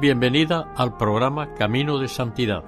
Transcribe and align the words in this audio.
Bienvenida 0.00 0.72
al 0.76 0.96
programa 0.96 1.54
Camino 1.54 1.98
de 1.98 2.08
Santidad, 2.08 2.64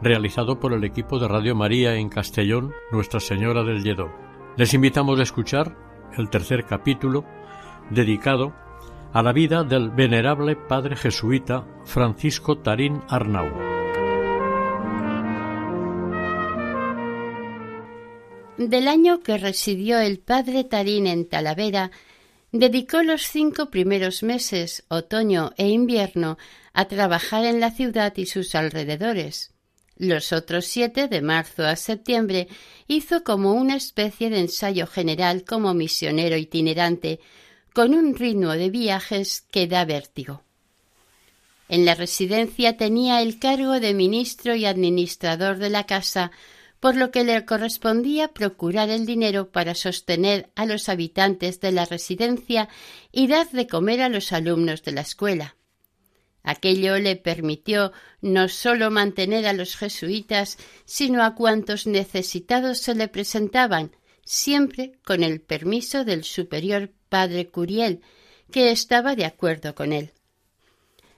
realizado 0.00 0.58
por 0.58 0.72
el 0.72 0.84
equipo 0.84 1.18
de 1.18 1.28
Radio 1.28 1.54
María 1.54 1.96
en 1.96 2.08
Castellón, 2.08 2.72
Nuestra 2.90 3.20
Señora 3.20 3.62
del 3.62 3.84
Lledó. 3.84 4.10
Les 4.56 4.72
invitamos 4.72 5.20
a 5.20 5.22
escuchar 5.22 5.76
el 6.16 6.30
tercer 6.30 6.64
capítulo 6.64 7.26
dedicado 7.90 8.54
a 9.12 9.22
la 9.22 9.34
vida 9.34 9.64
del 9.64 9.90
venerable 9.90 10.56
padre 10.56 10.96
jesuita 10.96 11.66
Francisco 11.84 12.56
Tarín 12.56 13.02
Arnau. 13.08 13.50
Del 18.56 18.88
año 18.88 19.20
que 19.20 19.36
residió 19.36 19.98
el 19.98 20.20
padre 20.20 20.64
Tarín 20.64 21.06
en 21.06 21.28
Talavera, 21.28 21.90
Dedicó 22.52 23.02
los 23.02 23.22
cinco 23.22 23.70
primeros 23.70 24.22
meses, 24.24 24.84
otoño 24.88 25.52
e 25.56 25.68
invierno, 25.68 26.36
a 26.72 26.86
trabajar 26.86 27.44
en 27.44 27.60
la 27.60 27.70
ciudad 27.70 28.12
y 28.16 28.26
sus 28.26 28.54
alrededores. 28.54 29.52
Los 29.96 30.32
otros 30.32 30.64
siete, 30.64 31.08
de 31.08 31.20
marzo 31.20 31.64
a 31.64 31.76
septiembre, 31.76 32.48
hizo 32.88 33.22
como 33.22 33.52
una 33.52 33.76
especie 33.76 34.30
de 34.30 34.40
ensayo 34.40 34.86
general 34.86 35.44
como 35.44 35.74
misionero 35.74 36.36
itinerante, 36.36 37.20
con 37.72 37.94
un 37.94 38.16
ritmo 38.16 38.52
de 38.52 38.70
viajes 38.70 39.42
que 39.52 39.66
da 39.66 39.84
vértigo. 39.84 40.42
En 41.68 41.84
la 41.84 41.94
residencia 41.94 42.76
tenía 42.76 43.22
el 43.22 43.38
cargo 43.38 43.78
de 43.78 43.94
ministro 43.94 44.56
y 44.56 44.64
administrador 44.64 45.58
de 45.58 45.70
la 45.70 45.84
casa, 45.84 46.32
por 46.80 46.96
lo 46.96 47.10
que 47.10 47.24
le 47.24 47.44
correspondía 47.44 48.28
procurar 48.28 48.88
el 48.88 49.04
dinero 49.04 49.50
para 49.50 49.74
sostener 49.74 50.50
a 50.56 50.64
los 50.64 50.88
habitantes 50.88 51.60
de 51.60 51.72
la 51.72 51.84
residencia 51.84 52.68
y 53.12 53.26
dar 53.26 53.50
de 53.50 53.66
comer 53.66 54.00
a 54.00 54.08
los 54.08 54.32
alumnos 54.32 54.82
de 54.82 54.92
la 54.92 55.02
escuela. 55.02 55.56
Aquello 56.42 56.98
le 56.98 57.16
permitió 57.16 57.92
no 58.22 58.48
sólo 58.48 58.90
mantener 58.90 59.46
a 59.46 59.52
los 59.52 59.76
jesuitas, 59.76 60.56
sino 60.86 61.22
a 61.22 61.34
cuantos 61.34 61.86
necesitados 61.86 62.78
se 62.78 62.94
le 62.94 63.08
presentaban, 63.08 63.94
siempre 64.24 64.92
con 65.04 65.22
el 65.22 65.42
permiso 65.42 66.04
del 66.04 66.24
superior 66.24 66.92
padre 67.10 67.48
Curiel, 67.48 68.00
que 68.50 68.70
estaba 68.70 69.16
de 69.16 69.26
acuerdo 69.26 69.74
con 69.74 69.92
él. 69.92 70.12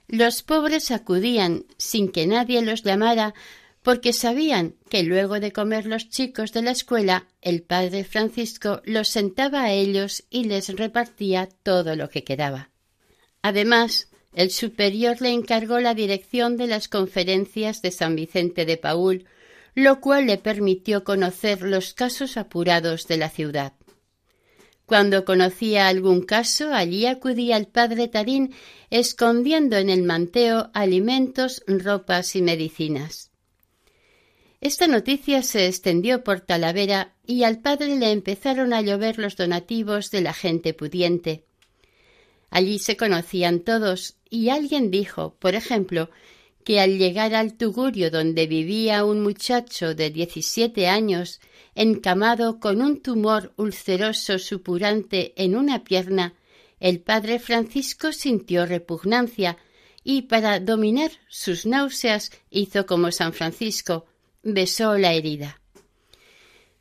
Los 0.09 0.43
pobres 0.43 0.91
acudían, 0.91 1.65
sin 1.77 2.11
que 2.11 2.27
nadie 2.27 2.61
los 2.61 2.83
llamara, 2.83 3.33
porque 3.83 4.13
sabían 4.13 4.75
que 4.89 5.03
luego 5.03 5.39
de 5.41 5.51
comer 5.51 5.85
los 5.85 6.09
chicos 6.09 6.53
de 6.53 6.61
la 6.61 6.71
escuela, 6.71 7.27
el 7.41 7.61
padre 7.61 8.05
Francisco 8.05 8.81
los 8.85 9.09
sentaba 9.09 9.63
a 9.63 9.71
ellos 9.73 10.23
y 10.29 10.45
les 10.45 10.69
repartía 10.69 11.49
todo 11.63 11.95
lo 11.97 12.09
que 12.09 12.23
quedaba. 12.23 12.69
Además, 13.41 14.09
el 14.33 14.51
superior 14.51 15.21
le 15.21 15.29
encargó 15.31 15.81
la 15.81 15.93
dirección 15.93 16.55
de 16.55 16.67
las 16.67 16.87
conferencias 16.87 17.81
de 17.81 17.91
San 17.91 18.15
Vicente 18.15 18.65
de 18.65 18.77
Paul, 18.77 19.25
lo 19.75 19.99
cual 19.99 20.27
le 20.27 20.37
permitió 20.37 21.03
conocer 21.03 21.61
los 21.61 21.93
casos 21.93 22.37
apurados 22.37 23.07
de 23.07 23.17
la 23.17 23.29
ciudad. 23.29 23.73
Cuando 24.85 25.25
conocía 25.25 25.87
algún 25.87 26.21
caso, 26.21 26.73
allí 26.73 27.05
acudía 27.05 27.57
el 27.57 27.67
padre 27.67 28.07
Tarín, 28.07 28.53
escondiendo 28.89 29.77
en 29.77 29.89
el 29.89 30.03
manteo 30.03 30.69
alimentos, 30.73 31.63
ropas 31.67 32.35
y 32.35 32.41
medicinas. 32.41 33.32
Esta 34.63 34.87
noticia 34.87 35.43
se 35.43 35.67
extendió 35.67 36.23
por 36.23 36.39
Talavera 36.39 37.15
y 37.27 37.43
al 37.43 37.59
padre 37.59 37.97
le 37.97 38.11
empezaron 38.11 38.71
a 38.71 38.81
llover 38.81 39.19
los 39.19 39.35
donativos 39.35 40.09
de 40.09 40.21
la 40.21 40.31
gente 40.31 40.73
pudiente. 40.73 41.43
Allí 42.49 42.79
se 42.79 42.95
conocían 42.95 43.59
todos 43.59 44.15
y 44.29 44.47
alguien 44.47 44.89
dijo, 44.89 45.35
por 45.37 45.55
ejemplo, 45.55 46.09
que 46.63 46.79
al 46.79 46.97
llegar 46.97 47.35
al 47.35 47.55
Tugurio 47.55 48.09
donde 48.09 48.47
vivía 48.47 49.03
un 49.03 49.21
muchacho 49.21 49.95
de 49.95 50.11
diecisiete 50.11 50.87
años, 50.87 51.41
encamado 51.75 52.61
con 52.61 52.81
un 52.81 53.01
tumor 53.01 53.51
ulceroso 53.57 54.39
supurante 54.39 55.33
en 55.35 55.57
una 55.57 55.83
pierna, 55.83 56.35
el 56.79 57.01
padre 57.01 57.39
Francisco 57.39 58.13
sintió 58.13 58.65
repugnancia 58.65 59.57
y 60.05 60.21
para 60.21 60.61
dominar 60.61 61.11
sus 61.27 61.65
náuseas 61.65 62.31
hizo 62.49 62.85
como 62.85 63.11
San 63.11 63.33
Francisco, 63.33 64.05
besó 64.43 64.97
la 64.97 65.13
herida. 65.13 65.59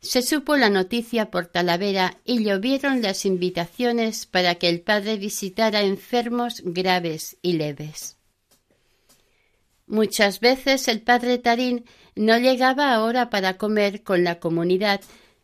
Se 0.00 0.20
supo 0.20 0.56
la 0.56 0.68
noticia 0.68 1.30
por 1.30 1.46
Talavera 1.46 2.18
y 2.24 2.42
llovieron 2.42 3.02
las 3.02 3.24
invitaciones 3.24 4.26
para 4.26 4.56
que 4.56 4.68
el 4.68 4.80
padre 4.80 5.16
visitara 5.16 5.82
enfermos 5.82 6.60
graves 6.64 7.36
y 7.40 7.52
leves. 7.52 8.16
Muchas 9.86 10.40
veces 10.40 10.88
el 10.88 11.02
padre 11.02 11.38
Tarín 11.38 11.84
no 12.16 12.36
llegaba 12.38 12.92
ahora 12.92 13.30
para 13.30 13.58
comer 13.58 14.02
con 14.02 14.24
la 14.24 14.40
comunidad 14.40 15.00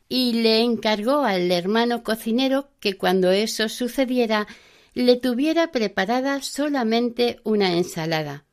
y 0.08 0.32
le 0.42 0.62
encargó 0.62 1.22
al 1.22 1.52
hermano 1.52 2.02
cocinero 2.02 2.70
que 2.80 2.96
cuando 2.96 3.30
eso 3.30 3.68
sucediera 3.68 4.48
le 4.94 5.16
tuviera 5.16 5.70
preparada 5.70 6.42
solamente 6.42 7.38
una 7.44 7.74
ensalada. 7.76 8.47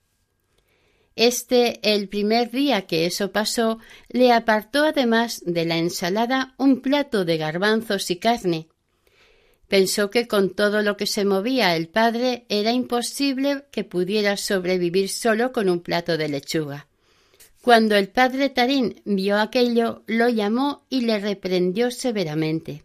Este, 1.16 1.80
el 1.94 2.10
primer 2.10 2.52
día 2.52 2.88
que 2.88 3.06
eso 3.06 3.32
pasó, 3.32 3.80
le 4.10 4.34
apartó 4.34 4.84
además 4.84 5.42
de 5.46 5.64
la 5.66 5.78
ensalada 5.78 6.56
un 6.58 6.82
plato 6.82 7.24
de 7.24 7.38
garbanzos 7.38 8.12
y 8.12 8.18
carne. 8.18 8.68
Pensó 9.70 10.10
que 10.10 10.28
con 10.28 10.54
todo 10.54 10.82
lo 10.82 10.98
que 10.98 11.08
se 11.08 11.24
movía 11.24 11.76
el 11.76 11.88
padre 11.88 12.46
era 12.50 12.72
imposible 12.72 13.64
que 13.72 13.86
pudiera 13.86 14.36
sobrevivir 14.36 15.10
solo 15.10 15.54
con 15.54 15.70
un 15.70 15.80
plato 15.80 16.18
de 16.18 16.28
lechuga. 16.28 16.88
Cuando 17.62 17.96
el 17.96 18.10
padre 18.10 18.50
Tarín 18.50 19.02
vio 19.06 19.40
aquello, 19.40 20.04
lo 20.06 20.30
llamó 20.30 20.86
y 20.90 21.02
le 21.02 21.18
reprendió 21.20 21.90
severamente. 21.92 22.84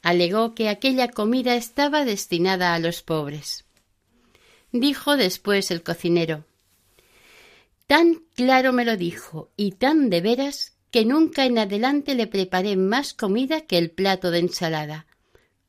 Alegó 0.00 0.54
que 0.54 0.68
aquella 0.68 1.08
comida 1.08 1.56
estaba 1.56 2.04
destinada 2.04 2.72
a 2.72 2.78
los 2.78 3.02
pobres. 3.02 3.64
Dijo 4.72 5.16
después 5.16 5.70
el 5.70 5.82
cocinero 5.82 6.47
Tan 7.88 8.22
claro 8.34 8.74
me 8.74 8.84
lo 8.84 8.98
dijo 8.98 9.50
y 9.56 9.72
tan 9.72 10.10
de 10.10 10.20
veras 10.20 10.76
que 10.90 11.06
nunca 11.06 11.46
en 11.46 11.58
adelante 11.58 12.14
le 12.14 12.26
preparé 12.26 12.76
más 12.76 13.14
comida 13.14 13.62
que 13.62 13.78
el 13.78 13.90
plato 13.90 14.30
de 14.30 14.40
ensalada, 14.40 15.06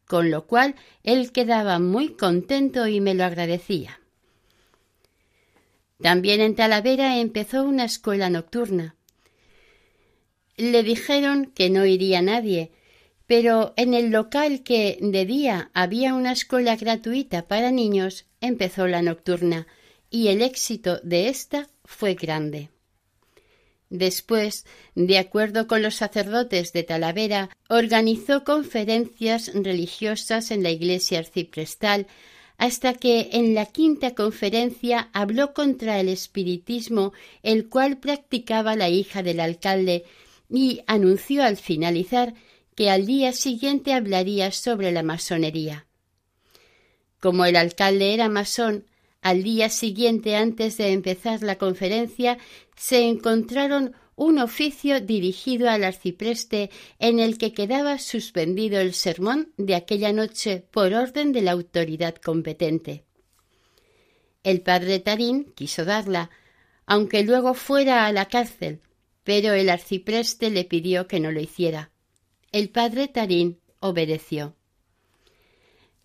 con 0.05 0.29
lo 0.29 0.45
cual 0.45 0.75
él 1.03 1.31
quedaba 1.31 1.79
muy 1.79 2.09
contento 2.09 2.87
y 2.87 2.99
me 2.99 3.13
lo 3.13 3.23
agradecía. 3.23 4.01
También 6.01 6.41
en 6.41 6.55
Talavera 6.55 7.19
empezó 7.19 7.63
una 7.63 7.85
escuela 7.85 8.29
nocturna. 8.29 8.97
Le 10.57 10.83
dijeron 10.83 11.45
que 11.45 11.69
no 11.69 11.85
iría 11.85 12.21
nadie, 12.21 12.73
pero 13.27 13.73
en 13.77 13.93
el 13.93 14.09
local 14.09 14.63
que 14.63 14.97
de 15.01 15.25
día 15.25 15.71
había 15.73 16.13
una 16.13 16.33
escuela 16.33 16.75
gratuita 16.75 17.47
para 17.47 17.71
niños 17.71 18.25
empezó 18.41 18.87
la 18.87 19.01
nocturna, 19.01 19.67
y 20.09 20.27
el 20.27 20.41
éxito 20.41 20.99
de 21.01 21.29
ésta 21.29 21.69
fue 21.89 22.13
grande. 22.13 22.69
Después, 23.89 24.65
de 24.93 25.17
acuerdo 25.17 25.67
con 25.67 25.81
los 25.81 25.95
sacerdotes 25.95 26.71
de 26.71 26.83
Talavera, 26.83 27.49
organizó 27.67 28.43
conferencias 28.43 29.51
religiosas 29.55 30.51
en 30.51 30.61
la 30.61 30.69
iglesia 30.69 31.17
arciprestal 31.17 32.05
hasta 32.57 32.93
que 32.93 33.29
en 33.33 33.55
la 33.55 33.65
quinta 33.65 34.13
conferencia 34.13 35.09
habló 35.13 35.53
contra 35.53 35.99
el 35.99 36.09
espiritismo, 36.09 37.11
el 37.41 37.69
cual 37.69 37.97
practicaba 37.97 38.75
la 38.75 38.89
hija 38.89 39.23
del 39.23 39.39
alcalde, 39.39 40.05
y 40.47 40.81
anunció 40.85 41.43
al 41.43 41.57
finalizar 41.57 42.35
que 42.75 42.91
al 42.91 43.07
día 43.07 43.33
siguiente 43.33 43.93
hablaría 43.93 44.51
sobre 44.51 44.91
la 44.91 45.03
masonería. 45.03 45.87
Como 47.19 47.45
el 47.45 47.55
alcalde 47.55 48.13
era 48.13 48.29
masón, 48.29 48.85
al 49.21 49.43
día 49.43 49.69
siguiente, 49.69 50.35
antes 50.35 50.77
de 50.77 50.91
empezar 50.91 51.43
la 51.43 51.57
conferencia, 51.57 52.37
se 52.75 53.07
encontraron 53.07 53.93
un 54.15 54.39
oficio 54.39 54.99
dirigido 54.99 55.69
al 55.69 55.83
arcipreste 55.83 56.69
en 56.99 57.19
el 57.19 57.37
que 57.37 57.53
quedaba 57.53 57.99
suspendido 57.99 58.79
el 58.79 58.93
sermón 58.93 59.53
de 59.57 59.75
aquella 59.75 60.11
noche 60.11 60.63
por 60.71 60.93
orden 60.93 61.31
de 61.31 61.41
la 61.41 61.51
autoridad 61.51 62.15
competente. 62.15 63.05
El 64.43 64.61
padre 64.61 64.99
Tarín 64.99 65.51
quiso 65.55 65.85
darla, 65.85 66.29
aunque 66.85 67.23
luego 67.23 67.53
fuera 67.53 68.05
a 68.05 68.11
la 68.11 68.25
cárcel, 68.25 68.81
pero 69.23 69.53
el 69.53 69.69
arcipreste 69.69 70.49
le 70.49 70.65
pidió 70.65 71.07
que 71.07 71.19
no 71.19 71.31
lo 71.31 71.39
hiciera. 71.39 71.91
El 72.51 72.69
padre 72.69 73.07
Tarín 73.07 73.59
obedeció. 73.79 74.55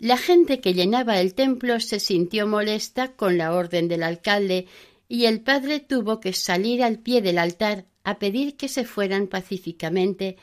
La 0.05 0.19
gente 0.19 0.61
que 0.61 0.75
llenaba 0.75 1.19
el 1.19 1.33
templo 1.33 1.81
se 1.81 1.99
sintió 1.99 2.47
molesta 2.47 3.13
con 3.13 3.39
la 3.39 3.55
orden 3.55 3.89
del 3.89 4.03
alcalde 4.03 4.67
y 5.09 5.25
el 5.25 5.41
padre 5.41 5.81
tuvo 5.81 6.21
que 6.21 6.35
salir 6.35 6.83
al 6.83 6.99
pie 6.99 7.23
del 7.23 7.39
altar 7.39 7.87
a 8.03 8.19
pedir 8.19 8.59
que 8.59 8.69
se 8.69 8.85
fueran 8.85 9.29
pacíficamente 9.29 10.37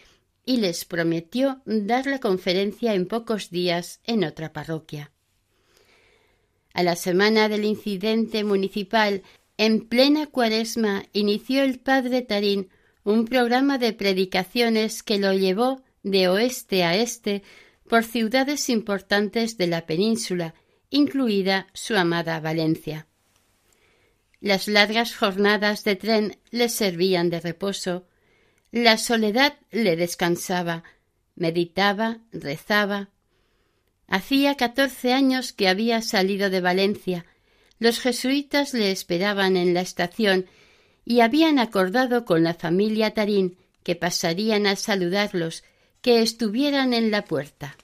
y 0.48 0.58
les 0.58 0.84
prometió 0.84 1.62
dar 1.68 2.08
la 2.08 2.18
conferencia 2.18 2.96
en 2.96 3.06
pocos 3.06 3.52
días 3.52 4.00
en 4.06 4.24
otra 4.24 4.52
parroquia. 4.52 5.12
A 6.74 6.82
la 6.82 6.96
semana 6.96 7.48
del 7.48 7.64
incidente 7.64 8.44
municipal, 8.44 9.22
en 9.58 9.82
plena 9.88 10.26
cuaresma, 10.26 11.04
inició 11.14 11.62
el 11.62 11.80
padre 11.80 12.24
Tarín 12.24 12.70
un 13.04 13.26
programa 13.26 13.78
de 13.78 13.94
predicaciones 13.94 15.04
que 15.04 15.20
lo 15.20 15.34
llevó 15.34 15.84
de 16.02 16.30
oeste 16.30 16.84
a 16.84 16.96
este 16.96 17.44
por 17.92 18.06
ciudades 18.06 18.70
importantes 18.70 19.58
de 19.58 19.68
la 19.68 19.86
península, 19.86 20.54
incluida 20.90 21.68
su 21.74 21.98
amada 21.98 22.40
Valencia. 22.40 23.06
Las 24.40 24.70
largas 24.70 25.14
jornadas 25.14 25.84
de 25.84 25.98
tren 25.98 26.40
le 26.52 26.70
servían 26.70 27.30
de 27.30 27.42
reposo, 27.42 28.08
la 28.72 28.98
soledad 28.98 29.56
le 29.72 29.98
descansaba, 29.98 30.86
meditaba, 31.36 32.20
rezaba. 32.32 33.10
Hacía 34.08 34.56
catorce 34.56 35.12
años 35.12 35.52
que 35.52 35.68
había 35.68 36.02
salido 36.02 36.50
de 36.50 36.62
Valencia. 36.62 37.26
Los 37.78 38.00
jesuitas 38.00 38.74
le 38.74 38.92
esperaban 38.92 39.58
en 39.58 39.74
la 39.74 39.82
estación 39.82 40.46
y 41.04 41.20
habían 41.20 41.60
acordado 41.60 42.24
con 42.24 42.42
la 42.42 42.54
familia 42.54 43.14
Tarín 43.14 43.58
que 43.84 43.98
pasarían 43.98 44.66
a 44.66 44.78
saludarlos, 44.78 45.66
que 46.02 46.22
estuvieran 46.22 46.94
en 46.94 47.12
la 47.12 47.24
puerta. 47.24 47.78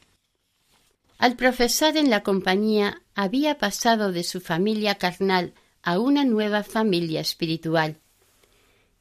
Al 1.17 1.35
profesar 1.35 1.97
en 1.97 2.09
la 2.09 2.21
compañía 2.21 3.01
había 3.15 3.57
pasado 3.57 4.11
de 4.11 4.23
su 4.23 4.41
familia 4.41 4.95
carnal 4.95 5.53
a 5.81 5.99
una 5.99 6.25
nueva 6.25 6.63
familia 6.63 7.21
espiritual. 7.21 7.97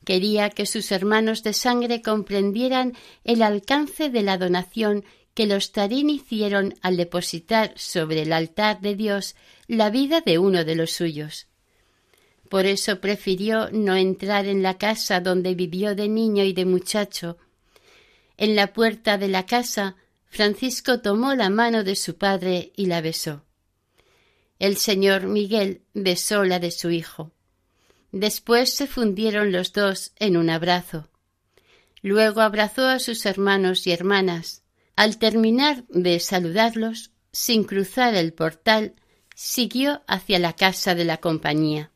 Quería 0.05 0.51
que 0.51 0.67
sus 0.67 0.93
hermanos 0.93 1.43
de 1.43 1.53
sangre 1.53 2.01
comprendieran 2.01 2.95
el 3.25 3.43
alcance 3.43 4.09
de 4.09 4.23
la 4.23 4.39
donación 4.39 5.05
que 5.35 5.47
los 5.47 5.73
Tarín 5.73 6.09
hicieron 6.09 6.75
al 6.81 6.97
depositar 6.97 7.75
sobre 7.77 8.23
el 8.23 8.33
altar 8.33 8.81
de 8.81 8.95
Dios 8.95 9.35
la 9.67 9.91
vida 9.91 10.23
de 10.23 10.39
uno 10.39 10.65
de 10.65 10.77
los 10.77 10.93
suyos. 10.93 11.49
Por 12.49 12.65
eso 12.65 13.01
prefirió 13.01 13.69
no 13.73 13.97
entrar 13.97 14.47
en 14.47 14.63
la 14.63 14.79
casa 14.79 15.21
donde 15.21 15.55
vivió 15.55 15.95
de 15.95 16.09
niño 16.09 16.45
y 16.45 16.53
de 16.53 16.65
muchacho. 16.65 17.37
En 18.37 18.57
la 18.57 18.73
puerta 18.73 19.19
de 19.19 19.29
la 19.29 19.47
casa 19.47 19.97
Francisco 20.27 21.01
tomó 21.01 21.35
la 21.35 21.49
mano 21.49 21.85
de 21.85 21.97
su 21.97 22.19
padre 22.19 22.73
y 22.77 22.87
la 22.87 23.01
besó. 23.01 23.45
El 24.59 24.77
señor 24.77 25.27
Miguel 25.27 25.83
besó 25.95 26.45
la 26.45 26.59
de 26.59 26.71
su 26.71 26.91
hijo. 26.91 27.33
Después 28.13 28.75
se 28.75 28.87
fundieron 28.87 29.53
los 29.53 29.73
dos 29.73 30.13
en 30.17 30.37
un 30.37 30.51
abrazo. 30.51 31.09
Luego 32.03 32.41
abrazó 32.41 32.87
a 32.87 32.99
sus 32.99 33.27
hermanos 33.27 33.87
y 33.87 33.93
hermanas. 33.93 34.63
Al 34.95 35.19
terminar 35.19 35.85
de 35.89 36.21
saludarlos, 36.21 37.11
sin 37.33 37.65
cruzar 37.65 38.15
el 38.15 38.33
portal, 38.33 38.95
siguió 39.35 40.03
hacia 40.07 40.39
la 40.39 40.55
casa 40.55 40.95
de 40.95 41.05
la 41.05 41.19
compañía. 41.19 41.91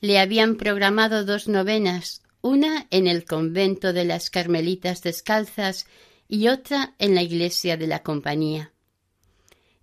Le 0.00 0.20
habían 0.20 0.56
programado 0.56 1.24
dos 1.24 1.48
novenas, 1.48 2.22
una 2.46 2.86
en 2.90 3.08
el 3.08 3.24
convento 3.24 3.92
de 3.92 4.04
las 4.04 4.30
Carmelitas 4.30 5.02
Descalzas 5.02 5.86
y 6.28 6.48
otra 6.48 6.94
en 6.98 7.14
la 7.14 7.22
iglesia 7.22 7.76
de 7.76 7.88
la 7.88 8.02
compañía. 8.02 8.72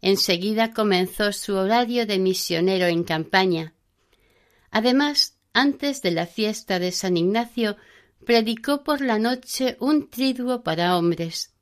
Enseguida 0.02 0.74
comenzó 0.74 1.34
su 1.34 1.56
horario 1.56 2.06
de 2.06 2.20
misionero 2.20 2.86
en 2.86 3.04
campaña. 3.04 3.74
Además, 4.72 5.38
antes 5.54 6.02
de 6.02 6.12
la 6.12 6.26
fiesta 6.26 6.80
de 6.80 6.92
San 6.92 7.18
Ignacio, 7.18 7.76
predicó 8.26 8.84
por 8.84 9.02
la 9.02 9.20
noche 9.20 9.76
un 9.80 10.10
triduo 10.10 10.64
para 10.64 10.98
hombres. 10.98 11.54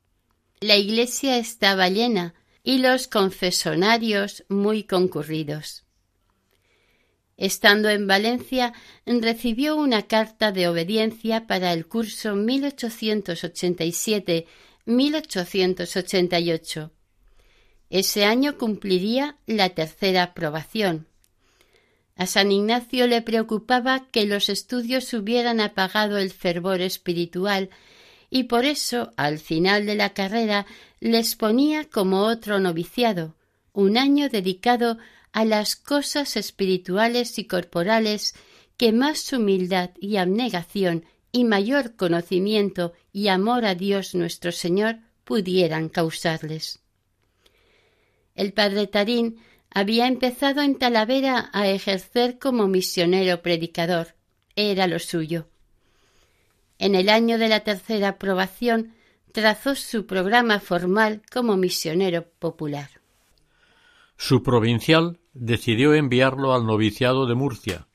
La 0.60 0.76
iglesia 0.76 1.36
estaba 1.36 1.88
llena 1.88 2.34
y 2.62 2.78
los 2.78 3.08
confesonarios 3.08 4.44
muy 4.48 4.84
concurridos. 4.84 5.81
Estando 7.42 7.90
en 7.90 8.06
Valencia, 8.06 8.72
recibió 9.04 9.74
una 9.74 10.02
carta 10.02 10.52
de 10.52 10.68
obediencia 10.68 11.48
para 11.48 11.72
el 11.72 11.88
curso 11.88 12.36
1887 12.36 14.46
1888. 14.84 16.92
Ese 17.90 18.24
año 18.24 18.56
cumpliría 18.58 19.38
la 19.46 19.70
tercera 19.70 20.22
aprobación. 20.22 21.08
A 22.14 22.26
San 22.26 22.52
Ignacio 22.52 23.08
le 23.08 23.22
preocupaba 23.22 24.06
que 24.12 24.24
los 24.24 24.48
estudios 24.48 25.12
hubieran 25.12 25.58
apagado 25.58 26.18
el 26.18 26.30
fervor 26.30 26.80
espiritual 26.80 27.70
y 28.30 28.44
por 28.44 28.64
eso, 28.64 29.12
al 29.16 29.40
final 29.40 29.84
de 29.84 29.96
la 29.96 30.10
carrera, 30.10 30.64
les 31.00 31.34
ponía 31.34 31.90
como 31.90 32.20
otro 32.20 32.60
noviciado, 32.60 33.34
un 33.72 33.98
año 33.98 34.28
dedicado 34.28 34.98
a 35.32 35.44
las 35.44 35.76
cosas 35.76 36.36
espirituales 36.36 37.38
y 37.38 37.46
corporales 37.46 38.34
que 38.76 38.92
más 38.92 39.32
humildad 39.32 39.90
y 40.00 40.16
abnegación 40.16 41.04
y 41.32 41.44
mayor 41.44 41.96
conocimiento 41.96 42.92
y 43.12 43.28
amor 43.28 43.64
a 43.64 43.74
Dios 43.74 44.14
nuestro 44.14 44.52
Señor 44.52 44.98
pudieran 45.24 45.88
causarles. 45.88 46.80
El 48.34 48.52
padre 48.52 48.86
Tarín 48.86 49.38
había 49.70 50.06
empezado 50.06 50.60
en 50.60 50.78
Talavera 50.78 51.50
a 51.52 51.68
ejercer 51.68 52.38
como 52.38 52.68
misionero 52.68 53.40
predicador. 53.40 54.14
Era 54.54 54.86
lo 54.86 54.98
suyo. 54.98 55.48
En 56.78 56.94
el 56.94 57.08
año 57.08 57.38
de 57.38 57.48
la 57.48 57.60
tercera 57.60 58.08
aprobación 58.08 58.94
trazó 59.32 59.74
su 59.74 60.06
programa 60.06 60.60
formal 60.60 61.22
como 61.32 61.56
misionero 61.56 62.28
popular. 62.38 63.01
Su 64.24 64.44
provincial 64.44 65.18
decidió 65.34 65.94
enviarlo 65.94 66.54
al 66.54 66.64
noviciado 66.64 67.26
de 67.26 67.34
Murcia, 67.34 67.88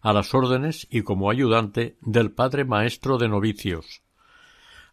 a 0.00 0.14
las 0.14 0.32
órdenes 0.32 0.86
y 0.90 1.02
como 1.02 1.30
ayudante 1.30 1.98
del 2.00 2.32
padre 2.32 2.64
maestro 2.64 3.18
de 3.18 3.28
novicios. 3.28 4.02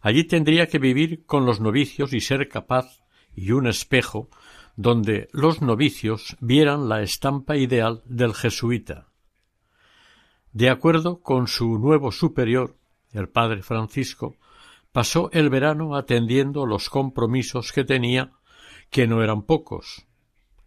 Allí 0.02 0.24
tendría 0.24 0.66
que 0.66 0.78
vivir 0.78 1.24
con 1.24 1.46
los 1.46 1.60
novicios 1.62 2.12
y 2.12 2.20
ser 2.20 2.46
capaz 2.46 3.00
y 3.34 3.52
un 3.52 3.68
espejo 3.68 4.28
donde 4.76 5.28
los 5.32 5.62
novicios 5.62 6.36
vieran 6.40 6.90
la 6.90 7.00
estampa 7.00 7.56
ideal 7.56 8.02
del 8.04 8.34
jesuita. 8.34 9.08
De 10.52 10.68
acuerdo 10.68 11.22
con 11.22 11.46
su 11.46 11.78
nuevo 11.78 12.12
superior, 12.12 12.76
el 13.12 13.30
padre 13.30 13.62
Francisco, 13.62 14.36
pasó 14.92 15.30
el 15.32 15.48
verano 15.48 15.96
atendiendo 15.96 16.66
los 16.66 16.90
compromisos 16.90 17.72
que 17.72 17.84
tenía, 17.84 18.32
que 18.90 19.06
no 19.06 19.22
eran 19.22 19.44
pocos, 19.44 20.06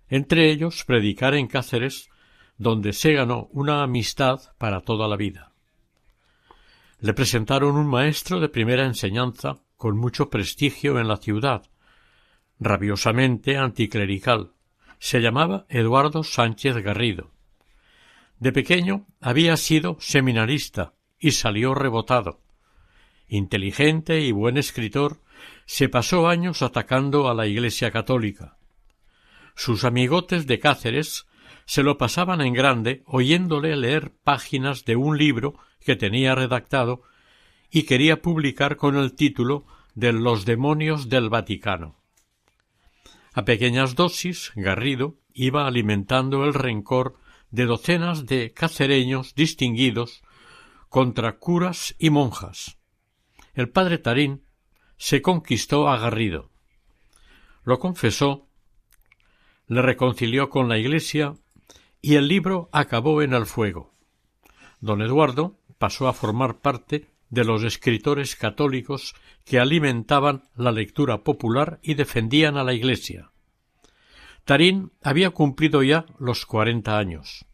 entre 0.10 0.50
ellos 0.52 0.84
predicar 0.86 1.34
en 1.36 1.48
Cáceres 1.48 2.10
donde 2.58 2.94
se 2.94 3.14
ganó 3.14 3.50
una 3.52 3.84
amistad 3.84 4.40
para 4.58 4.82
toda 4.82 5.08
la 5.08 5.18
vida. 5.18 5.52
Le 7.00 7.14
presentaron 7.14 7.76
un 7.76 7.88
maestro 7.88 8.40
de 8.40 8.50
primera 8.50 8.86
enseñanza 8.86 9.58
con 9.76 9.98
mucho 9.98 10.30
prestigio 10.30 11.00
en 11.00 11.08
la 11.08 11.18
ciudad, 11.18 11.64
rabiosamente 12.60 13.58
anticlerical. 13.58 14.54
Se 14.98 15.20
llamaba 15.20 15.66
Eduardo 15.70 16.24
Sánchez 16.24 16.78
Garrido. 16.78 17.32
De 18.40 18.52
pequeño 18.52 19.08
había 19.20 19.58
sido 19.58 19.98
seminarista 20.00 20.94
y 21.20 21.32
salió 21.32 21.74
rebotado. 21.74 22.42
Inteligente 23.28 24.22
y 24.22 24.32
buen 24.32 24.58
escritor, 24.58 25.22
se 25.66 25.90
pasó 25.90 26.28
años 26.28 26.62
atacando 26.62 27.30
a 27.30 27.34
la 27.34 27.48
Iglesia 27.48 27.92
católica. 27.92 28.55
Sus 29.56 29.84
amigotes 29.84 30.48
de 30.48 30.60
Cáceres 30.60 31.26
se 31.66 31.82
lo 31.82 31.98
pasaban 31.98 32.42
en 32.42 32.54
grande 32.54 33.04
oyéndole 33.06 33.76
leer 33.76 34.14
páginas 34.24 34.86
de 34.86 34.96
un 34.96 35.18
libro 35.18 35.56
que 35.80 35.96
tenía 35.96 36.36
redactado 36.36 37.04
y 37.72 37.84
quería 37.84 38.22
publicar 38.22 38.76
con 38.76 38.96
el 38.98 39.14
título 39.16 39.66
de 39.96 40.14
Los 40.14 40.46
demonios 40.46 41.10
del 41.10 41.30
Vaticano. 41.30 41.98
A 43.34 43.44
pequeñas 43.44 43.96
dosis, 43.96 44.52
Garrido 44.56 45.18
iba 45.34 45.68
alimentando 45.68 46.46
el 46.46 46.54
rencor 46.54 47.18
de 47.50 47.66
docenas 47.66 48.26
de 48.26 48.54
cacereños 48.54 49.36
distinguidos 49.36 50.24
contra 50.90 51.38
curas 51.38 51.96
y 52.00 52.10
monjas. 52.10 52.78
El 53.54 53.70
padre 53.70 53.98
Tarín 53.98 54.46
se 54.98 55.22
conquistó 55.22 55.90
a 55.90 55.98
Garrido. 55.98 56.52
Lo 57.64 57.80
confesó, 57.80 58.48
le 59.68 59.82
reconcilió 59.82 60.50
con 60.50 60.70
la 60.70 60.78
Iglesia 60.78 61.36
y 62.02 62.16
el 62.16 62.28
libro 62.28 62.70
acabó 62.72 63.22
en 63.22 63.34
el 63.34 63.46
fuego. 63.46 63.92
Don 64.80 65.02
Eduardo 65.02 65.58
pasó 65.78 66.08
a 66.08 66.14
formar 66.14 66.60
parte 66.60 67.08
de 67.30 67.44
los 67.44 67.64
escritores 67.64 68.36
católicos 68.36 69.16
que 69.44 69.60
alimentaban 69.60 70.44
la 70.56 70.72
lectura 70.72 71.24
popular 71.24 71.80
y 71.82 71.96
defendían 71.96 72.58
a 72.58 72.64
la 72.64 72.74
Iglesia. 72.74 73.32
Tarín 74.44 74.92
había 75.02 75.32
cumplido 75.32 75.82
ya 75.82 76.06
los 76.20 76.46
cuarenta 76.46 77.00
años. 77.00 77.46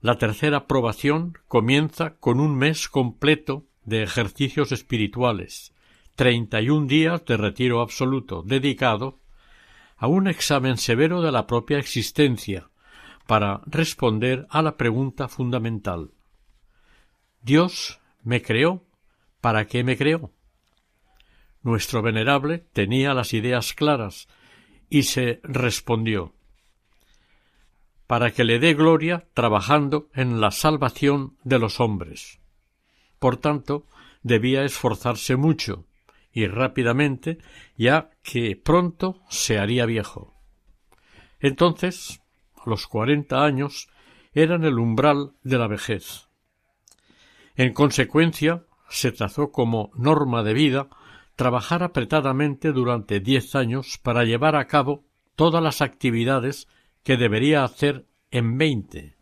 La 0.00 0.16
tercera 0.16 0.66
probación 0.66 1.36
comienza 1.48 2.16
con 2.16 2.40
un 2.40 2.56
mes 2.56 2.88
completo 2.88 3.66
de 3.84 4.02
ejercicios 4.02 4.72
espirituales, 4.72 5.74
treinta 6.14 6.62
y 6.62 6.70
un 6.70 6.86
días 6.86 7.24
de 7.26 7.36
retiro 7.36 7.80
absoluto 7.80 8.42
dedicado 8.42 9.20
a 9.98 10.06
un 10.06 10.28
examen 10.28 10.78
severo 10.78 11.20
de 11.20 11.32
la 11.32 11.46
propia 11.46 11.78
existencia 11.78 12.70
para 13.26 13.60
responder 13.66 14.46
a 14.48 14.62
la 14.62 14.76
pregunta 14.76 15.28
fundamental 15.28 16.12
Dios 17.48 18.00
me 18.22 18.42
creó. 18.42 18.84
¿Para 19.40 19.66
qué 19.66 19.84
me 19.84 19.96
creó? 19.96 20.32
Nuestro 21.62 22.02
venerable 22.02 22.58
tenía 22.58 23.14
las 23.14 23.32
ideas 23.32 23.72
claras 23.72 24.28
y 24.90 25.04
se 25.04 25.40
respondió 25.44 26.34
para 28.06 28.32
que 28.32 28.44
le 28.44 28.58
dé 28.58 28.74
gloria 28.74 29.28
trabajando 29.32 30.08
en 30.14 30.40
la 30.40 30.50
salvación 30.50 31.36
de 31.44 31.58
los 31.58 31.78
hombres. 31.78 32.38
Por 33.18 33.36
tanto, 33.36 33.86
debía 34.22 34.64
esforzarse 34.64 35.36
mucho 35.36 35.86
y 36.38 36.46
rápidamente, 36.46 37.38
ya 37.76 38.10
que 38.22 38.54
pronto 38.54 39.20
se 39.28 39.58
haría 39.58 39.86
viejo. 39.86 40.34
Entonces, 41.40 42.22
los 42.64 42.86
cuarenta 42.86 43.44
años 43.44 43.88
eran 44.32 44.62
el 44.62 44.78
umbral 44.78 45.32
de 45.42 45.58
la 45.58 45.66
vejez. 45.66 46.28
En 47.56 47.72
consecuencia, 47.72 48.66
se 48.88 49.10
trazó 49.10 49.50
como 49.50 49.90
norma 49.96 50.44
de 50.44 50.54
vida 50.54 50.88
trabajar 51.34 51.82
apretadamente 51.82 52.70
durante 52.70 53.18
diez 53.18 53.56
años 53.56 53.98
para 54.00 54.22
llevar 54.22 54.54
a 54.54 54.68
cabo 54.68 55.04
todas 55.34 55.62
las 55.62 55.82
actividades 55.82 56.68
que 57.02 57.16
debería 57.16 57.64
hacer 57.64 58.06
en 58.30 58.58
veinte. 58.58 59.16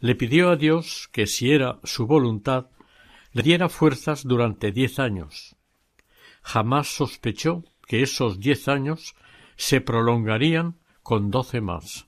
Le 0.00 0.16
pidió 0.16 0.50
a 0.50 0.56
Dios 0.56 1.08
que, 1.12 1.28
si 1.28 1.52
era 1.52 1.78
su 1.84 2.08
voluntad, 2.08 2.70
le 3.32 3.42
diera 3.44 3.68
fuerzas 3.68 4.24
durante 4.24 4.72
diez 4.72 4.98
años. 4.98 5.57
Jamás 6.48 6.88
sospechó 6.88 7.62
que 7.86 8.00
esos 8.00 8.40
diez 8.40 8.68
años 8.68 9.14
se 9.56 9.82
prolongarían 9.82 10.78
con 11.02 11.30
doce 11.30 11.60
más. 11.60 12.06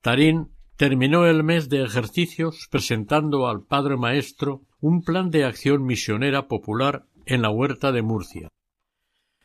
Tarín 0.00 0.48
terminó 0.76 1.26
el 1.26 1.44
mes 1.44 1.68
de 1.68 1.84
ejercicios 1.84 2.66
presentando 2.68 3.46
al 3.46 3.62
padre 3.62 3.96
maestro 3.96 4.62
un 4.80 5.04
plan 5.04 5.30
de 5.30 5.44
acción 5.44 5.84
misionera 5.84 6.48
popular 6.48 7.06
en 7.24 7.42
la 7.42 7.50
huerta 7.50 7.92
de 7.92 8.02
Murcia. 8.02 8.48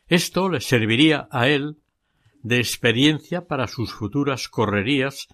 Esto 0.08 0.48
le 0.48 0.60
serviría 0.60 1.28
a 1.30 1.46
él 1.46 1.76
de 2.42 2.58
experiencia 2.58 3.46
para 3.46 3.68
sus 3.68 3.92
futuras 3.92 4.48
correrías 4.48 5.28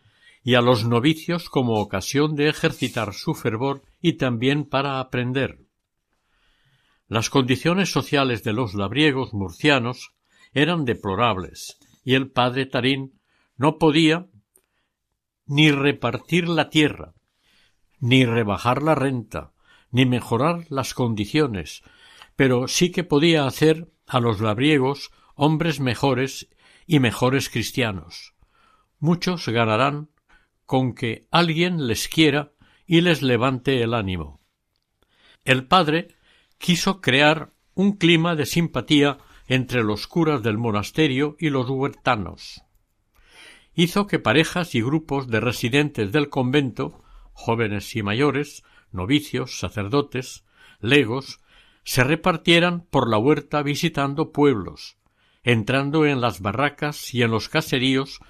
y 0.44 0.56
a 0.56 0.60
los 0.60 0.86
novicios 0.86 1.48
como 1.48 1.80
ocasión 1.80 2.36
de 2.36 2.50
ejercitar 2.50 3.14
su 3.14 3.32
fervor 3.32 3.80
y 4.02 4.18
también 4.18 4.66
para 4.66 5.00
aprender. 5.00 5.61
Las 7.12 7.28
condiciones 7.28 7.92
sociales 7.92 8.42
de 8.42 8.54
los 8.54 8.72
labriegos 8.72 9.34
murcianos 9.34 10.14
eran 10.54 10.86
deplorables, 10.86 11.76
y 12.04 12.14
el 12.14 12.30
padre 12.30 12.64
Tarín 12.64 13.20
no 13.54 13.76
podía 13.76 14.28
ni 15.44 15.70
repartir 15.72 16.48
la 16.48 16.70
tierra, 16.70 17.12
ni 18.00 18.24
rebajar 18.24 18.82
la 18.82 18.94
renta, 18.94 19.52
ni 19.90 20.06
mejorar 20.06 20.64
las 20.70 20.94
condiciones, 20.94 21.82
pero 22.34 22.66
sí 22.66 22.90
que 22.90 23.04
podía 23.04 23.44
hacer 23.44 23.92
a 24.06 24.18
los 24.18 24.40
labriegos 24.40 25.10
hombres 25.34 25.80
mejores 25.80 26.48
y 26.86 26.98
mejores 26.98 27.50
cristianos. 27.50 28.32
Muchos 28.98 29.46
ganarán 29.50 30.08
con 30.64 30.94
que 30.94 31.26
alguien 31.30 31.86
les 31.86 32.08
quiera 32.08 32.52
y 32.86 33.02
les 33.02 33.20
levante 33.20 33.82
el 33.82 33.92
ánimo. 33.92 34.40
El 35.44 35.66
padre 35.66 36.16
quiso 36.62 37.00
crear 37.00 37.50
un 37.74 37.96
clima 37.96 38.36
de 38.36 38.46
simpatía 38.46 39.18
entre 39.48 39.82
los 39.82 40.06
curas 40.06 40.44
del 40.44 40.58
monasterio 40.58 41.34
y 41.40 41.50
los 41.50 41.68
huertanos. 41.68 42.62
Hizo 43.74 44.06
que 44.06 44.20
parejas 44.20 44.76
y 44.76 44.80
grupos 44.80 45.26
de 45.26 45.40
residentes 45.40 46.12
del 46.12 46.28
convento, 46.28 47.02
jóvenes 47.32 47.96
y 47.96 48.04
mayores, 48.04 48.62
novicios, 48.92 49.58
sacerdotes, 49.58 50.44
legos, 50.78 51.40
se 51.82 52.04
repartieran 52.04 52.86
por 52.88 53.10
la 53.10 53.18
huerta 53.18 53.64
visitando 53.64 54.30
pueblos, 54.30 54.98
entrando 55.42 56.06
en 56.06 56.20
las 56.20 56.40
barracas 56.40 57.12
y 57.12 57.22
en 57.22 57.32
los 57.32 57.48
caseríos 57.48 58.20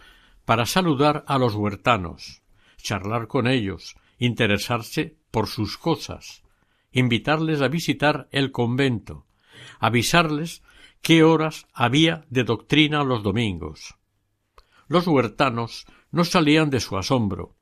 para 0.47 0.65
saludar 0.65 1.23
a 1.29 1.37
los 1.37 1.55
huertanos, 1.55 2.41
charlar 2.79 3.27
con 3.27 3.47
ellos, 3.47 3.95
interesarse 4.17 5.19
por 5.31 5.49
sus 5.49 5.77
cosas, 5.77 6.42
invitarles 6.93 7.61
a 7.61 7.69
visitar 7.69 8.29
el 8.31 8.53
convento, 8.53 9.27
avisarles 9.81 10.63
qué 11.01 11.25
horas 11.25 11.67
había 11.73 12.25
de 12.31 12.45
doctrina 12.45 13.05
los 13.05 13.23
domingos, 13.23 13.97
los 14.89 15.07
huertanos 15.07 15.87
no 16.11 16.25
salían 16.25 16.69
de 16.69 16.81
su 16.81 16.99
asombro, 16.99 17.57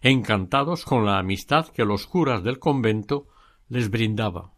encantados 0.00 0.84
con 0.84 1.04
la 1.04 1.18
amistad 1.18 1.68
que 1.68 1.84
los 1.84 2.06
curas 2.06 2.42
del 2.42 2.58
convento 2.58 3.28
les 3.68 3.90
brindaba. 3.90 4.52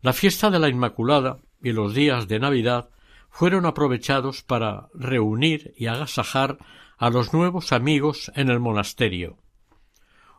La 0.00 0.12
fiesta 0.12 0.50
de 0.50 0.60
la 0.60 0.68
Inmaculada 0.68 1.38
y 1.60 1.72
los 1.72 1.94
días 1.94 2.28
de 2.28 2.38
Navidad 2.38 2.90
fueron 3.28 3.66
aprovechados 3.66 4.42
para 4.42 4.88
reunir 4.94 5.74
y 5.76 5.86
agasajar 5.86 6.58
a 6.96 7.10
los 7.10 7.32
nuevos 7.32 7.72
amigos 7.72 8.30
en 8.36 8.48
el 8.48 8.60
monasterio. 8.60 9.38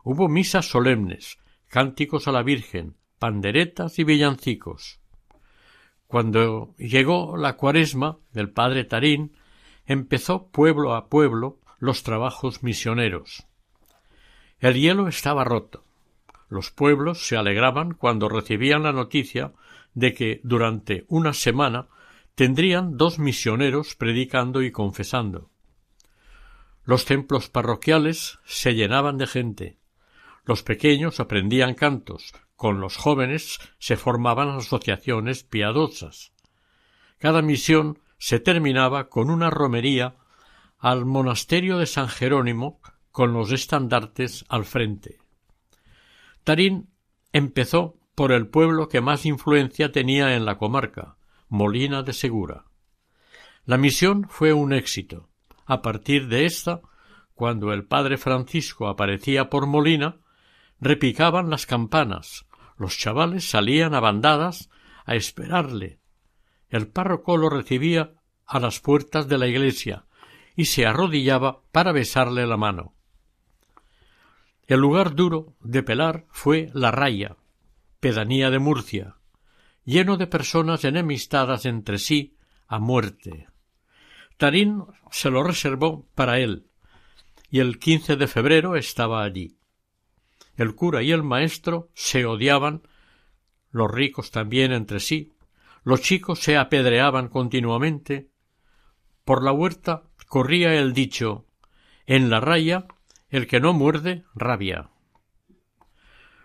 Hubo 0.04 0.28
misas 0.28 0.66
solemnes, 0.66 1.38
cánticos 1.68 2.28
a 2.28 2.32
la 2.32 2.42
Virgen, 2.42 2.96
panderetas 3.18 3.98
y 3.98 4.04
villancicos. 4.04 5.00
Cuando 6.06 6.74
llegó 6.78 7.36
la 7.36 7.56
cuaresma 7.56 8.18
del 8.32 8.50
padre 8.50 8.84
Tarín, 8.84 9.36
empezó 9.86 10.48
pueblo 10.48 10.94
a 10.94 11.08
pueblo 11.08 11.58
los 11.78 12.02
trabajos 12.02 12.62
misioneros. 12.62 13.46
El 14.58 14.74
hielo 14.74 15.08
estaba 15.08 15.44
roto. 15.44 15.84
Los 16.48 16.70
pueblos 16.70 17.26
se 17.26 17.36
alegraban 17.36 17.92
cuando 17.92 18.28
recibían 18.28 18.84
la 18.84 18.92
noticia 18.92 19.52
de 19.94 20.14
que 20.14 20.40
durante 20.44 21.04
una 21.08 21.32
semana 21.32 21.88
tendrían 22.34 22.96
dos 22.96 23.18
misioneros 23.18 23.94
predicando 23.96 24.62
y 24.62 24.70
confesando. 24.70 25.50
Los 26.84 27.04
templos 27.04 27.48
parroquiales 27.48 28.38
se 28.44 28.74
llenaban 28.74 29.18
de 29.18 29.26
gente. 29.26 29.78
Los 30.46 30.62
pequeños 30.62 31.18
aprendían 31.18 31.74
cantos, 31.74 32.32
con 32.54 32.80
los 32.80 32.96
jóvenes 32.96 33.58
se 33.78 33.96
formaban 33.96 34.48
asociaciones 34.48 35.42
piadosas. 35.42 36.32
Cada 37.18 37.42
misión 37.42 37.98
se 38.18 38.38
terminaba 38.38 39.08
con 39.08 39.28
una 39.28 39.50
romería 39.50 40.16
al 40.78 41.04
monasterio 41.04 41.78
de 41.78 41.86
San 41.86 42.08
Jerónimo 42.08 42.80
con 43.10 43.32
los 43.32 43.50
estandartes 43.50 44.44
al 44.48 44.64
frente. 44.64 45.18
Tarín 46.44 46.90
empezó 47.32 47.98
por 48.14 48.30
el 48.30 48.46
pueblo 48.46 48.88
que 48.88 49.00
más 49.00 49.26
influencia 49.26 49.90
tenía 49.90 50.36
en 50.36 50.44
la 50.44 50.58
comarca, 50.58 51.16
Molina 51.48 52.02
de 52.04 52.12
Segura. 52.12 52.66
La 53.64 53.78
misión 53.78 54.28
fue 54.28 54.52
un 54.52 54.72
éxito. 54.72 55.28
A 55.66 55.82
partir 55.82 56.28
de 56.28 56.46
esta, 56.46 56.82
cuando 57.34 57.72
el 57.72 57.84
padre 57.84 58.16
Francisco 58.16 58.86
aparecía 58.86 59.50
por 59.50 59.66
Molina, 59.66 60.20
repicaban 60.80 61.50
las 61.50 61.66
campanas, 61.66 62.46
los 62.76 62.96
chavales 62.98 63.48
salían 63.48 63.94
a 63.94 64.00
bandadas 64.00 64.70
a 65.04 65.14
esperarle, 65.14 66.00
el 66.68 66.88
párroco 66.88 67.36
lo 67.36 67.48
recibía 67.48 68.14
a 68.44 68.60
las 68.60 68.80
puertas 68.80 69.28
de 69.28 69.38
la 69.38 69.46
iglesia 69.46 70.06
y 70.54 70.66
se 70.66 70.86
arrodillaba 70.86 71.62
para 71.72 71.92
besarle 71.92 72.46
la 72.46 72.56
mano. 72.56 72.94
El 74.66 74.80
lugar 74.80 75.14
duro 75.14 75.54
de 75.60 75.82
pelar 75.82 76.26
fue 76.30 76.70
la 76.74 76.90
Raya, 76.90 77.36
pedanía 78.00 78.50
de 78.50 78.58
Murcia, 78.58 79.16
lleno 79.84 80.16
de 80.16 80.26
personas 80.26 80.84
enemistadas 80.84 81.66
entre 81.66 81.98
sí 81.98 82.36
a 82.66 82.80
muerte. 82.80 83.46
Tarín 84.36 84.84
se 85.10 85.30
lo 85.30 85.42
reservó 85.42 86.08
para 86.14 86.40
él, 86.40 86.66
y 87.48 87.60
el 87.60 87.78
quince 87.78 88.16
de 88.16 88.26
febrero 88.26 88.74
estaba 88.76 89.22
allí. 89.22 89.55
El 90.56 90.74
cura 90.74 91.02
y 91.02 91.12
el 91.12 91.22
maestro 91.22 91.90
se 91.94 92.24
odiaban, 92.24 92.82
los 93.70 93.90
ricos 93.90 94.30
también 94.30 94.72
entre 94.72 95.00
sí, 95.00 95.32
los 95.84 96.02
chicos 96.02 96.40
se 96.40 96.56
apedreaban 96.56 97.28
continuamente. 97.28 98.30
Por 99.24 99.44
la 99.44 99.52
huerta 99.52 100.04
corría 100.26 100.74
el 100.74 100.92
dicho 100.92 101.46
en 102.06 102.30
la 102.30 102.40
raya 102.40 102.86
el 103.28 103.46
que 103.46 103.60
no 103.60 103.72
muerde 103.72 104.24
rabia. 104.34 104.90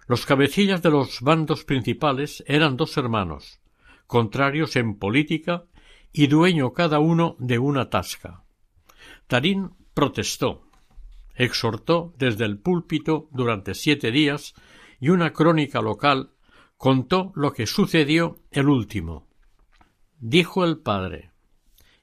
Los 0.07 0.25
cabecillas 0.25 0.81
de 0.81 0.91
los 0.91 1.21
bandos 1.21 1.63
principales 1.63 2.43
eran 2.45 2.75
dos 2.75 2.97
hermanos, 2.97 3.61
contrarios 4.07 4.75
en 4.75 4.97
política 4.97 5.63
y 6.11 6.27
dueño 6.27 6.73
cada 6.73 6.99
uno 6.99 7.35
de 7.39 7.59
una 7.59 7.89
tasca. 7.89 8.43
Tarín 9.27 9.71
protestó, 9.93 10.69
exhortó 11.35 12.13
desde 12.17 12.45
el 12.45 12.57
púlpito 12.59 13.29
durante 13.31 13.73
siete 13.73 14.11
días 14.11 14.53
y 14.99 15.09
una 15.09 15.33
crónica 15.33 15.81
local 15.81 16.31
contó 16.77 17.31
lo 17.35 17.53
que 17.53 17.67
sucedió 17.67 18.39
el 18.51 18.67
último. 18.67 19.27
Dijo 20.19 20.63
el 20.63 20.79
padre 20.79 21.31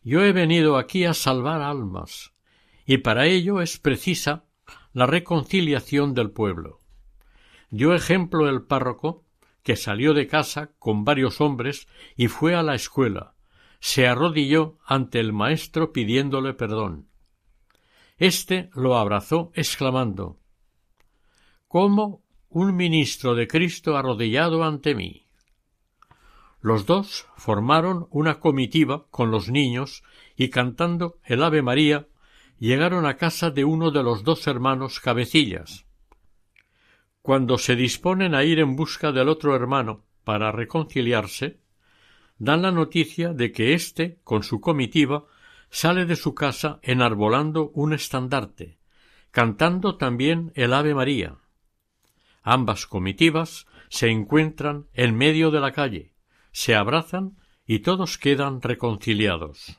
Yo 0.02 0.22
he 0.22 0.32
venido 0.32 0.76
aquí 0.76 1.04
a 1.04 1.14
salvar 1.14 1.62
almas, 1.62 2.32
y 2.86 2.98
para 2.98 3.26
ello 3.26 3.60
es 3.60 3.78
precisa 3.78 4.44
la 4.92 5.06
reconciliación 5.06 6.14
del 6.14 6.30
pueblo. 6.30 6.80
Dio 7.70 7.94
ejemplo 7.94 8.48
el 8.48 8.62
párroco, 8.62 9.24
que 9.62 9.76
salió 9.76 10.14
de 10.14 10.26
casa 10.26 10.72
con 10.78 11.04
varios 11.04 11.40
hombres 11.40 11.86
y 12.16 12.28
fue 12.28 12.54
a 12.54 12.62
la 12.62 12.74
escuela, 12.74 13.34
se 13.80 14.06
arrodilló 14.06 14.78
ante 14.86 15.20
el 15.20 15.32
maestro 15.32 15.92
pidiéndole 15.92 16.54
perdón. 16.54 17.07
Este 18.18 18.68
lo 18.74 18.96
abrazó 18.96 19.52
exclamando 19.54 20.40
¿Cómo 21.68 22.24
un 22.48 22.74
ministro 22.74 23.36
de 23.36 23.46
Cristo 23.46 23.96
arrodillado 23.96 24.64
ante 24.64 24.96
mí? 24.96 25.26
Los 26.60 26.84
dos 26.84 27.28
formaron 27.36 28.08
una 28.10 28.40
comitiva 28.40 29.06
con 29.10 29.30
los 29.30 29.48
niños 29.48 30.02
y 30.34 30.48
cantando 30.48 31.18
el 31.22 31.44
Ave 31.44 31.62
María 31.62 32.08
llegaron 32.58 33.06
a 33.06 33.16
casa 33.16 33.50
de 33.50 33.64
uno 33.64 33.92
de 33.92 34.02
los 34.02 34.24
dos 34.24 34.48
hermanos 34.48 34.98
cabecillas. 34.98 35.86
Cuando 37.22 37.56
se 37.56 37.76
disponen 37.76 38.34
a 38.34 38.42
ir 38.42 38.58
en 38.58 38.74
busca 38.74 39.12
del 39.12 39.28
otro 39.28 39.54
hermano 39.54 40.04
para 40.24 40.50
reconciliarse, 40.50 41.60
dan 42.38 42.62
la 42.62 42.72
noticia 42.72 43.32
de 43.32 43.52
que 43.52 43.74
éste, 43.74 44.18
con 44.24 44.42
su 44.42 44.60
comitiva, 44.60 45.26
sale 45.70 46.06
de 46.06 46.16
su 46.16 46.34
casa 46.34 46.78
enarbolando 46.82 47.70
un 47.74 47.92
estandarte, 47.92 48.78
cantando 49.30 49.96
también 49.96 50.52
el 50.54 50.72
Ave 50.72 50.94
María. 50.94 51.36
Ambas 52.42 52.86
comitivas 52.86 53.66
se 53.88 54.08
encuentran 54.08 54.86
en 54.92 55.16
medio 55.16 55.50
de 55.50 55.60
la 55.60 55.72
calle, 55.72 56.14
se 56.52 56.74
abrazan 56.74 57.36
y 57.66 57.80
todos 57.80 58.18
quedan 58.18 58.62
reconciliados. 58.62 59.78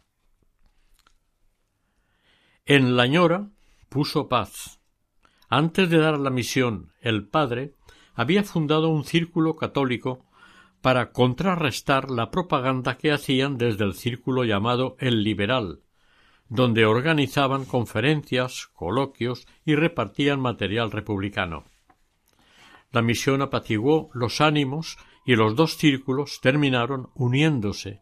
En 2.65 2.95
la 2.95 3.07
ñora 3.07 3.49
puso 3.89 4.27
paz. 4.27 4.79
Antes 5.49 5.89
de 5.89 5.97
dar 5.97 6.19
la 6.19 6.29
misión, 6.29 6.93
el 7.01 7.27
padre 7.27 7.73
había 8.13 8.43
fundado 8.43 8.89
un 8.89 9.03
círculo 9.03 9.55
católico 9.55 10.28
para 10.81 11.11
contrarrestar 11.11 12.09
la 12.09 12.31
propaganda 12.31 12.97
que 12.97 13.11
hacían 13.11 13.57
desde 13.57 13.83
el 13.83 13.93
círculo 13.93 14.43
llamado 14.43 14.95
el 14.99 15.23
liberal, 15.23 15.81
donde 16.47 16.85
organizaban 16.85 17.65
conferencias, 17.65 18.67
coloquios 18.73 19.45
y 19.65 19.75
repartían 19.75 20.39
material 20.39 20.91
republicano. 20.91 21.65
La 22.91 23.01
misión 23.01 23.41
apaciguó 23.41 24.09
los 24.13 24.41
ánimos 24.41 24.97
y 25.25 25.35
los 25.35 25.55
dos 25.55 25.77
círculos 25.77 26.39
terminaron 26.41 27.09
uniéndose 27.13 28.01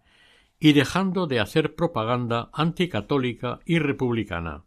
y 0.60 0.74
dejando 0.74 1.28
de 1.28 1.40
hacer 1.40 1.76
propaganda 1.76 2.50
anticatólica 2.54 3.60
y 3.66 3.80
republicana. 3.80 4.64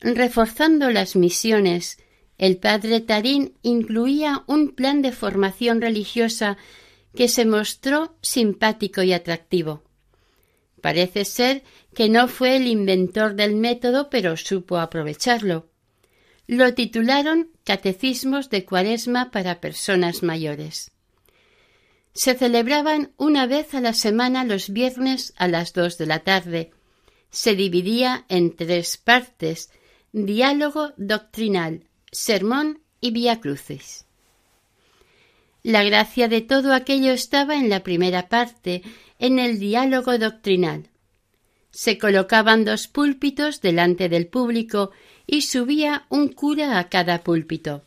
Reforzando 0.00 0.90
las 0.90 1.14
misiones 1.14 2.02
el 2.40 2.56
padre 2.56 3.02
Tarín 3.02 3.52
incluía 3.60 4.44
un 4.46 4.70
plan 4.70 5.02
de 5.02 5.12
formación 5.12 5.82
religiosa 5.82 6.56
que 7.14 7.28
se 7.28 7.44
mostró 7.44 8.16
simpático 8.22 9.02
y 9.02 9.12
atractivo. 9.12 9.82
Parece 10.80 11.26
ser 11.26 11.62
que 11.94 12.08
no 12.08 12.28
fue 12.28 12.56
el 12.56 12.66
inventor 12.66 13.34
del 13.34 13.56
método, 13.56 14.08
pero 14.08 14.38
supo 14.38 14.78
aprovecharlo. 14.78 15.68
Lo 16.46 16.72
titularon 16.72 17.50
Catecismos 17.62 18.48
de 18.48 18.64
Cuaresma 18.64 19.30
para 19.30 19.60
personas 19.60 20.22
mayores. 20.22 20.92
Se 22.14 22.34
celebraban 22.34 23.12
una 23.18 23.46
vez 23.46 23.74
a 23.74 23.82
la 23.82 23.92
semana 23.92 24.44
los 24.44 24.70
viernes 24.70 25.34
a 25.36 25.46
las 25.46 25.74
dos 25.74 25.98
de 25.98 26.06
la 26.06 26.20
tarde. 26.20 26.70
Se 27.28 27.54
dividía 27.54 28.24
en 28.30 28.56
tres 28.56 28.96
partes 28.96 29.70
diálogo 30.12 30.94
doctrinal, 30.96 31.84
sermón 32.12 32.80
y 33.00 33.10
vía 33.10 33.40
crucis. 33.40 34.04
La 35.62 35.84
gracia 35.84 36.28
de 36.28 36.40
todo 36.40 36.72
aquello 36.72 37.12
estaba 37.12 37.56
en 37.56 37.68
la 37.68 37.82
primera 37.82 38.28
parte, 38.28 38.82
en 39.18 39.38
el 39.38 39.58
diálogo 39.58 40.16
doctrinal. 40.18 40.88
Se 41.70 41.98
colocaban 41.98 42.64
dos 42.64 42.88
púlpitos 42.88 43.60
delante 43.60 44.08
del 44.08 44.26
público 44.26 44.90
y 45.26 45.42
subía 45.42 46.06
un 46.08 46.28
cura 46.28 46.78
a 46.78 46.88
cada 46.88 47.22
púlpito. 47.22 47.84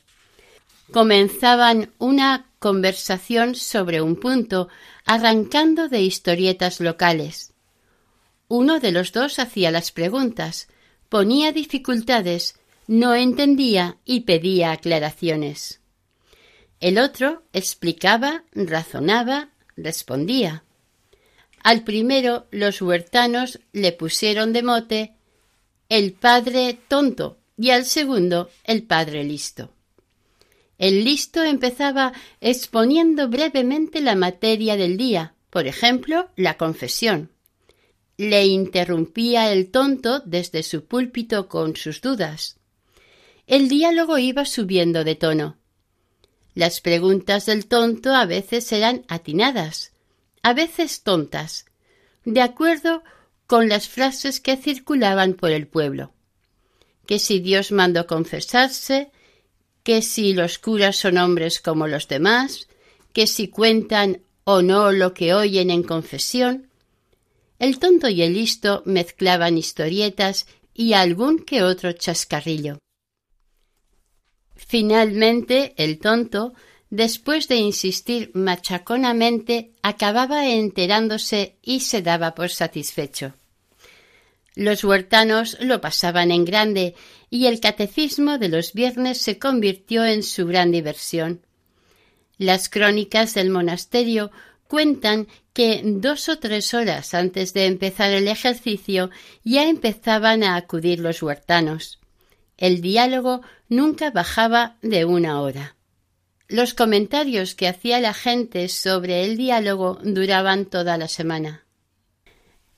Comenzaban 0.91 1.91
una 1.97 2.45
conversación 2.59 3.55
sobre 3.55 4.01
un 4.01 4.15
punto, 4.15 4.69
arrancando 5.05 5.89
de 5.89 6.01
historietas 6.01 6.79
locales. 6.79 7.53
Uno 8.47 8.79
de 8.79 8.91
los 8.91 9.11
dos 9.11 9.39
hacía 9.39 9.71
las 9.71 9.91
preguntas, 9.91 10.67
ponía 11.09 11.51
dificultades 11.51 12.55
no 12.87 13.15
entendía 13.15 13.97
y 14.05 14.21
pedía 14.21 14.71
aclaraciones. 14.71 15.79
El 16.79 16.97
otro 16.97 17.43
explicaba, 17.53 18.43
razonaba, 18.51 19.49
respondía. 19.77 20.63
Al 21.63 21.83
primero 21.83 22.47
los 22.51 22.81
huertanos 22.81 23.59
le 23.71 23.93
pusieron 23.93 24.51
de 24.51 24.63
mote 24.63 25.13
el 25.87 26.13
padre 26.13 26.77
tonto 26.87 27.37
y 27.57 27.69
al 27.69 27.85
segundo 27.85 28.49
el 28.65 28.83
padre 28.83 29.23
listo. 29.23 29.73
El 30.77 31.05
listo 31.05 31.41
empezaba 31.43 32.11
exponiendo 32.41 33.29
brevemente 33.29 34.01
la 34.01 34.15
materia 34.15 34.75
del 34.75 34.97
día, 34.97 35.35
por 35.49 35.67
ejemplo, 35.67 36.29
la 36.35 36.57
confesión. 36.57 37.29
Le 38.17 38.45
interrumpía 38.45 39.53
el 39.53 39.71
tonto 39.71 40.19
desde 40.19 40.63
su 40.63 40.85
púlpito 40.85 41.47
con 41.47 41.77
sus 41.77 42.01
dudas 42.01 42.57
el 43.47 43.67
diálogo 43.69 44.17
iba 44.17 44.45
subiendo 44.45 45.03
de 45.03 45.15
tono. 45.15 45.57
Las 46.55 46.81
preguntas 46.81 47.45
del 47.47 47.65
tonto 47.65 48.13
a 48.13 48.25
veces 48.25 48.71
eran 48.71 49.05
atinadas, 49.07 49.91
a 50.43 50.53
veces 50.53 51.01
tontas, 51.01 51.65
de 52.25 52.41
acuerdo 52.41 53.03
con 53.47 53.69
las 53.69 53.87
frases 53.87 54.39
que 54.39 54.55
circulaban 54.55 55.33
por 55.33 55.51
el 55.51 55.67
pueblo. 55.67 56.11
Que 57.05 57.19
si 57.19 57.39
Dios 57.39 57.71
mandó 57.71 58.07
confesarse, 58.07 59.11
que 59.83 60.01
si 60.01 60.33
los 60.33 60.57
curas 60.59 60.95
son 60.95 61.17
hombres 61.17 61.59
como 61.59 61.87
los 61.87 62.07
demás, 62.07 62.67
que 63.11 63.27
si 63.27 63.49
cuentan 63.49 64.21
o 64.43 64.61
no 64.61 64.91
lo 64.91 65.13
que 65.13 65.33
oyen 65.33 65.69
en 65.69 65.83
confesión. 65.83 66.69
El 67.59 67.79
tonto 67.79 68.09
y 68.09 68.21
el 68.21 68.33
listo 68.33 68.83
mezclaban 68.85 69.57
historietas 69.57 70.47
y 70.73 70.93
algún 70.93 71.39
que 71.39 71.63
otro 71.63 71.91
chascarrillo. 71.91 72.82
Finalmente, 74.67 75.73
el 75.77 75.99
tonto, 75.99 76.53
después 76.89 77.47
de 77.47 77.57
insistir 77.57 78.31
machaconamente, 78.33 79.71
acababa 79.81 80.47
enterándose 80.47 81.57
y 81.61 81.81
se 81.81 82.01
daba 82.01 82.33
por 82.35 82.49
satisfecho. 82.49 83.33
Los 84.55 84.83
huertanos 84.83 85.57
lo 85.61 85.81
pasaban 85.81 86.31
en 86.31 86.45
grande 86.45 86.95
y 87.29 87.47
el 87.47 87.59
catecismo 87.59 88.37
de 88.37 88.49
los 88.49 88.73
viernes 88.73 89.17
se 89.19 89.39
convirtió 89.39 90.05
en 90.05 90.21
su 90.21 90.45
gran 90.45 90.71
diversión. 90.71 91.41
Las 92.37 92.69
crónicas 92.69 93.33
del 93.33 93.49
monasterio 93.49 94.31
cuentan 94.67 95.27
que 95.53 95.81
dos 95.83 96.29
o 96.29 96.39
tres 96.39 96.73
horas 96.73 97.13
antes 97.13 97.53
de 97.53 97.65
empezar 97.65 98.11
el 98.11 98.27
ejercicio 98.27 99.09
ya 99.43 99.67
empezaban 99.67 100.43
a 100.43 100.55
acudir 100.55 100.99
los 100.99 101.21
huertanos. 101.21 101.99
El 102.57 102.81
diálogo 102.81 103.41
nunca 103.69 104.11
bajaba 104.11 104.77
de 104.81 105.05
una 105.05 105.41
hora. 105.41 105.75
Los 106.47 106.73
comentarios 106.73 107.55
que 107.55 107.67
hacía 107.67 107.99
la 107.99 108.13
gente 108.13 108.67
sobre 108.69 109.23
el 109.23 109.37
diálogo 109.37 109.99
duraban 110.03 110.65
toda 110.65 110.97
la 110.97 111.07
semana. 111.07 111.65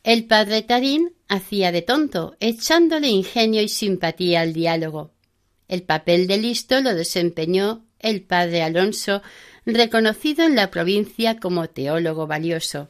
El 0.03 0.25
padre 0.25 0.61
Tarín 0.61 1.13
hacía 1.27 1.71
de 1.71 1.81
tonto, 1.81 2.37
echándole 2.39 3.07
ingenio 3.07 3.61
y 3.61 3.69
simpatía 3.69 4.41
al 4.41 4.53
diálogo. 4.53 5.11
El 5.67 5.81
papel 5.81 6.27
de 6.27 6.37
listo 6.37 6.79
lo 6.81 6.93
desempeñó 6.93 7.85
el 7.99 8.21
padre 8.21 8.61
Alonso, 8.61 9.23
reconocido 9.65 10.45
en 10.45 10.55
la 10.55 10.69
provincia 10.69 11.39
como 11.39 11.69
teólogo 11.69 12.27
valioso. 12.27 12.89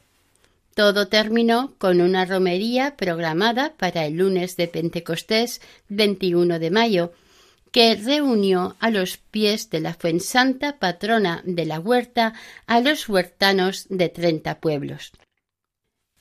Todo 0.76 1.08
terminó 1.08 1.74
con 1.78 2.02
una 2.02 2.26
romería 2.26 2.98
programada 2.98 3.74
para 3.78 4.06
el 4.06 4.18
lunes 4.18 4.58
de 4.58 4.68
Pentecostés 4.68 5.62
21 5.88 6.60
de 6.60 6.70
mayo, 6.70 7.14
que 7.72 7.96
reunió 7.96 8.76
a 8.82 8.90
los 8.90 9.16
pies 9.16 9.70
de 9.70 9.80
la 9.80 9.94
Fuensanta 9.94 10.78
patrona 10.78 11.42
de 11.46 11.66
la 11.66 11.80
huerta 11.80 12.34
a 12.68 12.82
los 12.82 13.08
huertanos 13.08 13.86
de 13.90 14.10
treinta 14.10 14.60
pueblos. 14.60 15.14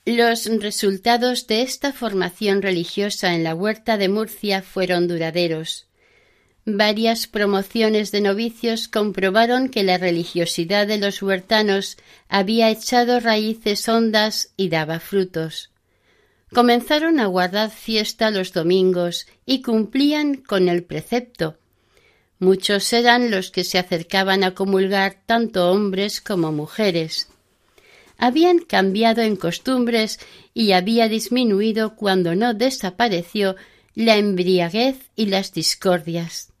Los 0.05 0.45
resultados 0.45 1.47
de 1.47 1.61
esta 1.61 1.91
formación 1.91 2.61
religiosa 2.61 3.35
en 3.35 3.43
la 3.43 3.55
huerta 3.55 3.97
de 3.97 4.07
Murcia 4.07 4.61
fueron 4.61 5.09
duraderos. 5.09 5.87
Varias 6.67 7.27
promociones 7.27 8.11
de 8.11 8.21
novicios 8.21 8.87
comprobaron 8.87 9.69
que 9.69 9.83
la 9.83 9.99
religiosidad 9.99 10.87
de 10.87 10.97
los 10.97 11.21
huertanos 11.21 11.95
había 12.27 12.71
echado 12.71 13.19
raíces 13.19 13.87
hondas 13.87 14.49
y 14.57 14.69
daba 14.69 14.99
frutos. 14.99 15.69
Comenzaron 16.51 17.19
a 17.19 17.27
guardar 17.27 17.69
fiesta 17.69 18.31
los 18.31 18.51
domingos 18.51 19.27
y 19.45 19.61
cumplían 19.61 20.37
con 20.37 20.67
el 20.67 20.83
precepto. 20.83 21.59
Muchos 22.39 22.91
eran 22.93 23.29
los 23.29 23.51
que 23.51 23.63
se 23.63 23.77
acercaban 23.77 24.43
a 24.43 24.55
comulgar 24.55 25.21
tanto 25.27 25.69
hombres 25.69 26.19
como 26.19 26.51
mujeres. 26.51 27.29
Habían 28.17 28.57
cambiado 28.57 29.21
en 29.21 29.35
costumbres 29.35 30.19
y 30.55 30.71
había 30.71 31.09
disminuido 31.09 31.95
cuando 31.95 32.33
no 32.33 32.55
desapareció 32.55 33.55
la 33.93 34.17
embriaguez 34.17 35.11
y 35.15 35.27
las 35.27 35.53
discordias 35.53 36.54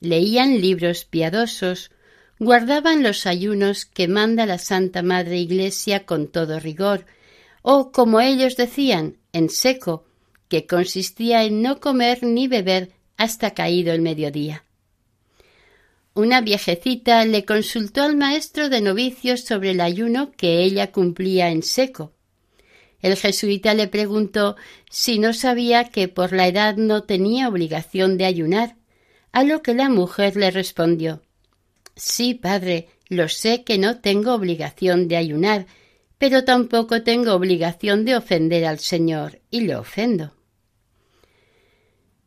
leían 0.00 0.60
libros 0.60 1.04
piadosos, 1.04 1.90
guardaban 2.38 3.02
los 3.02 3.26
ayunos 3.26 3.84
que 3.84 4.08
manda 4.08 4.46
la 4.46 4.58
Santa 4.58 5.02
Madre 5.02 5.38
Iglesia 5.38 6.06
con 6.06 6.28
todo 6.28 6.60
rigor, 6.60 7.06
o, 7.62 7.90
como 7.92 8.20
ellos 8.20 8.56
decían, 8.56 9.16
en 9.32 9.50
seco, 9.50 10.04
que 10.48 10.66
consistía 10.66 11.44
en 11.44 11.62
no 11.62 11.80
comer 11.80 12.22
ni 12.22 12.48
beber 12.48 12.92
hasta 13.16 13.52
caído 13.52 13.92
el 13.92 14.00
mediodía. 14.00 14.64
Una 16.14 16.40
viejecita 16.40 17.24
le 17.24 17.44
consultó 17.44 18.02
al 18.02 18.16
maestro 18.16 18.68
de 18.68 18.80
novicios 18.80 19.42
sobre 19.42 19.70
el 19.70 19.80
ayuno 19.80 20.32
que 20.32 20.62
ella 20.62 20.90
cumplía 20.90 21.50
en 21.50 21.62
seco. 21.62 22.12
El 23.00 23.16
jesuita 23.16 23.74
le 23.74 23.86
preguntó 23.86 24.56
si 24.90 25.20
no 25.20 25.32
sabía 25.32 25.90
que 25.90 26.08
por 26.08 26.32
la 26.32 26.48
edad 26.48 26.76
no 26.76 27.04
tenía 27.04 27.48
obligación 27.48 28.18
de 28.18 28.24
ayunar, 28.24 28.77
a 29.38 29.44
lo 29.44 29.62
que 29.62 29.72
la 29.72 29.88
mujer 29.88 30.34
le 30.34 30.50
respondió 30.50 31.22
Sí, 31.94 32.34
padre, 32.34 32.88
lo 33.08 33.28
sé 33.28 33.62
que 33.62 33.78
no 33.78 34.00
tengo 34.00 34.34
obligación 34.34 35.06
de 35.06 35.16
ayunar, 35.16 35.66
pero 36.18 36.42
tampoco 36.42 37.04
tengo 37.04 37.34
obligación 37.34 38.04
de 38.04 38.16
ofender 38.16 38.64
al 38.64 38.80
Señor, 38.80 39.40
y 39.48 39.60
le 39.60 39.76
ofendo. 39.76 40.34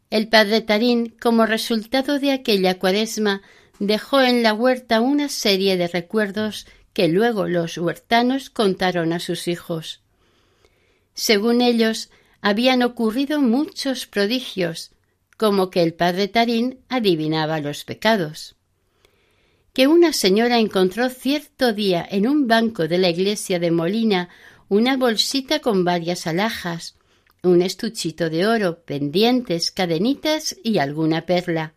El 0.10 0.30
padre 0.30 0.62
Tarín, 0.62 1.10
como 1.22 1.46
resultado 1.46 2.18
de 2.18 2.32
aquella 2.32 2.80
cuaresma, 2.80 3.42
dejó 3.80 4.22
en 4.22 4.42
la 4.42 4.54
huerta 4.54 5.02
una 5.02 5.28
serie 5.28 5.76
de 5.76 5.90
recuerdos 5.90 6.66
que 6.94 7.10
luego 7.10 7.46
los 7.46 7.78
huertanos 7.78 8.50
contaron 8.50 9.12
a 9.12 9.20
sus 9.20 9.50
hijos. 9.50 10.00
Según 11.14 11.60
ellos, 11.60 12.10
habían 12.40 12.84
ocurrido 12.84 13.42
muchos 13.42 14.08
prodigios, 14.08 14.92
como 15.42 15.72
que 15.72 15.82
el 15.82 15.96
padre 15.96 16.28
Tarín 16.28 16.82
adivinaba 16.88 17.60
los 17.60 17.84
pecados. 17.84 18.58
Que 19.74 19.88
una 19.88 20.14
señora 20.14 20.60
encontró 20.60 21.10
cierto 21.10 21.74
día 21.74 22.08
en 22.08 22.28
un 22.28 22.48
banco 22.48 22.88
de 22.88 23.00
la 23.00 23.10
iglesia 23.10 23.58
de 23.58 23.72
Molina 23.72 24.30
una 24.70 24.98
bolsita 24.98 25.58
con 25.58 25.84
varias 25.84 26.28
alhajas, 26.28 26.94
un 27.42 27.64
estuchito 27.64 28.30
de 28.30 28.46
oro, 28.46 28.84
pendientes, 28.84 29.72
cadenitas 29.72 30.56
y 30.64 30.78
alguna 30.78 31.26
perla. 31.26 31.74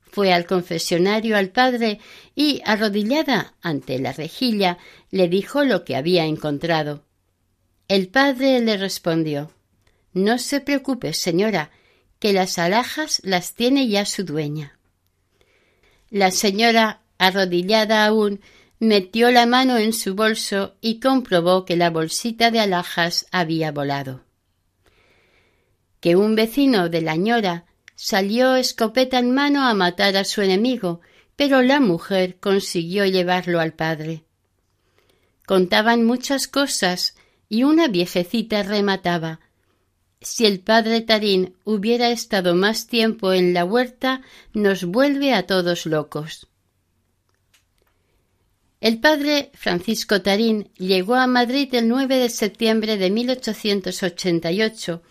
Fue 0.00 0.32
al 0.32 0.44
confesionario 0.44 1.36
al 1.36 1.50
padre 1.50 2.00
y, 2.34 2.62
arrodillada 2.64 3.54
ante 3.62 4.00
la 4.00 4.12
rejilla, 4.12 4.78
le 5.12 5.28
dijo 5.28 5.62
lo 5.62 5.84
que 5.84 5.94
había 5.94 6.24
encontrado. 6.24 7.04
El 7.86 8.08
padre 8.08 8.58
le 8.58 8.76
respondió 8.76 9.52
No 10.12 10.36
se 10.38 10.60
preocupe, 10.60 11.12
señora, 11.12 11.70
que 12.22 12.32
las 12.32 12.56
alhajas 12.60 13.20
las 13.24 13.54
tiene 13.54 13.88
ya 13.88 14.06
su 14.06 14.22
dueña. 14.22 14.78
La 16.08 16.30
señora, 16.30 17.02
arrodillada 17.18 18.06
aún, 18.06 18.40
metió 18.78 19.32
la 19.32 19.44
mano 19.44 19.76
en 19.76 19.92
su 19.92 20.14
bolso 20.14 20.76
y 20.80 21.00
comprobó 21.00 21.64
que 21.64 21.74
la 21.74 21.90
bolsita 21.90 22.52
de 22.52 22.60
alhajas 22.60 23.26
había 23.32 23.72
volado. 23.72 24.22
Que 25.98 26.14
un 26.14 26.36
vecino 26.36 26.88
de 26.88 27.00
la 27.00 27.16
ñora 27.16 27.66
salió 27.96 28.54
escopeta 28.54 29.18
en 29.18 29.34
mano 29.34 29.66
a 29.66 29.74
matar 29.74 30.16
a 30.16 30.22
su 30.22 30.42
enemigo, 30.42 31.00
pero 31.34 31.60
la 31.60 31.80
mujer 31.80 32.38
consiguió 32.38 33.04
llevarlo 33.04 33.58
al 33.58 33.72
padre. 33.72 34.22
Contaban 35.44 36.04
muchas 36.04 36.46
cosas 36.46 37.16
y 37.48 37.64
una 37.64 37.88
viejecita 37.88 38.62
remataba 38.62 39.40
si 40.24 40.46
el 40.46 40.60
padre 40.60 41.00
Tarín 41.00 41.54
hubiera 41.64 42.10
estado 42.10 42.54
más 42.54 42.86
tiempo 42.86 43.32
en 43.32 43.54
la 43.54 43.64
huerta, 43.64 44.22
nos 44.52 44.84
vuelve 44.84 45.34
a 45.34 45.46
todos 45.46 45.86
locos. 45.86 46.48
El 48.80 48.98
padre 48.98 49.50
Francisco 49.54 50.22
Tarín 50.22 50.68
llegó 50.76 51.14
a 51.14 51.28
Madrid 51.28 51.72
el 51.74 51.86
9 51.86 52.16
de 52.16 52.28
septiembre 52.28 52.96
de 52.96 53.10
1888. 53.10 55.02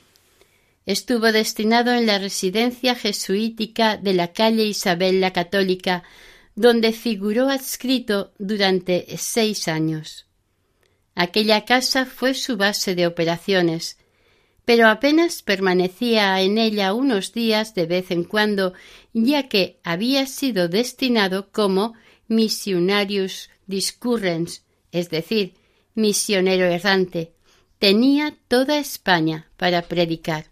Estuvo 0.85 1.31
destinado 1.31 1.93
en 1.93 2.05
la 2.05 2.19
residencia 2.19 2.95
jesuítica 2.95 3.95
de 3.95 4.13
la 4.13 4.33
calle 4.33 4.65
Isabel 4.65 5.21
la 5.21 5.31
Católica, 5.31 6.03
donde 6.55 6.91
figuró 6.91 7.47
adscrito 7.47 8.33
durante 8.37 9.05
seis 9.17 9.69
años. 9.69 10.25
Aquella 11.15 11.63
casa 11.63 12.05
fue 12.05 12.33
su 12.33 12.57
base 12.57 12.93
de 12.95 13.07
operaciones, 13.07 13.97
pero 14.71 14.87
apenas 14.87 15.41
permanecía 15.41 16.39
en 16.39 16.57
ella 16.57 16.93
unos 16.93 17.33
días 17.33 17.75
de 17.75 17.87
vez 17.87 18.09
en 18.09 18.23
cuando, 18.23 18.71
ya 19.11 19.49
que 19.49 19.81
había 19.83 20.25
sido 20.27 20.69
destinado 20.69 21.51
como 21.51 21.93
missionarius 22.29 23.49
discurrens, 23.67 24.63
es 24.93 25.09
decir, 25.09 25.55
misionero 25.93 26.67
errante. 26.67 27.33
Tenía 27.79 28.37
toda 28.47 28.79
España 28.79 29.49
para 29.57 29.81
predicar. 29.81 30.45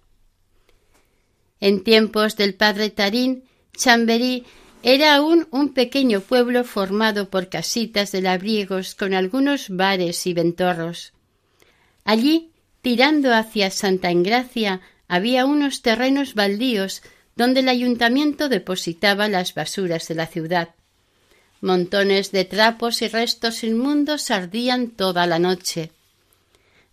En 1.61 1.85
tiempos 1.85 2.35
del 2.35 2.55
padre 2.55 2.89
Tarín, 2.89 3.45
Chamberí 3.71 4.43
era 4.83 5.15
aún 5.15 5.47
un 5.49 5.73
pequeño 5.73 6.19
pueblo 6.19 6.65
formado 6.65 7.29
por 7.29 7.47
casitas 7.47 8.11
de 8.11 8.21
labriegos 8.21 8.95
con 8.95 9.13
algunos 9.13 9.69
bares 9.69 10.27
y 10.27 10.33
ventorros. 10.33 11.13
Allí 12.03 12.51
Tirando 12.81 13.33
hacia 13.33 13.71
Santa 13.71 14.09
Engracia 14.09 14.81
había 15.07 15.45
unos 15.45 15.81
terrenos 15.81 16.33
baldíos 16.33 17.01
donde 17.35 17.61
el 17.61 17.69
ayuntamiento 17.69 18.49
depositaba 18.49 19.27
las 19.27 19.53
basuras 19.53 20.07
de 20.07 20.15
la 20.15 20.27
ciudad. 20.27 20.69
Montones 21.61 22.31
de 22.31 22.45
trapos 22.45 23.01
y 23.01 23.07
restos 23.07 23.63
inmundos 23.63 24.31
ardían 24.31 24.89
toda 24.89 25.25
la 25.25 25.39
noche. 25.39 25.91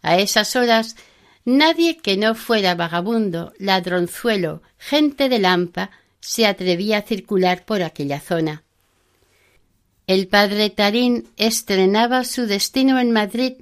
A 0.02 0.18
esas 0.18 0.56
horas 0.56 0.96
nadie 1.44 1.98
que 1.98 2.16
no 2.16 2.34
fuera 2.34 2.74
vagabundo, 2.74 3.52
ladronzuelo, 3.58 4.62
gente 4.78 5.28
de 5.28 5.38
lampa, 5.38 5.90
se 6.20 6.46
atrevía 6.46 6.98
a 6.98 7.02
circular 7.02 7.64
por 7.64 7.82
aquella 7.82 8.20
zona. 8.20 8.64
El 10.08 10.26
padre 10.28 10.70
Tarín 10.70 11.28
estrenaba 11.36 12.24
su 12.24 12.46
destino 12.46 12.98
en 12.98 13.12
Madrid 13.12 13.54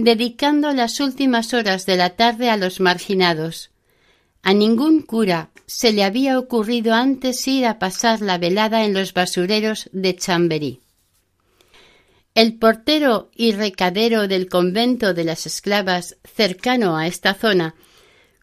dedicando 0.00 0.72
las 0.72 1.00
últimas 1.00 1.52
horas 1.52 1.84
de 1.84 1.96
la 1.96 2.10
tarde 2.10 2.50
a 2.50 2.56
los 2.56 2.78
marginados. 2.78 3.70
A 4.42 4.54
ningún 4.54 5.02
cura 5.02 5.50
se 5.66 5.92
le 5.92 6.04
había 6.04 6.38
ocurrido 6.38 6.94
antes 6.94 7.48
ir 7.48 7.66
a 7.66 7.80
pasar 7.80 8.20
la 8.20 8.38
velada 8.38 8.84
en 8.84 8.94
los 8.94 9.12
basureros 9.12 9.90
de 9.92 10.14
Chamberí. 10.14 10.80
El 12.36 12.60
portero 12.60 13.28
y 13.34 13.50
recadero 13.50 14.28
del 14.28 14.48
convento 14.48 15.14
de 15.14 15.24
las 15.24 15.46
esclavas 15.46 16.16
cercano 16.22 16.96
a 16.96 17.08
esta 17.08 17.34
zona 17.34 17.74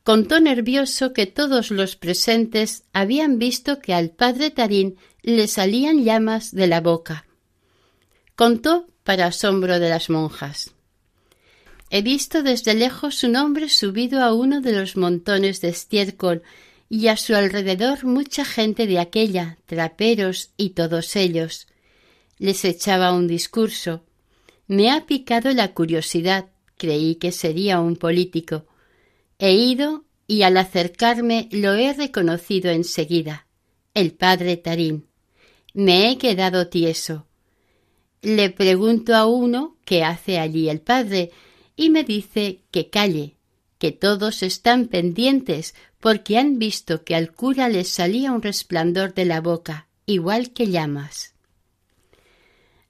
contó 0.03 0.41
nervioso 0.41 1.13
que 1.13 1.25
todos 1.25 1.71
los 1.71 1.95
presentes 1.95 2.83
habían 2.91 3.39
visto 3.39 3.79
que 3.79 3.93
al 3.93 4.09
padre 4.09 4.51
Tarín 4.51 4.97
le 5.21 5.47
salían 5.47 6.03
llamas 6.03 6.53
de 6.53 6.67
la 6.67 6.81
boca. 6.81 7.25
Contó 8.35 8.87
para 9.05 9.27
asombro 9.27 9.79
de 9.79 9.89
las 9.89 10.09
monjas. 10.09 10.74
He 11.95 12.01
visto 12.01 12.43
desde 12.43 12.73
lejos 12.73 13.15
su 13.15 13.29
nombre 13.29 13.69
subido 13.69 14.21
a 14.21 14.33
uno 14.33 14.59
de 14.59 14.73
los 14.73 14.97
montones 14.97 15.61
de 15.61 15.69
estiércol 15.69 16.43
y 16.89 17.07
a 17.07 17.15
su 17.15 17.33
alrededor 17.33 18.03
mucha 18.03 18.43
gente 18.43 18.85
de 18.85 18.99
aquella, 18.99 19.59
traperos 19.65 20.49
y 20.57 20.71
todos 20.71 21.15
ellos. 21.15 21.67
Les 22.37 22.65
echaba 22.65 23.13
un 23.13 23.27
discurso. 23.27 24.03
Me 24.67 24.91
ha 24.91 25.05
picado 25.05 25.53
la 25.53 25.73
curiosidad, 25.73 26.47
creí 26.75 27.15
que 27.15 27.31
sería 27.31 27.79
un 27.79 27.95
político. 27.95 28.65
He 29.39 29.53
ido 29.53 30.03
y 30.27 30.41
al 30.41 30.57
acercarme 30.57 31.47
lo 31.53 31.75
he 31.75 31.93
reconocido 31.93 32.71
enseguida. 32.71 33.47
El 33.93 34.11
padre 34.11 34.57
Tarín. 34.57 35.05
Me 35.73 36.11
he 36.11 36.17
quedado 36.17 36.67
tieso. 36.67 37.25
Le 38.21 38.49
pregunto 38.49 39.15
a 39.15 39.25
uno 39.25 39.77
qué 39.85 40.03
hace 40.03 40.39
allí 40.39 40.67
el 40.67 40.81
padre 40.81 41.31
y 41.75 41.89
me 41.89 42.03
dice 42.03 42.61
que 42.71 42.89
calle, 42.89 43.35
que 43.77 43.91
todos 43.91 44.43
están 44.43 44.87
pendientes 44.87 45.75
porque 45.99 46.37
han 46.37 46.59
visto 46.59 47.03
que 47.03 47.15
al 47.15 47.31
cura 47.31 47.69
le 47.69 47.83
salía 47.83 48.31
un 48.31 48.41
resplandor 48.41 49.13
de 49.13 49.25
la 49.25 49.41
boca, 49.41 49.87
igual 50.05 50.51
que 50.51 50.67
llamas. 50.67 51.33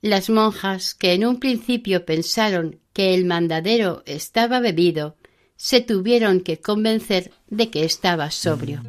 Las 0.01 0.29
monjas, 0.29 0.93
que 0.93 1.13
en 1.13 1.25
un 1.25 1.39
principio 1.39 2.05
pensaron 2.05 2.79
que 2.93 3.13
el 3.13 3.25
mandadero 3.25 4.03
estaba 4.05 4.59
bebido, 4.59 5.17
se 5.55 5.81
tuvieron 5.81 6.41
que 6.41 6.59
convencer 6.59 7.31
de 7.47 7.69
que 7.69 7.85
estaba 7.85 8.29
sobrio. 8.29 8.83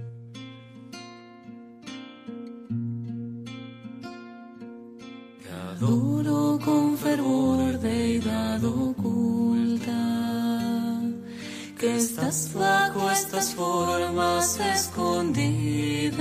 Estás 12.07 12.51
bajo 12.55 13.11
estas 13.11 13.53
formas 13.55 14.61
escondidas. 14.61 16.17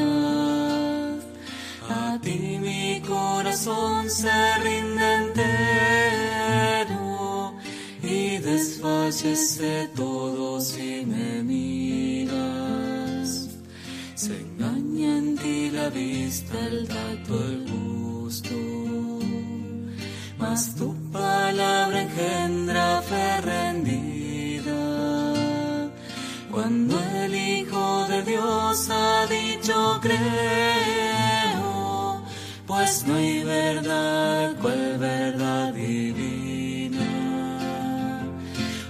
A 1.88 2.18
ti 2.24 2.58
mi 2.60 3.00
corazón 3.08 4.10
se 4.10 4.32
rinde 4.64 5.14
entero 5.22 5.44
y 8.02 8.40
desfallece 8.40 9.92
todo 9.96 10.60
si 10.60 11.06
me 11.06 11.44
miras. 11.44 13.52
Se 14.16 14.42
engaña 14.42 15.20
en 15.20 15.38
ti 15.38 15.70
la 15.70 15.90
vista, 15.90 16.60
el 16.68 16.88
tacto, 16.88 17.46
el 17.46 17.70
gusto 17.70 18.56
mas 20.38 20.76
tu 20.76 20.94
palabra 21.12 22.02
engendra 22.02 23.02
fe 23.02 23.42
rendida. 23.42 24.15
Cuando 26.56 26.98
el 27.22 27.36
Hijo 27.36 28.08
de 28.08 28.24
Dios 28.24 28.90
ha 28.90 29.28
dicho 29.28 30.00
creo, 30.02 30.24
pues 32.66 33.06
no 33.06 33.16
hay 33.16 33.44
verdad 33.44 34.56
cual 34.62 34.98
verdad 34.98 35.74
divina. 35.74 37.06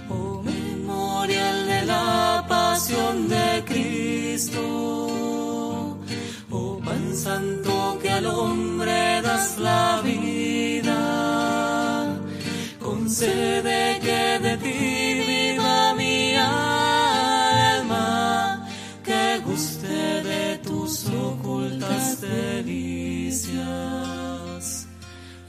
Oh 0.08 0.40
memorial 0.44 1.66
de 1.66 1.86
la 1.86 2.44
pasión 2.48 3.28
de 3.28 3.64
Cristo, 3.66 4.62
oh 6.48 6.80
pan 6.84 7.16
santo 7.16 7.98
que 8.00 8.10
al 8.10 8.26
hombre 8.26 9.20
das 9.22 9.58
la 9.58 10.00
vida 10.04 12.14
concede 12.80 13.98
que 14.00 14.38
de 14.38 14.56
ti 14.58 14.95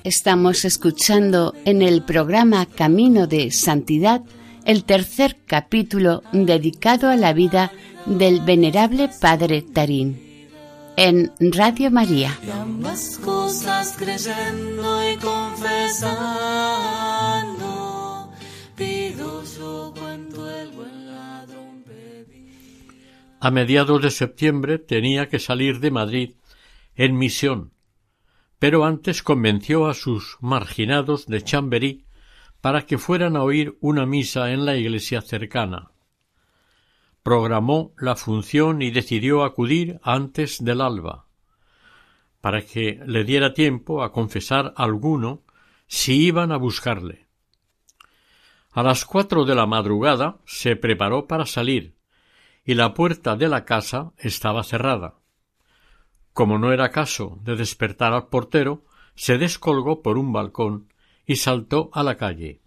Estamos 0.08 0.64
escuchando 0.64 1.54
en 1.66 1.82
el 1.82 2.02
programa 2.02 2.66
Camino 2.66 3.28
de 3.28 3.52
Santidad 3.52 4.22
el 4.64 4.86
tercer 4.86 5.36
capítulo 5.46 6.24
dedicado 6.32 7.10
a 7.10 7.18
la 7.18 7.34
vida 7.34 7.74
del 8.06 8.40
venerable 8.40 9.10
Padre 9.20 9.64
Tarín 9.64 10.48
en 10.96 11.34
Radio 11.38 11.92
María. 11.92 12.40
Y 12.42 12.52
ambas 12.52 13.18
cosas 13.18 13.98
creyendo 14.00 15.12
y 15.12 15.18
confesando, 15.18 15.82
pido 18.78 19.44
yo 19.44 19.94
cuanto 19.94 20.50
el 20.50 20.70
buen 20.70 21.08
ladrón 21.08 21.84
pedí. 21.86 22.48
A 23.42 23.52
mediados 23.52 24.02
de 24.02 24.12
septiembre 24.12 24.80
tenía 24.80 25.28
que 25.28 25.40
salir 25.40 25.82
de 25.82 25.92
Madrid 25.92 26.36
en 26.96 27.18
misión, 27.18 27.74
pero 28.60 28.86
antes 28.86 29.24
convenció 29.24 29.88
a 29.88 29.94
sus 29.94 30.38
marginados 30.42 31.28
de 31.28 31.44
Chamberí 31.44 32.06
para 32.62 32.86
que 32.86 32.98
fueran 32.98 33.36
a 33.36 33.44
oír 33.44 33.78
una 33.82 34.06
misa 34.06 34.52
en 34.52 34.66
la 34.66 34.76
iglesia 34.76 35.22
cercana 35.22 35.92
programó 37.28 37.94
la 37.98 38.16
función 38.16 38.82
y 38.82 38.90
decidió 38.90 39.44
acudir 39.44 40.00
antes 40.02 40.64
del 40.64 40.80
alba, 40.80 41.26
para 42.40 42.62
que 42.62 43.02
le 43.06 43.26
diera 43.26 43.54
tiempo 43.54 44.02
a 44.02 44.14
confesar 44.14 44.74
alguno 44.78 45.44
si 45.88 46.26
iban 46.28 46.54
a 46.54 46.58
buscarle. 46.58 47.28
A 48.72 48.82
las 48.82 49.04
cuatro 49.04 49.44
de 49.44 49.56
la 49.56 49.66
madrugada 49.66 50.38
se 50.46 50.78
preparó 50.78 51.28
para 51.28 51.46
salir, 51.46 51.98
y 52.64 52.76
la 52.76 52.94
puerta 52.94 53.36
de 53.36 53.50
la 53.50 53.66
casa 53.66 54.14
estaba 54.20 54.64
cerrada. 54.64 55.17
Como 56.38 56.60
no 56.60 56.72
era 56.72 56.92
caso 56.92 57.40
de 57.42 57.56
despertar 57.56 58.14
al 58.14 58.28
portero, 58.28 58.86
se 59.16 59.40
descolgó 59.40 60.04
por 60.04 60.20
un 60.20 60.32
balcón 60.32 60.94
y 61.26 61.38
saltó 61.38 61.90
a 61.94 62.04
la 62.04 62.16
calle. 62.16 62.62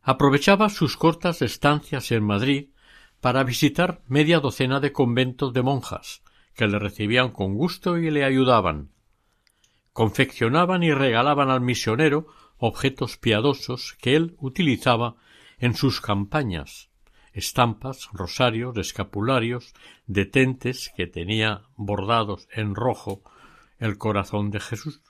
Aprovechaba 0.00 0.68
sus 0.68 0.96
cortas 0.96 1.42
estancias 1.42 2.12
en 2.12 2.22
Madrid 2.22 2.68
para 3.20 3.42
visitar 3.42 4.00
media 4.06 4.38
docena 4.38 4.78
de 4.78 4.92
conventos 4.92 5.52
de 5.54 5.62
monjas, 5.62 6.22
que 6.54 6.68
le 6.68 6.78
recibían 6.78 7.32
con 7.32 7.56
gusto 7.56 7.98
y 7.98 8.12
le 8.12 8.22
ayudaban. 8.22 8.90
Confeccionaban 9.92 10.84
y 10.84 10.92
regalaban 10.92 11.50
al 11.50 11.62
misionero 11.62 12.28
objetos 12.58 13.16
piadosos 13.16 13.96
que 14.00 14.14
él 14.14 14.36
utilizaba 14.38 15.16
en 15.58 15.74
sus 15.74 16.00
campañas, 16.00 16.85
estampas, 17.36 18.08
rosarios, 18.12 18.76
escapularios, 18.78 19.74
detentes 20.06 20.90
que 20.96 21.06
tenía 21.06 21.62
bordados 21.76 22.48
en 22.50 22.74
rojo 22.74 23.22
el 23.78 23.98
corazón 23.98 24.50
de 24.50 24.58
Jesús. 24.58 25.02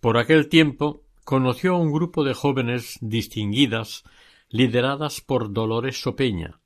Por 0.00 0.16
aquel 0.16 0.48
tiempo 0.48 1.04
conoció 1.24 1.74
a 1.74 1.78
un 1.78 1.92
grupo 1.92 2.24
de 2.24 2.32
jóvenes 2.32 2.98
distinguidas 3.02 4.02
lideradas 4.48 5.20
por 5.20 5.52
Dolores 5.52 6.00
Sopeña, 6.00 6.58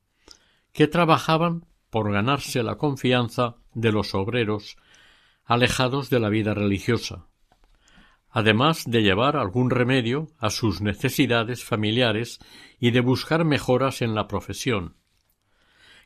que 0.73 0.87
trabajaban 0.87 1.67
por 1.91 2.13
ganarse 2.13 2.63
la 2.63 2.77
confianza 2.77 3.57
de 3.75 3.91
los 3.91 4.15
obreros 4.15 4.77
alejados 5.45 6.11
de 6.11 6.21
la 6.21 6.29
vida 6.29 6.55
religiosa, 6.55 7.27
además 8.37 8.85
de 8.87 9.03
llevar 9.03 9.35
algún 9.39 9.71
remedio 9.71 10.29
a 10.39 10.51
sus 10.51 10.83
necesidades 10.83 11.65
familiares 11.65 12.39
y 12.79 12.91
de 12.91 13.01
buscar 13.01 13.47
mejoras 13.47 14.03
en 14.03 14.15
la 14.15 14.29
profesión. 14.29 14.95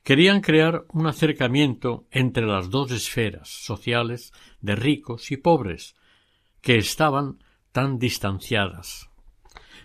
Querían 0.05 0.41
crear 0.41 0.85
un 0.93 1.09
acercamiento 1.09 2.07
entre 2.13 2.47
las 2.47 2.71
dos 2.71 2.93
esferas 2.93 3.49
sociales 3.49 4.33
de 4.61 4.77
ricos 4.77 5.33
y 5.33 5.39
pobres, 5.39 5.97
que 6.61 6.77
estaban 6.77 7.43
tan 7.73 7.99
distanciadas. 7.99 9.11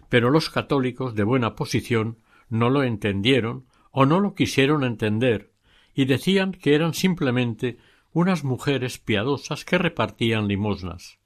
Pero 0.07 0.29
los 0.29 0.51
católicos 0.51 1.15
de 1.15 1.23
buena 1.23 1.55
posición 1.55 2.19
no 2.47 2.69
lo 2.69 2.83
entendieron 2.83 3.65
o 3.89 4.05
no 4.05 4.19
lo 4.19 4.35
quisieron 4.35 4.83
entender 4.83 5.51
y 5.95 6.05
decían 6.05 6.51
que 6.51 6.75
eran 6.75 6.93
simplemente 6.93 7.79
unas 8.11 8.43
mujeres 8.43 8.99
piadosas 8.99 9.65
que 9.65 9.79
repartían 9.79 10.47
limosnas. 10.47 11.17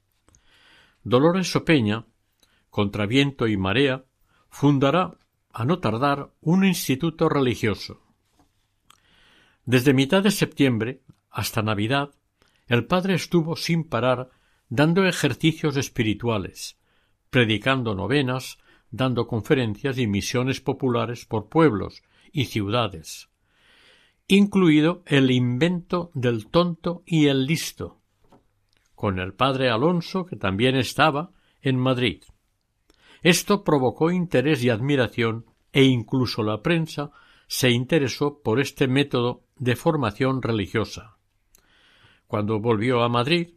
Dolores 1.02 1.50
Sopeña, 1.50 2.06
contra 2.68 3.06
viento 3.06 3.48
y 3.48 3.56
marea, 3.56 4.04
fundará, 4.48 5.16
a 5.52 5.64
no 5.64 5.78
tardar, 5.78 6.30
un 6.40 6.64
instituto 6.64 7.28
religioso. 7.28 8.02
Desde 9.64 9.94
mitad 9.94 10.22
de 10.22 10.30
septiembre 10.30 11.02
hasta 11.30 11.62
Navidad, 11.62 12.10
el 12.66 12.86
padre 12.86 13.14
estuvo 13.14 13.56
sin 13.56 13.84
parar 13.84 14.30
dando 14.68 15.06
ejercicios 15.06 15.76
espirituales, 15.76 16.78
predicando 17.30 17.94
novenas, 17.94 18.58
dando 18.90 19.26
conferencias 19.26 19.98
y 19.98 20.06
misiones 20.06 20.60
populares 20.60 21.24
por 21.24 21.48
pueblos, 21.48 22.02
y 22.32 22.46
ciudades, 22.46 23.28
incluido 24.28 25.02
el 25.06 25.30
invento 25.30 26.10
del 26.14 26.46
tonto 26.46 27.02
y 27.06 27.26
el 27.26 27.46
listo, 27.46 27.99
con 29.00 29.18
el 29.18 29.32
padre 29.32 29.70
Alonso, 29.70 30.26
que 30.26 30.36
también 30.36 30.76
estaba 30.76 31.30
en 31.62 31.78
Madrid. 31.78 32.22
Esto 33.22 33.64
provocó 33.64 34.10
interés 34.10 34.62
y 34.62 34.68
admiración, 34.68 35.46
e 35.72 35.84
incluso 35.84 36.42
la 36.42 36.60
prensa 36.60 37.10
se 37.46 37.70
interesó 37.70 38.42
por 38.42 38.60
este 38.60 38.88
método 38.88 39.46
de 39.56 39.74
formación 39.74 40.42
religiosa. 40.42 41.16
Cuando 42.26 42.60
volvió 42.60 43.02
a 43.02 43.08
Madrid, 43.08 43.54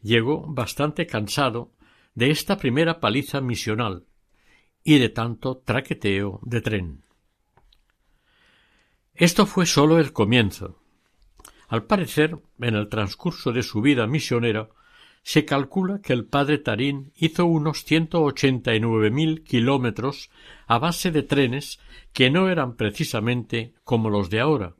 llegó 0.00 0.46
bastante 0.48 1.06
cansado 1.06 1.72
de 2.14 2.30
esta 2.30 2.56
primera 2.56 3.00
paliza 3.00 3.42
misional 3.42 4.06
y 4.82 4.98
de 4.98 5.10
tanto 5.10 5.58
traqueteo 5.58 6.40
de 6.42 6.60
tren. 6.62 7.04
Esto 9.12 9.44
fue 9.44 9.66
sólo 9.66 9.98
el 9.98 10.14
comienzo. 10.14 10.79
Al 11.70 11.84
parecer, 11.84 12.36
en 12.60 12.74
el 12.74 12.88
transcurso 12.88 13.52
de 13.52 13.62
su 13.62 13.80
vida 13.80 14.08
misionera, 14.08 14.70
se 15.22 15.44
calcula 15.44 16.00
que 16.02 16.12
el 16.12 16.24
padre 16.24 16.58
Tarín 16.58 17.12
hizo 17.14 17.46
unos 17.46 17.84
ciento 17.84 18.22
ochenta 18.22 18.74
y 18.74 18.80
nueve 18.80 19.12
mil 19.12 19.44
kilómetros 19.44 20.30
a 20.66 20.80
base 20.80 21.12
de 21.12 21.22
trenes 21.22 21.78
que 22.12 22.28
no 22.28 22.48
eran 22.48 22.74
precisamente 22.74 23.74
como 23.84 24.10
los 24.10 24.30
de 24.30 24.40
ahora, 24.40 24.74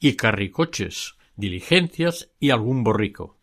y 0.00 0.16
carricoches, 0.16 1.14
diligencias 1.36 2.30
y 2.38 2.50
algún 2.50 2.84
borrico. 2.84 3.38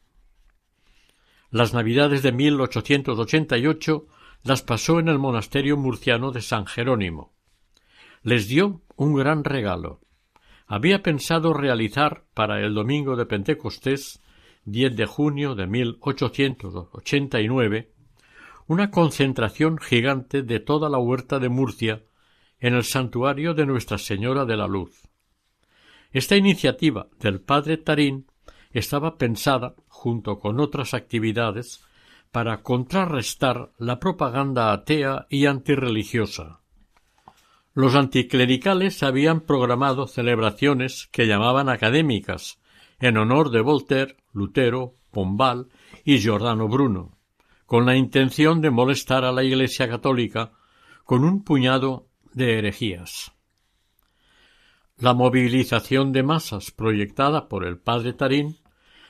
Las 1.50 1.74
navidades 1.74 2.22
de 2.22 2.34
1888 2.34 4.06
las 4.44 4.62
pasó 4.62 5.00
en 5.00 5.08
el 5.08 5.18
monasterio 5.18 5.76
murciano 5.76 6.32
de 6.32 6.44
San 6.44 6.68
Jerónimo. 6.68 7.34
Les 8.22 8.48
dio 8.48 8.84
un 8.96 9.16
gran 9.16 9.44
regalo. 9.44 10.02
Había 10.68 11.04
pensado 11.04 11.54
realizar 11.54 12.24
para 12.34 12.60
el 12.60 12.74
domingo 12.74 13.16
de 13.16 13.28
Pentecostés 13.28 14.20
10 14.66 14.96
de 14.96 15.06
junio 15.06 15.54
de 15.54 15.68
1889 15.68 17.92
una 18.68 18.90
concentración 18.90 19.78
gigante 19.78 20.42
de 20.42 20.60
toda 20.60 20.90
la 20.90 20.98
huerta 20.98 21.38
de 21.38 21.50
Murcia 21.50 22.02
en 22.60 22.74
el 22.74 22.84
santuario 22.84 23.54
de 23.54 23.68
Nuestra 23.68 24.00
Señora 24.00 24.46
de 24.46 24.58
la 24.58 24.68
Luz. 24.68 25.04
Esta 26.12 26.36
iniciativa 26.36 27.10
del 27.20 27.42
padre 27.42 27.78
Tarín 27.78 28.26
estaba 28.72 29.20
pensada, 29.20 29.76
junto 29.88 30.40
con 30.40 30.60
otras 30.60 30.96
actividades, 30.96 31.86
para 32.32 32.64
contrarrestar 32.64 33.72
la 33.78 34.00
propaganda 34.00 34.74
atea 34.74 35.28
y 35.30 35.46
antirreligiosa. 35.46 36.62
Los 37.76 37.94
anticlericales 37.96 39.04
habían 39.04 39.42
programado 39.42 40.08
celebraciones 40.08 41.10
que 41.12 41.28
llamaban 41.28 41.68
académicas, 41.68 42.58
en 43.02 43.18
honor 43.18 43.50
de 43.52 43.60
Voltaire, 43.60 44.16
Lutero, 44.32 44.96
Pombal 45.12 45.68
y 46.06 46.20
Giordano 46.20 46.70
Bruno, 46.70 47.18
con 47.66 47.86
la 47.86 47.98
intención 47.98 48.62
de 48.62 48.72
molestar 48.72 49.26
a 49.26 49.34
la 49.34 49.44
Iglesia 49.44 49.90
católica 49.90 50.54
con 51.04 51.26
un 51.26 51.44
puñado 51.44 52.08
de 52.32 52.58
herejías. 52.58 53.34
La 54.98 55.14
movilización 55.14 56.14
de 56.14 56.24
masas 56.24 56.72
proyectada 56.72 57.50
por 57.50 57.66
el 57.66 57.78
padre 57.78 58.14
Tarín 58.14 58.58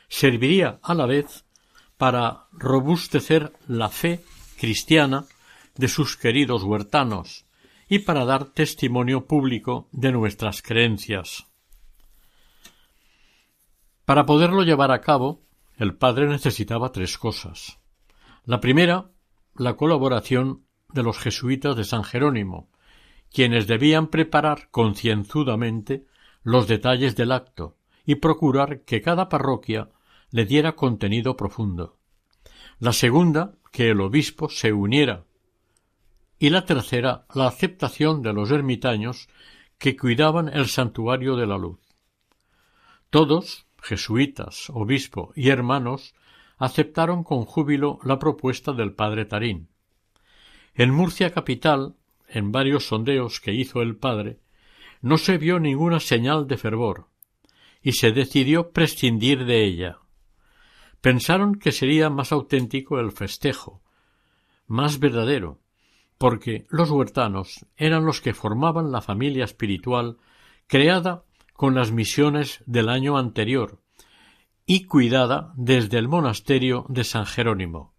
serviría 0.07 0.79
a 0.81 0.95
la 0.95 1.05
vez 1.05 1.45
para 1.97 2.47
robustecer 2.51 3.53
la 3.67 3.89
fe 3.89 4.25
cristiana 4.57 5.25
de 5.75 5.87
sus 5.87 6.17
queridos 6.17 6.63
huertanos 6.63 7.44
y 7.87 7.99
para 7.99 8.25
dar 8.25 8.45
testimonio 8.45 9.25
público 9.25 9.87
de 9.91 10.11
nuestras 10.11 10.61
creencias. 10.61 11.47
Para 14.05 14.25
poderlo 14.25 14.63
llevar 14.63 14.91
a 14.91 15.01
cabo, 15.01 15.41
el 15.77 15.95
padre 15.95 16.27
necesitaba 16.27 16.91
tres 16.91 17.17
cosas. 17.17 17.79
La 18.45 18.59
primera, 18.59 19.11
la 19.55 19.75
colaboración 19.75 20.65
de 20.93 21.03
los 21.03 21.17
jesuitas 21.17 21.75
de 21.75 21.83
San 21.83 22.03
Jerónimo, 22.03 22.69
quienes 23.31 23.67
debían 23.67 24.07
preparar 24.07 24.69
concienzudamente 24.71 26.05
los 26.43 26.67
detalles 26.67 27.15
del 27.15 27.31
acto 27.31 27.77
y 28.05 28.15
procurar 28.15 28.81
que 28.81 29.01
cada 29.01 29.27
parroquia 29.29 29.89
le 30.29 30.45
diera 30.45 30.75
contenido 30.75 31.35
profundo. 31.35 31.97
La 32.79 32.93
segunda, 32.93 33.55
que 33.71 33.89
el 33.89 34.01
obispo 34.01 34.49
se 34.49 34.71
uniera. 34.71 35.25
Y 36.37 36.49
la 36.49 36.65
tercera, 36.65 37.25
la 37.33 37.47
aceptación 37.47 38.21
de 38.21 38.33
los 38.33 38.51
ermitaños 38.51 39.29
que 39.77 39.95
cuidaban 39.95 40.49
el 40.49 40.67
santuario 40.67 41.35
de 41.35 41.47
la 41.47 41.57
luz. 41.57 41.79
Todos, 43.09 43.67
jesuitas, 43.81 44.69
obispo 44.69 45.31
y 45.35 45.49
hermanos, 45.49 46.13
aceptaron 46.57 47.23
con 47.23 47.45
júbilo 47.45 47.99
la 48.03 48.19
propuesta 48.19 48.73
del 48.73 48.93
padre 48.93 49.25
Tarín. 49.25 49.69
En 50.73 50.91
Murcia 50.91 51.31
capital 51.31 51.95
en 52.27 52.51
varios 52.51 52.87
sondeos 52.87 53.39
que 53.39 53.53
hizo 53.53 53.81
el 53.81 53.95
padre, 53.95 54.39
no 55.01 55.17
se 55.17 55.37
vio 55.37 55.59
ninguna 55.59 55.99
señal 55.99 56.47
de 56.47 56.57
fervor, 56.57 57.07
y 57.81 57.93
se 57.93 58.11
decidió 58.11 58.71
prescindir 58.71 59.45
de 59.45 59.63
ella. 59.63 59.99
Pensaron 61.01 61.55
que 61.55 61.71
sería 61.71 62.09
más 62.09 62.31
auténtico 62.31 62.99
el 62.99 63.11
festejo, 63.11 63.83
más 64.67 64.99
verdadero, 64.99 65.59
porque 66.25 66.65
los 66.71 66.89
huertanos 66.89 67.67
eran 67.77 68.03
los 68.03 68.19
que 68.19 68.33
formaban 68.33 68.91
la 68.91 69.03
familia 69.03 69.43
espiritual 69.43 70.17
creada 70.65 71.23
con 71.53 71.75
las 71.75 71.91
misiones 71.91 72.63
del 72.65 72.89
año 72.89 73.19
anterior 73.19 73.79
y 74.65 74.85
cuidada 74.85 75.53
desde 75.55 75.99
el 75.99 76.07
monasterio 76.07 76.87
de 76.89 77.03
San 77.03 77.27
Jerónimo. 77.27 77.93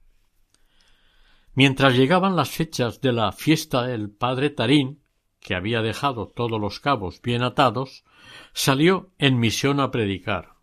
Mientras 1.55 1.95
llegaban 1.95 2.35
las 2.35 2.51
fechas 2.51 3.01
de 3.01 3.13
la 3.13 3.31
fiesta 3.31 3.85
del 3.85 4.11
padre 4.11 4.51
Tarín, 4.51 5.05
que 5.39 5.55
había 5.55 5.81
dejado 5.81 6.27
todos 6.27 6.61
los 6.61 6.81
cabos 6.81 7.23
bien 7.23 7.45
atados, 7.45 8.03
salió 8.53 9.13
en 9.19 9.39
misión 9.39 9.79
a 9.79 9.93
predicar. 9.93 10.57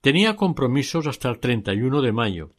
Tenía 0.00 0.34
compromisos 0.34 1.06
hasta 1.06 1.28
el 1.28 1.38
31 1.38 2.02
de 2.02 2.10
mayo 2.10 2.54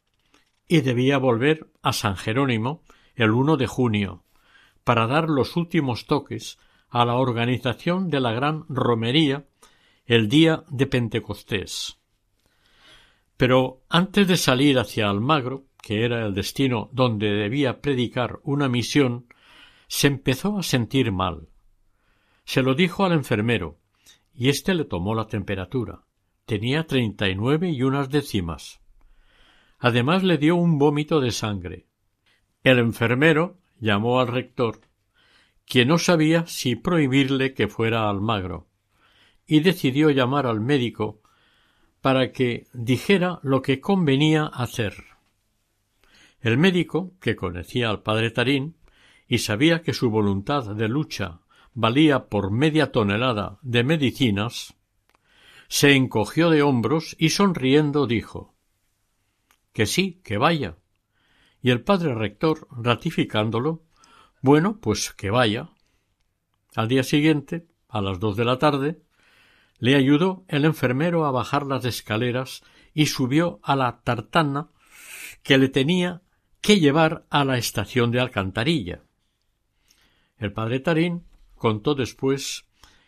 y 0.66 0.80
debía 0.80 1.18
volver 1.18 1.70
a 1.82 1.92
San 1.92 2.16
Jerónimo 2.16 2.86
el 3.18 3.32
1 3.32 3.58
de 3.58 3.68
junio 3.68 4.24
para 4.84 5.08
dar 5.08 5.28
los 5.28 5.58
últimos 5.58 6.06
toques 6.06 6.60
a 6.90 7.04
la 7.04 7.16
organización 7.16 8.10
de 8.10 8.22
la 8.22 8.32
gran 8.32 8.64
romería 8.70 9.46
el 10.06 10.30
día 10.30 10.64
de 10.70 10.88
Pentecostés. 10.88 12.00
Pero 13.36 13.82
antes 13.90 14.28
de 14.28 14.38
salir 14.38 14.80
hacia 14.80 15.10
Almagro, 15.10 15.66
que 15.82 16.06
era 16.06 16.26
el 16.26 16.34
destino 16.34 16.90
donde 16.94 17.32
debía 17.32 17.82
predicar 17.82 18.40
una 18.44 18.70
misión, 18.70 19.26
se 19.88 20.08
empezó 20.08 20.58
a 20.58 20.64
sentir 20.64 21.12
mal. 21.12 21.50
Se 22.46 22.62
lo 22.62 22.76
dijo 22.76 23.04
al 23.04 23.12
enfermero, 23.12 23.80
y 24.34 24.50
éste 24.50 24.74
le 24.76 24.86
tomó 24.86 25.16
la 25.16 25.28
temperatura. 25.28 26.04
Tenía 26.46 26.86
treinta 26.86 27.28
y 27.28 27.36
nueve 27.36 27.72
y 27.72 27.84
unas 27.84 28.10
décimas. 28.10 28.80
Además 29.80 30.24
le 30.24 30.38
dio 30.38 30.56
un 30.56 30.78
vómito 30.78 31.20
de 31.20 31.32
sangre. 31.32 31.87
El 32.64 32.80
enfermero 32.80 33.58
llamó 33.80 34.20
al 34.20 34.28
rector, 34.28 34.82
quien 35.66 35.90
no 35.90 35.98
sabía 35.98 36.46
si 36.48 36.76
prohibirle 36.76 37.54
que 37.54 37.68
fuera 37.68 38.10
al 38.10 38.22
magro, 38.22 38.68
y 39.46 39.60
decidió 39.62 40.10
llamar 40.10 40.46
al 40.46 40.60
médico 40.60 41.22
para 42.02 42.32
que 42.32 42.68
dijera 42.74 43.40
lo 43.44 43.62
que 43.62 43.80
convenía 43.80 44.46
hacer. 44.46 44.96
El 46.40 46.58
médico, 46.58 47.14
que 47.20 47.36
conocía 47.36 47.90
al 47.90 48.04
padre 48.04 48.32
Tarín 48.32 48.76
y 49.28 49.40
sabía 49.40 49.82
que 49.82 49.94
su 49.94 50.10
voluntad 50.10 50.76
de 50.76 50.88
lucha 50.88 51.42
valía 51.74 52.28
por 52.28 52.52
media 52.52 52.92
tonelada 52.92 53.60
de 53.62 53.84
medicinas, 53.84 54.76
se 55.68 55.96
encogió 55.96 56.50
de 56.50 56.62
hombros 56.62 57.16
y 57.20 57.30
sonriendo 57.30 58.08
dijo 58.08 58.54
que 59.74 59.86
sí, 59.86 60.22
que 60.24 60.38
vaya. 60.38 60.78
Y 61.62 61.72
el 61.72 61.82
padre 61.82 62.14
rector, 62.14 62.68
ratificándolo, 62.72 63.84
bueno, 64.42 64.80
pues 64.80 65.14
que 65.14 65.30
vaya. 65.30 65.70
Al 66.76 66.88
día 66.88 67.04
siguiente, 67.04 67.68
a 67.90 68.02
las 68.02 68.20
dos 68.20 68.38
de 68.38 68.46
la 68.46 68.60
tarde, 68.60 69.02
le 69.80 69.96
ayudó 69.96 70.46
el 70.48 70.66
enfermero 70.66 71.26
a 71.26 71.32
bajar 71.32 71.66
las 71.66 71.86
escaleras 71.86 72.64
y 72.94 73.08
subió 73.08 73.60
a 73.64 73.76
la 73.76 74.02
tartana 74.02 74.70
que 75.44 75.58
le 75.58 75.70
tenía 75.70 76.22
que 76.62 76.80
llevar 76.80 77.26
a 77.30 77.46
la 77.46 77.58
estación 77.58 78.12
de 78.12 78.20
Alcantarilla. 78.20 79.04
El 80.38 80.54
padre 80.54 80.80
Tarín 80.80 81.26
contó 81.56 81.96
después 81.96 82.66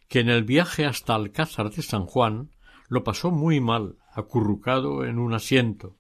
que 0.08 0.20
en 0.20 0.30
el 0.30 0.44
viaje 0.44 0.86
hasta 0.86 1.16
Alcázar 1.16 1.70
de 1.70 1.82
San 1.82 2.06
Juan 2.06 2.52
lo 2.88 3.04
pasó 3.04 3.30
muy 3.30 3.60
mal, 3.60 3.98
acurrucado 4.12 5.06
en 5.06 5.20
un 5.20 5.34
asiento. 5.34 5.99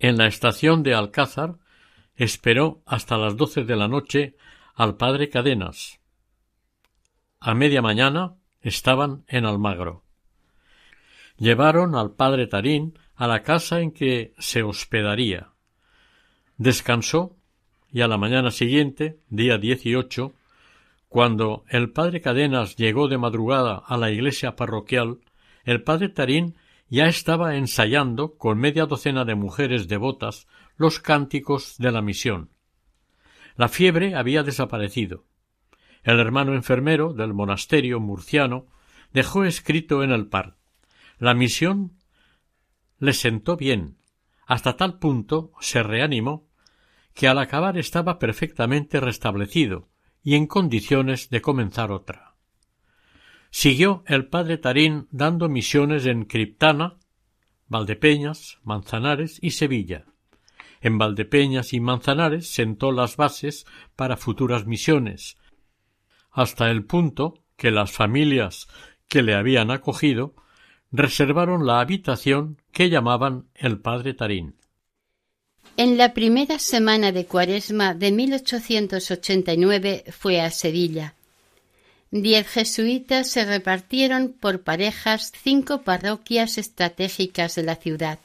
En 0.00 0.16
la 0.16 0.26
estación 0.26 0.82
de 0.82 0.94
Alcázar 0.94 1.56
esperó 2.16 2.82
hasta 2.86 3.18
las 3.18 3.36
doce 3.36 3.64
de 3.64 3.76
la 3.76 3.86
noche 3.86 4.34
al 4.74 4.96
padre 4.96 5.28
Cadenas. 5.28 6.00
A 7.38 7.54
media 7.54 7.82
mañana 7.82 8.34
estaban 8.62 9.24
en 9.28 9.44
Almagro. 9.44 10.02
Llevaron 11.36 11.94
al 11.94 12.12
padre 12.12 12.46
Tarín 12.46 12.98
a 13.14 13.26
la 13.26 13.42
casa 13.42 13.80
en 13.80 13.92
que 13.92 14.32
se 14.38 14.62
hospedaría. 14.62 15.50
Descansó 16.56 17.36
y 17.92 18.00
a 18.00 18.08
la 18.08 18.16
mañana 18.16 18.50
siguiente, 18.50 19.20
día 19.28 19.58
dieciocho, 19.58 20.34
Cuando 21.10 21.64
el 21.68 21.90
padre 21.90 22.22
Cadenas 22.22 22.76
llegó 22.76 23.08
de 23.08 23.18
madrugada 23.18 23.82
a 23.84 23.98
la 23.98 24.10
iglesia 24.10 24.56
parroquial, 24.56 25.18
el 25.64 25.82
padre 25.82 26.08
Tarín 26.08 26.54
ya 26.90 27.06
estaba 27.06 27.56
ensayando 27.56 28.36
con 28.36 28.58
media 28.58 28.84
docena 28.84 29.24
de 29.24 29.36
mujeres 29.36 29.86
devotas 29.86 30.48
los 30.76 30.98
cánticos 30.98 31.76
de 31.78 31.92
la 31.92 32.02
misión. 32.02 32.50
La 33.56 33.68
fiebre 33.68 34.16
había 34.16 34.42
desaparecido. 34.42 35.24
El 36.02 36.18
hermano 36.18 36.54
enfermero 36.54 37.12
del 37.12 37.32
monasterio 37.32 38.00
murciano 38.00 38.66
dejó 39.12 39.44
escrito 39.44 40.02
en 40.02 40.10
el 40.10 40.26
par 40.26 40.56
La 41.18 41.34
misión 41.34 41.98
le 42.98 43.12
sentó 43.12 43.56
bien, 43.56 43.98
hasta 44.46 44.76
tal 44.76 44.98
punto 44.98 45.52
se 45.60 45.82
reanimó 45.82 46.48
que 47.14 47.28
al 47.28 47.38
acabar 47.38 47.78
estaba 47.78 48.18
perfectamente 48.18 48.98
restablecido 48.98 49.88
y 50.22 50.34
en 50.34 50.46
condiciones 50.46 51.30
de 51.30 51.40
comenzar 51.40 51.92
otra. 51.92 52.29
Siguió 53.50 54.04
el 54.06 54.26
padre 54.26 54.58
Tarín 54.58 55.08
dando 55.10 55.48
misiones 55.48 56.06
en 56.06 56.24
Criptana, 56.24 56.96
Valdepeñas, 57.68 58.58
Manzanares 58.62 59.38
y 59.42 59.50
Sevilla. 59.50 60.06
En 60.80 60.98
Valdepeñas 60.98 61.72
y 61.72 61.80
Manzanares 61.80 62.48
sentó 62.48 62.92
las 62.92 63.16
bases 63.16 63.66
para 63.96 64.16
futuras 64.16 64.66
misiones, 64.66 65.36
hasta 66.30 66.70
el 66.70 66.84
punto 66.84 67.42
que 67.56 67.70
las 67.70 67.92
familias 67.92 68.68
que 69.08 69.22
le 69.22 69.34
habían 69.34 69.70
acogido 69.70 70.34
reservaron 70.92 71.66
la 71.66 71.80
habitación 71.80 72.60
que 72.72 72.88
llamaban 72.88 73.48
el 73.54 73.80
padre 73.80 74.14
Tarín. 74.14 74.56
En 75.76 75.96
la 75.96 76.14
primera 76.14 76.58
semana 76.58 77.12
de 77.12 77.26
Cuaresma 77.26 77.94
de 77.94 78.12
1889 78.12 80.04
fue 80.10 80.40
a 80.40 80.50
Sevilla. 80.50 81.14
Diez 82.12 82.48
jesuitas 82.48 83.28
se 83.28 83.44
repartieron 83.44 84.32
por 84.32 84.62
parejas 84.62 85.32
cinco 85.44 85.82
parroquias 85.82 86.58
estratégicas 86.58 87.54
de 87.54 87.62
la 87.62 87.76
ciudad. 87.76 88.18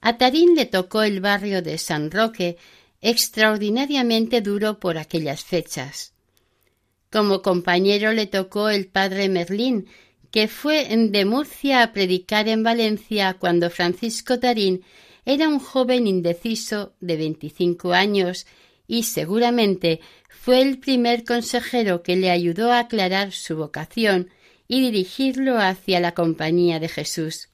A 0.00 0.16
Tarín 0.16 0.54
le 0.54 0.64
tocó 0.64 1.02
el 1.02 1.20
barrio 1.20 1.60
de 1.60 1.76
San 1.76 2.10
Roque, 2.10 2.56
extraordinariamente 3.02 4.40
duro 4.40 4.78
por 4.80 4.96
aquellas 4.96 5.44
fechas. 5.44 6.14
Como 7.10 7.42
compañero 7.42 8.12
le 8.12 8.26
tocó 8.26 8.70
el 8.70 8.86
padre 8.86 9.28
Merlín, 9.28 9.86
que 10.30 10.48
fue 10.48 10.86
de 10.88 11.24
Murcia 11.26 11.82
a 11.82 11.92
predicar 11.92 12.48
en 12.48 12.62
Valencia 12.62 13.34
cuando 13.34 13.68
Francisco 13.68 14.38
Tarín 14.38 14.82
era 15.26 15.48
un 15.48 15.58
joven 15.58 16.06
indeciso 16.06 16.94
de 17.00 17.16
veinticinco 17.16 17.92
años 17.92 18.46
y 18.86 19.04
seguramente 19.04 20.00
fue 20.28 20.62
el 20.62 20.78
primer 20.78 21.24
consejero 21.24 22.02
que 22.02 22.16
le 22.16 22.30
ayudó 22.30 22.72
a 22.72 22.80
aclarar 22.80 23.32
su 23.32 23.56
vocación 23.56 24.30
y 24.68 24.80
dirigirlo 24.80 25.58
hacia 25.58 26.00
la 26.00 26.12
compañía 26.12 26.80
de 26.80 26.88
Jesús. 26.88 27.48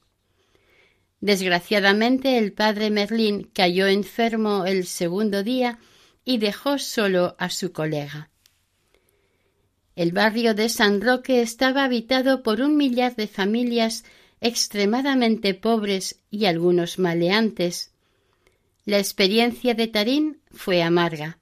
Desgraciadamente 1.21 2.37
el 2.37 2.51
padre 2.51 2.89
Merlín 2.89 3.49
cayó 3.53 3.87
enfermo 3.87 4.65
el 4.65 4.85
segundo 4.85 5.41
día 5.43 5.79
y 6.25 6.37
dejó 6.37 6.77
solo 6.79 7.35
a 7.39 7.49
su 7.49 7.71
colega. 7.71 8.29
El 9.95 10.11
barrio 10.11 10.53
de 10.53 10.69
San 10.69 11.01
Roque 11.01 11.41
estaba 11.41 11.83
habitado 11.83 12.43
por 12.43 12.61
un 12.61 12.75
millar 12.75 13.15
de 13.15 13.27
familias 13.27 14.03
extremadamente 14.41 15.53
pobres 15.53 16.19
y 16.29 16.45
algunos 16.45 16.99
maleantes. 16.99 17.92
La 18.85 18.99
experiencia 18.99 19.73
de 19.73 19.87
Tarín 19.87 20.41
fue 20.51 20.83
amarga. 20.83 21.39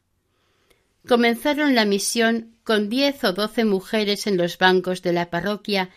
Comenzaron 1.08 1.74
la 1.74 1.86
misión 1.86 2.56
con 2.64 2.90
diez 2.90 3.24
o 3.24 3.34
doce 3.34 3.66
mujeres 3.66 4.28
en 4.28 4.38
los 4.38 4.58
bancos 4.58 5.02
de 5.02 5.14
la 5.14 5.30
parroquia 5.30 5.90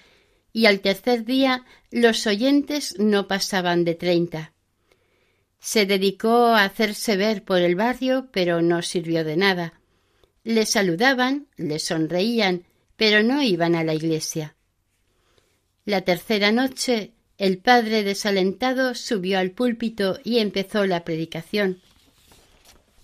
y 0.53 0.66
al 0.66 0.80
tercer 0.80 1.24
día 1.24 1.64
los 1.90 2.26
oyentes 2.26 2.99
no 2.99 3.28
pasaban 3.28 3.84
de 3.84 3.95
treinta. 3.95 4.53
Se 5.59 5.86
dedicó 5.86 6.49
a 6.49 6.64
hacerse 6.64 7.16
ver 7.16 7.45
por 7.45 7.59
el 7.59 7.74
barrio, 7.74 8.28
pero 8.32 8.62
no 8.62 8.82
sirvió 8.82 9.24
de 9.24 9.36
nada. 9.36 9.80
Le 10.45 10.66
saludaban, 10.66 11.49
le 11.57 11.78
sonreían, 11.78 12.64
pero 12.97 13.22
no 13.22 13.42
iban 13.42 13.74
a 13.74 13.82
la 13.82 13.95
iglesia. 13.95 14.57
La 15.86 16.03
tercera 16.03 16.53
noche 16.53 17.14
el 17.39 17.59
padre 17.59 18.05
desalentado 18.05 18.95
subió 18.95 19.39
al 19.39 19.51
púlpito 19.51 20.18
y 20.22 20.39
empezó 20.39 20.87
la 20.87 21.05
predicación. 21.05 21.80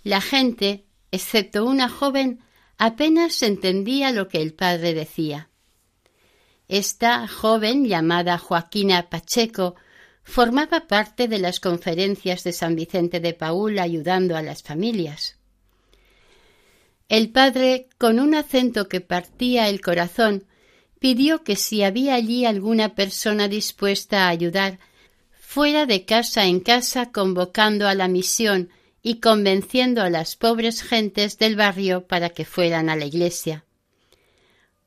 La 0.05 0.20
gente, 0.20 0.85
excepto 1.11 1.64
una 1.64 1.89
joven, 1.89 2.41
apenas 2.78 3.43
entendía 3.43 4.12
lo 4.12 4.28
que 4.28 4.41
el 4.41 4.55
padre 4.55 4.95
decía. 4.95 5.51
Esta 6.68 7.26
joven, 7.26 7.85
llamada 7.85 8.39
Joaquina 8.39 9.11
Pacheco, 9.11 9.74
formaba 10.22 10.87
parte 10.87 11.26
de 11.26 11.39
las 11.41 11.59
conferencias 11.59 12.45
de 12.45 12.53
San 12.53 12.76
Vicente 12.76 13.18
de 13.18 13.35
Paúl 13.35 13.78
ayudando 13.81 14.37
a 14.37 14.43
las 14.43 14.62
familias. 14.62 15.37
El 17.09 17.31
padre, 17.31 17.89
con 17.99 18.20
un 18.20 18.37
acento 18.37 18.89
que 18.89 19.01
partía 19.01 19.68
el 19.68 19.81
corazón, 19.81 20.45
pidió 21.01 21.42
que 21.42 21.57
si 21.57 21.82
había 21.82 22.14
allí 22.14 22.44
alguna 22.44 22.94
persona 22.94 23.48
dispuesta 23.48 24.26
a 24.26 24.28
ayudar, 24.28 24.78
fuera 25.32 25.86
de 25.86 26.05
casa 26.05 26.44
en 26.44 26.61
casa 26.61 27.11
convocando 27.11 27.88
a 27.88 27.94
la 27.94 28.07
misión 28.07 28.68
y 29.03 29.18
convenciendo 29.18 30.03
a 30.03 30.11
las 30.11 30.36
pobres 30.36 30.82
gentes 30.82 31.38
del 31.38 31.57
barrio 31.57 32.07
para 32.07 32.30
que 32.30 32.44
fueran 32.44 32.88
a 32.88 32.96
la 32.96 33.07
iglesia. 33.07 33.64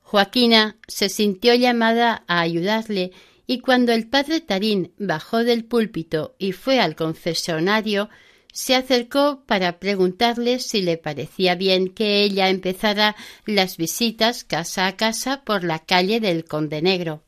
Joaquina 0.01 0.77
se 0.87 1.09
sintió 1.09 1.55
llamada 1.55 2.23
a 2.27 2.39
ayudarle 2.39 3.11
y 3.47 3.59
cuando 3.59 3.91
el 3.91 4.07
padre 4.07 4.39
Tarín 4.39 4.93
bajó 4.99 5.43
del 5.43 5.65
púlpito 5.65 6.35
y 6.37 6.51
fue 6.51 6.79
al 6.79 6.95
confesionario, 6.95 8.09
se 8.53 8.75
acercó 8.75 9.43
para 9.47 9.79
preguntarle 9.79 10.59
si 10.59 10.83
le 10.83 10.97
parecía 10.97 11.55
bien 11.55 11.89
que 11.89 12.23
ella 12.23 12.49
empezara 12.49 13.15
las 13.47 13.77
visitas 13.77 14.43
casa 14.43 14.85
a 14.85 14.95
casa 14.95 15.41
por 15.43 15.63
la 15.63 15.79
calle 15.79 16.19
del 16.19 16.45
Conde 16.45 16.83
Negro. 16.83 17.23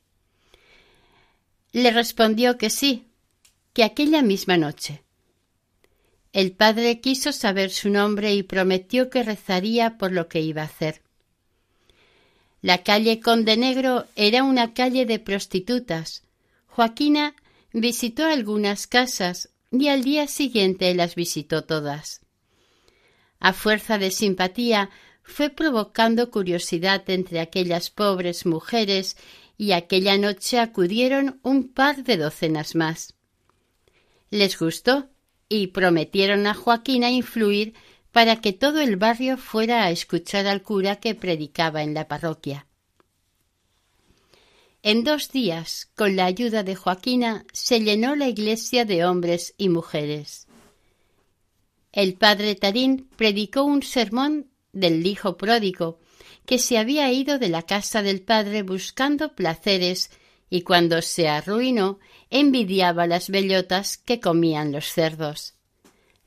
Le 1.72 1.90
respondió 1.90 2.60
que 2.60 2.70
sí, 2.70 3.08
que 3.74 3.84
aquella 3.84 4.22
misma 4.22 4.58
noche. 4.58 5.02
El 6.32 6.52
padre 6.52 7.02
quiso 7.02 7.32
saber 7.32 7.72
su 7.72 7.90
nombre 7.90 8.36
y 8.36 8.44
prometió 8.44 9.10
que 9.10 9.24
rezaría 9.24 9.98
por 9.98 10.12
lo 10.12 10.28
que 10.28 10.42
iba 10.42 10.62
a 10.62 10.66
hacer. 10.66 11.02
La 12.62 12.84
calle 12.84 13.20
Conde 13.20 13.58
Negro 13.58 14.06
era 14.16 14.44
una 14.44 14.76
calle 14.76 15.08
de 15.08 15.18
prostitutas. 15.18 16.24
Joaquina 16.68 17.36
visitó 17.74 18.26
algunas 18.26 18.86
casas 18.86 19.50
y 19.82 19.90
al 19.90 20.04
día 20.04 20.28
siguiente 20.28 20.94
las 20.94 21.16
visitó 21.16 21.64
todas. 21.64 22.22
A 23.40 23.54
fuerza 23.54 23.98
de 23.98 24.12
simpatía 24.12 24.90
fue 25.24 25.50
provocando 25.50 26.30
curiosidad 26.32 27.10
entre 27.10 27.40
aquellas 27.40 27.90
pobres 27.90 28.46
mujeres 28.46 29.18
y 29.58 29.72
aquella 29.72 30.18
noche 30.18 30.60
acudieron 30.60 31.40
un 31.44 31.72
par 31.72 32.04
de 32.04 32.18
docenas 32.18 32.76
más. 32.76 33.16
Les 34.30 34.58
gustó 34.58 35.10
y 35.50 35.68
prometieron 35.68 36.48
a 36.48 36.54
Joaquina 36.54 37.10
influir 37.10 37.74
para 38.12 38.38
que 38.38 38.54
todo 38.54 38.80
el 38.80 38.96
barrio 38.96 39.38
fuera 39.38 39.84
a 39.84 39.92
escuchar 39.92 40.48
al 40.48 40.62
cura 40.62 40.98
que 40.98 41.16
predicaba 41.16 41.84
en 41.84 41.94
la 41.94 42.08
parroquia. 42.08 42.68
En 44.86 45.04
dos 45.04 45.32
días, 45.32 45.90
con 45.96 46.16
la 46.16 46.26
ayuda 46.26 46.62
de 46.62 46.76
Joaquina, 46.76 47.44
se 47.52 47.82
llenó 47.82 48.16
la 48.16 48.28
iglesia 48.28 48.86
de 48.86 49.04
hombres 49.04 49.56
y 49.58 49.70
mujeres. 49.70 50.46
El 51.92 52.14
padre 52.14 52.54
Tarín 52.54 53.10
predicó 53.16 53.64
un 53.64 53.82
sermón 53.82 54.52
del 54.74 55.08
hijo 55.08 55.38
pródigo, 55.38 55.98
que 56.46 56.60
se 56.60 56.78
había 56.78 57.12
ido 57.12 57.40
de 57.40 57.50
la 57.50 57.64
casa 57.64 58.04
del 58.04 58.22
padre 58.22 58.62
buscando 58.62 59.34
placeres 59.34 60.12
y 60.52 60.62
cuando 60.62 61.02
se 61.02 61.30
arruinó 61.30 61.98
envidiaba 62.30 63.08
las 63.08 63.32
bellotas 63.32 63.98
que 63.98 64.20
comían 64.20 64.72
los 64.72 64.86
cerdos. 64.86 65.56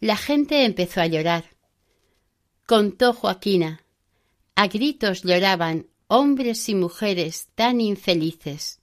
La 0.00 0.16
gente 0.16 0.64
empezó 0.64 1.00
a 1.00 1.06
llorar. 1.06 1.44
Contó 2.66 3.12
Joaquina. 3.12 3.84
A 4.56 4.66
gritos 4.66 5.22
lloraban 5.22 5.86
hombres 6.08 6.68
y 6.68 6.74
mujeres 6.74 7.48
tan 7.54 7.80
infelices. 7.80 8.80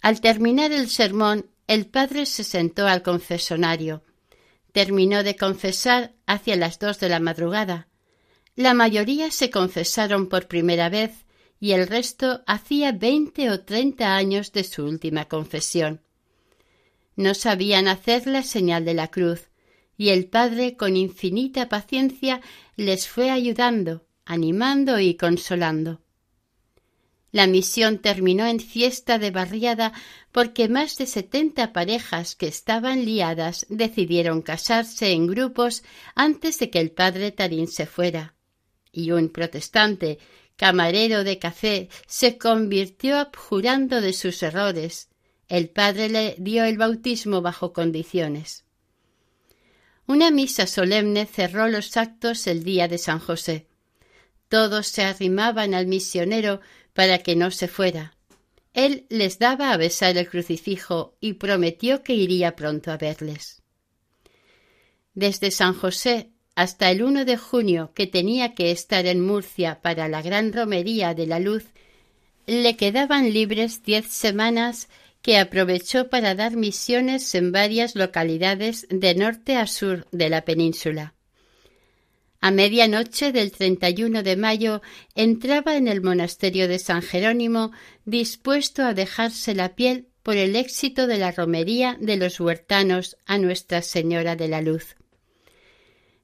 Al 0.00 0.20
terminar 0.20 0.72
el 0.72 0.88
sermón, 0.88 1.50
el 1.66 1.86
padre 1.86 2.24
se 2.24 2.44
sentó 2.44 2.86
al 2.86 3.02
confesonario. 3.02 4.02
Terminó 4.72 5.22
de 5.24 5.36
confesar 5.36 6.14
hacia 6.26 6.56
las 6.56 6.78
dos 6.78 7.00
de 7.00 7.08
la 7.08 7.20
madrugada. 7.20 7.88
La 8.54 8.74
mayoría 8.74 9.30
se 9.30 9.50
confesaron 9.50 10.28
por 10.28 10.46
primera 10.46 10.88
vez 10.88 11.26
y 11.60 11.72
el 11.72 11.88
resto 11.88 12.42
hacía 12.46 12.92
veinte 12.92 13.50
o 13.50 13.60
treinta 13.60 14.14
años 14.14 14.52
de 14.52 14.62
su 14.64 14.84
última 14.84 15.26
confesión. 15.26 16.00
No 17.16 17.34
sabían 17.34 17.88
hacer 17.88 18.28
la 18.28 18.44
señal 18.44 18.84
de 18.84 18.94
la 18.94 19.08
cruz, 19.08 19.48
y 19.96 20.10
el 20.10 20.26
padre 20.26 20.76
con 20.76 20.96
infinita 20.96 21.68
paciencia 21.68 22.40
les 22.76 23.08
fue 23.08 23.30
ayudando, 23.30 24.06
animando 24.28 25.00
y 25.00 25.14
consolando. 25.14 26.02
La 27.32 27.46
misión 27.46 27.98
terminó 27.98 28.46
en 28.46 28.60
fiesta 28.60 29.18
de 29.18 29.30
barriada 29.30 29.92
porque 30.32 30.68
más 30.68 30.98
de 30.98 31.06
setenta 31.06 31.72
parejas 31.72 32.36
que 32.36 32.46
estaban 32.46 33.06
liadas 33.06 33.66
decidieron 33.70 34.42
casarse 34.42 35.12
en 35.12 35.26
grupos 35.26 35.82
antes 36.14 36.58
de 36.58 36.68
que 36.68 36.78
el 36.78 36.90
padre 36.90 37.32
Tarín 37.32 37.68
se 37.68 37.86
fuera. 37.86 38.34
Y 38.92 39.12
un 39.12 39.30
protestante, 39.30 40.18
camarero 40.56 41.24
de 41.24 41.38
café, 41.38 41.88
se 42.06 42.36
convirtió 42.36 43.16
abjurando 43.18 44.02
de 44.02 44.12
sus 44.12 44.42
errores. 44.42 45.08
El 45.48 45.70
padre 45.70 46.10
le 46.10 46.34
dio 46.38 46.64
el 46.64 46.76
bautismo 46.76 47.40
bajo 47.40 47.72
condiciones. 47.72 48.64
Una 50.06 50.30
misa 50.30 50.66
solemne 50.66 51.24
cerró 51.24 51.68
los 51.68 51.96
actos 51.96 52.46
el 52.46 52.62
día 52.62 52.88
de 52.88 52.98
San 52.98 53.20
José. 53.20 53.67
Todos 54.48 54.86
se 54.86 55.02
arrimaban 55.02 55.74
al 55.74 55.86
misionero 55.86 56.60
para 56.92 57.18
que 57.18 57.36
no 57.36 57.50
se 57.50 57.68
fuera. 57.68 58.16
Él 58.74 59.06
les 59.08 59.38
daba 59.38 59.72
a 59.72 59.76
besar 59.76 60.16
el 60.16 60.28
crucifijo 60.28 61.16
y 61.20 61.34
prometió 61.34 62.02
que 62.02 62.14
iría 62.14 62.56
pronto 62.56 62.90
a 62.90 62.96
verles. 62.96 63.62
Desde 65.14 65.50
San 65.50 65.74
José 65.74 66.30
hasta 66.54 66.90
el 66.90 67.02
1 67.02 67.24
de 67.24 67.36
junio, 67.36 67.92
que 67.94 68.08
tenía 68.08 68.54
que 68.54 68.72
estar 68.72 69.06
en 69.06 69.20
Murcia 69.20 69.80
para 69.80 70.08
la 70.08 70.22
gran 70.22 70.52
romería 70.52 71.14
de 71.14 71.26
la 71.26 71.38
luz, 71.38 71.66
le 72.46 72.76
quedaban 72.76 73.32
libres 73.32 73.82
diez 73.82 74.06
semanas 74.06 74.88
que 75.22 75.38
aprovechó 75.38 76.08
para 76.08 76.34
dar 76.34 76.56
misiones 76.56 77.34
en 77.34 77.52
varias 77.52 77.94
localidades 77.94 78.86
de 78.90 79.14
norte 79.14 79.56
a 79.56 79.66
sur 79.66 80.06
de 80.10 80.30
la 80.30 80.44
península. 80.44 81.14
A 82.40 82.50
medianoche 82.52 83.32
del 83.32 83.50
31 83.50 84.22
de 84.22 84.36
mayo 84.36 84.80
entraba 85.14 85.76
en 85.76 85.88
el 85.88 86.02
monasterio 86.02 86.68
de 86.68 86.78
San 86.78 87.02
Jerónimo 87.02 87.72
dispuesto 88.04 88.84
a 88.84 88.94
dejarse 88.94 89.54
la 89.54 89.74
piel 89.74 90.08
por 90.22 90.36
el 90.36 90.54
éxito 90.54 91.06
de 91.06 91.18
la 91.18 91.32
romería 91.32 91.96
de 92.00 92.16
los 92.16 92.38
huertanos 92.38 93.16
a 93.26 93.38
Nuestra 93.38 93.82
Señora 93.82 94.36
de 94.36 94.46
la 94.46 94.62
Luz. 94.62 94.94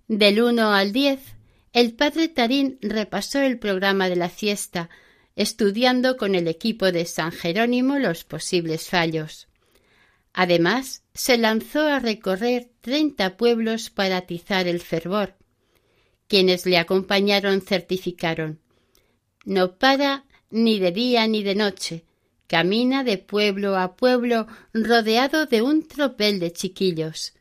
Del 0.06 0.40
1 0.40 0.72
al 0.72 0.92
10, 0.92 1.18
el 1.72 1.94
padre 1.94 2.28
Tarín 2.28 2.78
repasó 2.80 3.40
el 3.40 3.58
programa 3.58 4.08
de 4.08 4.16
la 4.16 4.28
fiesta, 4.28 4.90
estudiando 5.34 6.16
con 6.16 6.36
el 6.36 6.46
equipo 6.46 6.92
de 6.92 7.06
San 7.06 7.32
Jerónimo 7.32 7.98
los 7.98 8.22
posibles 8.22 8.88
fallos. 8.88 9.48
Además, 10.32 11.02
se 11.14 11.38
lanzó 11.38 11.80
a 11.88 11.98
recorrer 11.98 12.70
treinta 12.82 13.36
pueblos 13.36 13.90
para 13.90 14.18
atizar 14.18 14.68
el 14.68 14.80
fervor. 14.80 15.36
Quienes 16.34 16.66
le 16.66 16.78
acompañaron 16.78 17.60
certificaron 17.60 18.58
No 19.44 19.78
para 19.78 20.24
ni 20.50 20.80
de 20.80 20.90
día 20.90 21.28
ni 21.28 21.44
de 21.44 21.54
noche, 21.54 22.06
camina 22.48 23.04
de 23.04 23.18
pueblo 23.18 23.78
a 23.78 23.94
pueblo 23.94 24.48
rodeado 24.72 25.46
de 25.46 25.62
un 25.62 25.86
tropel 25.86 26.40
de 26.40 26.52
chiquillos. 26.52 27.34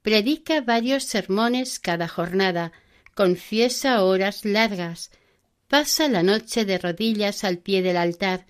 Predica 0.00 0.62
varios 0.62 1.04
sermones 1.04 1.78
cada 1.78 2.08
jornada, 2.08 2.72
confiesa 3.14 4.02
horas 4.02 4.46
largas, 4.46 5.10
pasa 5.68 6.08
la 6.08 6.22
noche 6.22 6.64
de 6.64 6.78
rodillas 6.78 7.44
al 7.44 7.58
pie 7.58 7.82
del 7.82 7.98
altar, 7.98 8.46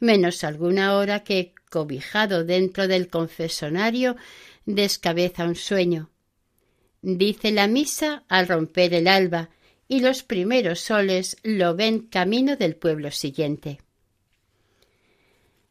menos 0.00 0.42
alguna 0.42 0.96
hora 0.96 1.22
que, 1.22 1.52
cobijado 1.68 2.44
dentro 2.44 2.88
del 2.88 3.08
confesonario, 3.08 4.16
descabeza 4.64 5.44
un 5.44 5.54
sueño. 5.54 6.13
Dice 7.06 7.52
la 7.52 7.66
misa 7.66 8.24
al 8.28 8.48
romper 8.48 8.94
el 8.94 9.08
alba, 9.08 9.50
y 9.86 10.00
los 10.00 10.22
primeros 10.22 10.80
soles 10.80 11.36
lo 11.42 11.76
ven 11.76 11.98
camino 11.98 12.56
del 12.56 12.76
pueblo 12.76 13.10
siguiente. 13.10 13.78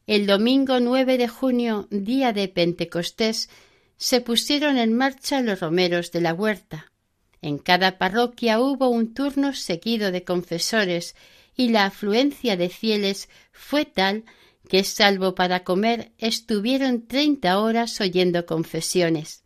El 0.05 0.27
domingo 0.27 0.79
9 0.79 1.17
de 1.17 1.27
junio, 1.27 1.87
día 1.89 2.33
de 2.33 2.49
Pentecostés, 2.49 3.49
se 3.97 4.21
pusieron 4.21 4.77
en 4.77 4.93
marcha 4.95 5.41
los 5.41 5.59
romeros 5.59 6.11
de 6.11 6.21
la 6.21 6.35
huerta. 6.35 6.91
En 7.41 7.57
cada 7.57 7.97
parroquia 7.97 8.59
hubo 8.59 8.89
un 8.89 9.15
turno 9.15 9.53
seguido 9.53 10.11
de 10.11 10.23
confesores 10.23 11.15
y 11.55 11.69
la 11.69 11.85
afluencia 11.85 12.57
de 12.57 12.69
fieles 12.69 13.27
fue 13.51 13.85
tal 13.85 14.23
que, 14.69 14.83
salvo 14.83 15.33
para 15.33 15.63
comer, 15.63 16.11
estuvieron 16.19 17.07
treinta 17.07 17.57
horas 17.57 17.99
oyendo 18.01 18.45
confesiones. 18.45 19.42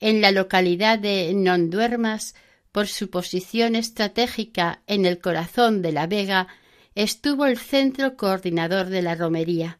En 0.00 0.22
la 0.22 0.32
localidad 0.32 0.98
de 0.98 1.32
Nonduermas, 1.34 2.34
por 2.72 2.88
su 2.88 3.10
posición 3.10 3.76
estratégica 3.76 4.82
en 4.86 5.04
el 5.04 5.20
corazón 5.20 5.82
de 5.82 5.92
la 5.92 6.06
Vega, 6.06 6.48
estuvo 6.94 7.44
el 7.46 7.58
centro 7.58 8.16
coordinador 8.16 8.86
de 8.86 9.02
la 9.02 9.14
romería. 9.14 9.78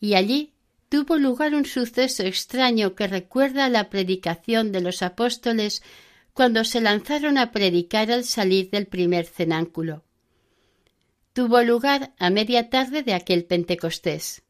Y 0.00 0.14
allí 0.14 0.54
tuvo 0.88 1.18
lugar 1.18 1.54
un 1.54 1.66
suceso 1.66 2.22
extraño 2.22 2.94
que 2.94 3.06
recuerda 3.06 3.68
la 3.68 3.90
predicación 3.90 4.72
de 4.72 4.80
los 4.80 5.02
apóstoles 5.02 5.82
cuando 6.32 6.64
se 6.64 6.80
lanzaron 6.80 7.36
a 7.36 7.52
predicar 7.52 8.10
al 8.10 8.24
salir 8.24 8.70
del 8.70 8.86
primer 8.86 9.26
cenáculo. 9.26 10.04
Tuvo 11.34 11.62
lugar 11.62 12.12
a 12.18 12.30
media 12.30 12.70
tarde 12.70 13.02
de 13.02 13.14
aquel 13.14 13.44
Pentecostés. 13.44 14.42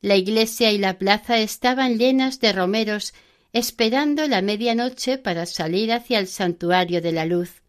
La 0.00 0.16
iglesia 0.16 0.70
y 0.70 0.78
la 0.78 0.98
plaza 0.98 1.38
estaban 1.38 1.98
llenas 1.98 2.40
de 2.40 2.52
romeros 2.52 3.14
esperando 3.52 4.26
la 4.28 4.42
medianoche 4.42 5.18
para 5.18 5.46
salir 5.46 5.92
hacia 5.92 6.18
el 6.18 6.26
santuario 6.26 7.00
de 7.00 7.12
la 7.12 7.24
luz. 7.24 7.62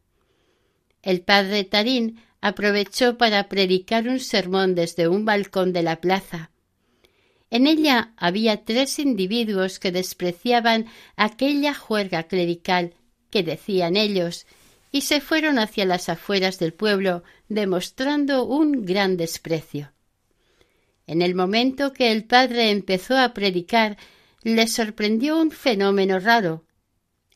El 1.01 1.21
padre 1.21 1.63
Tarín 1.63 2.21
aprovechó 2.41 3.17
para 3.17 3.49
predicar 3.49 4.07
un 4.07 4.19
sermón 4.19 4.75
desde 4.75 5.07
un 5.07 5.25
balcón 5.25 5.73
de 5.73 5.83
la 5.83 6.01
plaza. 6.01 6.51
En 7.49 7.67
ella 7.67 8.13
había 8.17 8.63
tres 8.63 8.97
individuos 8.99 9.79
que 9.79 9.91
despreciaban 9.91 10.87
aquella 11.15 11.73
juerga 11.73 12.23
clerical 12.23 12.93
que 13.29 13.43
decían 13.43 13.95
ellos, 13.95 14.45
y 14.91 15.01
se 15.01 15.21
fueron 15.21 15.57
hacia 15.57 15.85
las 15.85 16.09
afueras 16.09 16.59
del 16.59 16.73
pueblo, 16.73 17.23
demostrando 17.47 18.43
un 18.43 18.85
gran 18.85 19.15
desprecio. 19.15 19.93
En 21.07 21.21
el 21.21 21.33
momento 21.33 21.93
que 21.93 22.11
el 22.11 22.25
padre 22.25 22.71
empezó 22.71 23.17
a 23.17 23.33
predicar, 23.33 23.97
le 24.43 24.67
sorprendió 24.67 25.39
un 25.39 25.51
fenómeno 25.51 26.19
raro. 26.19 26.65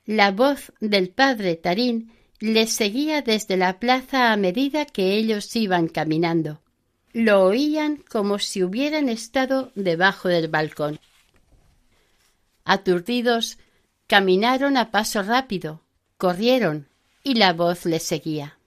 La 0.06 0.32
voz 0.32 0.72
del 0.80 1.10
padre 1.10 1.56
Tarín 1.56 2.12
le 2.40 2.68
seguía 2.68 3.22
desde 3.22 3.58
la 3.58 3.80
plaza 3.80 4.32
a 4.32 4.38
medida 4.38 4.86
que 4.86 5.14
ellos 5.14 5.56
iban 5.56 5.88
caminando. 5.88 6.62
Lo 7.14 7.44
oían 7.44 8.04
como 8.10 8.40
si 8.40 8.64
hubieran 8.64 9.10
estado 9.10 9.72
debajo 9.76 10.28
del 10.28 10.48
balcón. 10.48 11.00
Aturdidos, 12.66 13.58
caminaron 14.08 14.76
a 14.76 14.92
paso 14.92 15.24
rápido, 15.24 15.82
corrieron, 16.18 16.88
y 17.24 17.36
la 17.36 17.54
voz 17.54 17.86
les 17.86 18.04
seguía. 18.04 18.58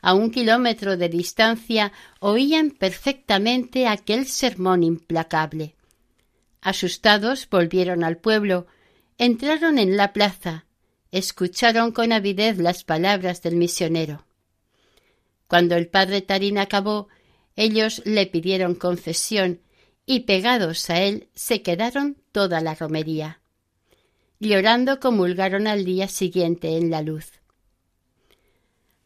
A 0.00 0.14
un 0.14 0.30
kilómetro 0.30 0.96
de 0.96 1.08
distancia 1.08 1.92
oían 2.20 2.70
perfectamente 2.70 3.86
aquel 3.86 4.26
sermón 4.26 4.82
implacable. 4.82 5.74
Asustados 6.62 7.48
volvieron 7.50 8.04
al 8.04 8.18
pueblo, 8.18 8.68
entraron 9.18 9.78
en 9.78 9.96
la 9.96 10.12
plaza, 10.12 10.64
escucharon 11.10 11.90
con 11.90 12.12
avidez 12.12 12.56
las 12.58 12.84
palabras 12.84 13.42
del 13.42 13.56
misionero. 13.56 14.24
Cuando 15.48 15.74
el 15.74 15.88
padre 15.88 16.22
Tarín 16.22 16.58
acabó, 16.58 17.08
ellos 17.56 18.00
le 18.04 18.26
pidieron 18.26 18.76
confesión 18.76 19.60
y 20.06 20.20
pegados 20.20 20.88
a 20.88 21.02
él 21.02 21.28
se 21.34 21.62
quedaron 21.62 22.16
toda 22.30 22.60
la 22.60 22.76
romería. 22.76 23.40
Llorando 24.38 25.00
comulgaron 25.00 25.66
al 25.66 25.84
día 25.84 26.06
siguiente 26.06 26.76
en 26.76 26.90
la 26.90 27.02
luz. 27.02 27.32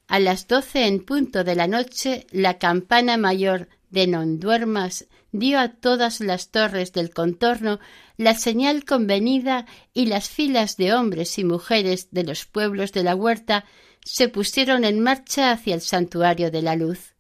A 0.09 0.21
las 0.21 0.47
doce 0.47 0.87
en 0.87 1.05
punto 1.05 1.43
de 1.43 1.57
la 1.57 1.67
noche 1.67 2.27
la 2.31 2.59
campana 2.59 3.17
mayor 3.17 3.69
de 3.91 4.07
non 4.07 4.39
duermas 4.39 5.09
dio 5.39 5.59
a 5.59 5.69
todas 5.69 6.21
las 6.21 6.51
torres 6.51 6.93
del 6.93 7.13
contorno 7.13 7.79
la 8.17 8.35
señal 8.35 8.85
convenida 8.85 9.67
y 9.93 10.07
las 10.07 10.29
filas 10.29 10.77
de 10.77 10.95
hombres 10.95 11.39
y 11.39 11.45
mujeres 11.45 12.09
de 12.11 12.25
los 12.25 12.47
pueblos 12.47 12.93
de 12.93 13.03
la 13.03 13.15
huerta 13.15 13.65
se 14.05 14.29
pusieron 14.29 14.85
en 14.85 15.01
marcha 15.01 15.51
hacia 15.51 15.75
el 15.75 15.81
santuario 15.81 16.51
de 16.51 16.63
la 16.63 16.77
luz. 16.77 17.15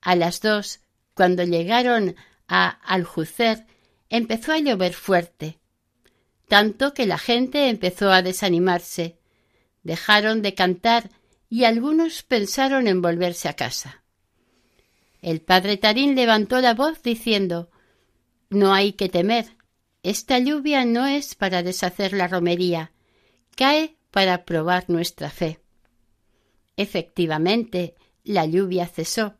A 0.00 0.16
las 0.16 0.40
dos, 0.40 0.80
cuando 1.14 1.44
llegaron 1.44 2.16
a 2.48 2.68
Aljucer, 2.68 3.66
empezó 4.10 4.52
a 4.52 4.58
llover 4.58 4.94
fuerte, 4.94 5.58
tanto 6.48 6.92
que 6.92 7.06
la 7.06 7.18
gente 7.18 7.68
empezó 7.68 8.10
a 8.10 8.20
desanimarse. 8.20 9.16
Dejaron 9.82 10.42
de 10.42 10.54
cantar 10.54 11.10
y 11.48 11.64
algunos 11.64 12.22
pensaron 12.22 12.88
en 12.88 13.00
volverse 13.00 13.48
a 13.48 13.54
casa. 13.54 14.01
El 15.22 15.40
padre 15.40 15.76
Tarín 15.76 16.16
levantó 16.16 16.60
la 16.60 16.74
voz 16.74 17.02
diciendo 17.02 17.70
No 18.50 18.74
hay 18.74 18.92
que 18.92 19.08
temer. 19.08 19.56
Esta 20.02 20.40
lluvia 20.40 20.84
no 20.84 21.06
es 21.06 21.36
para 21.36 21.62
deshacer 21.62 22.12
la 22.12 22.26
romería, 22.26 22.92
cae 23.56 23.96
para 24.10 24.44
probar 24.44 24.90
nuestra 24.90 25.30
fe. 25.30 25.60
Efectivamente, 26.76 27.94
la 28.24 28.44
lluvia 28.46 28.86
cesó. 28.86 29.36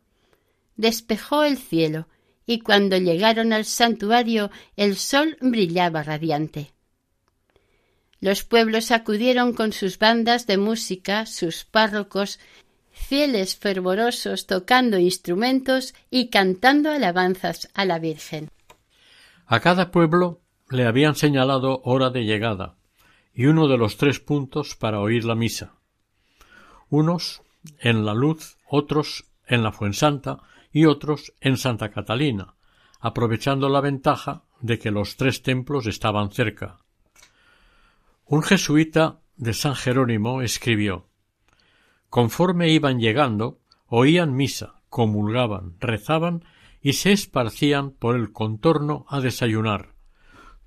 Despejó 0.76 1.42
el 1.42 1.58
cielo, 1.58 2.06
y 2.46 2.60
cuando 2.60 2.96
llegaron 2.96 3.52
al 3.52 3.64
santuario 3.64 4.50
el 4.76 4.96
sol 4.96 5.36
brillaba 5.40 6.04
radiante. 6.04 6.72
Los 8.20 8.44
pueblos 8.44 8.92
acudieron 8.92 9.52
con 9.52 9.72
sus 9.72 9.98
bandas 9.98 10.46
de 10.46 10.56
música, 10.56 11.26
sus 11.26 11.64
párrocos, 11.64 12.38
fieles 13.06 13.56
fervorosos 13.56 14.46
tocando 14.46 14.98
instrumentos 14.98 15.94
y 16.10 16.30
cantando 16.30 16.90
alabanzas 16.90 17.68
a 17.74 17.84
la 17.84 17.98
Virgen. 17.98 18.48
A 19.46 19.60
cada 19.60 19.90
pueblo 19.90 20.40
le 20.70 20.86
habían 20.86 21.14
señalado 21.14 21.82
hora 21.84 22.10
de 22.10 22.24
llegada 22.24 22.76
y 23.34 23.46
uno 23.46 23.68
de 23.68 23.76
los 23.76 23.96
tres 23.96 24.20
puntos 24.20 24.76
para 24.76 25.00
oír 25.00 25.24
la 25.24 25.34
misa. 25.34 25.74
Unos 26.88 27.42
en 27.78 28.04
la 28.04 28.14
luz, 28.14 28.56
otros 28.68 29.24
en 29.46 29.62
la 29.62 29.72
Fuensanta 29.72 30.38
y 30.72 30.86
otros 30.86 31.34
en 31.40 31.56
Santa 31.56 31.90
Catalina, 31.90 32.54
aprovechando 33.00 33.68
la 33.68 33.80
ventaja 33.80 34.44
de 34.60 34.78
que 34.78 34.90
los 34.90 35.16
tres 35.16 35.42
templos 35.42 35.86
estaban 35.86 36.30
cerca. 36.30 36.78
Un 38.24 38.42
jesuita 38.42 39.20
de 39.36 39.52
San 39.52 39.74
Jerónimo 39.74 40.40
escribió 40.40 41.08
Conforme 42.12 42.68
iban 42.68 43.00
llegando, 43.00 43.62
oían 43.86 44.36
misa, 44.36 44.82
comulgaban, 44.90 45.76
rezaban 45.80 46.44
y 46.82 46.92
se 46.92 47.10
esparcían 47.10 47.92
por 47.92 48.16
el 48.16 48.32
contorno 48.32 49.06
a 49.08 49.20
desayunar. 49.20 49.94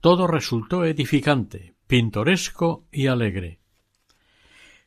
Todo 0.02 0.26
resultó 0.26 0.86
edificante, 0.86 1.76
pintoresco 1.86 2.88
y 2.92 3.06
alegre. 3.06 3.60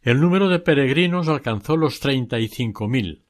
El 0.03 0.21
número 0.21 0.49
de 0.49 0.59
peregrinos 0.59 1.29
alcanzó 1.29 1.77
los 1.77 2.01
treinta 2.01 2.41
y 2.41 2.49
cinco 2.49 2.89
mil. 2.89 3.23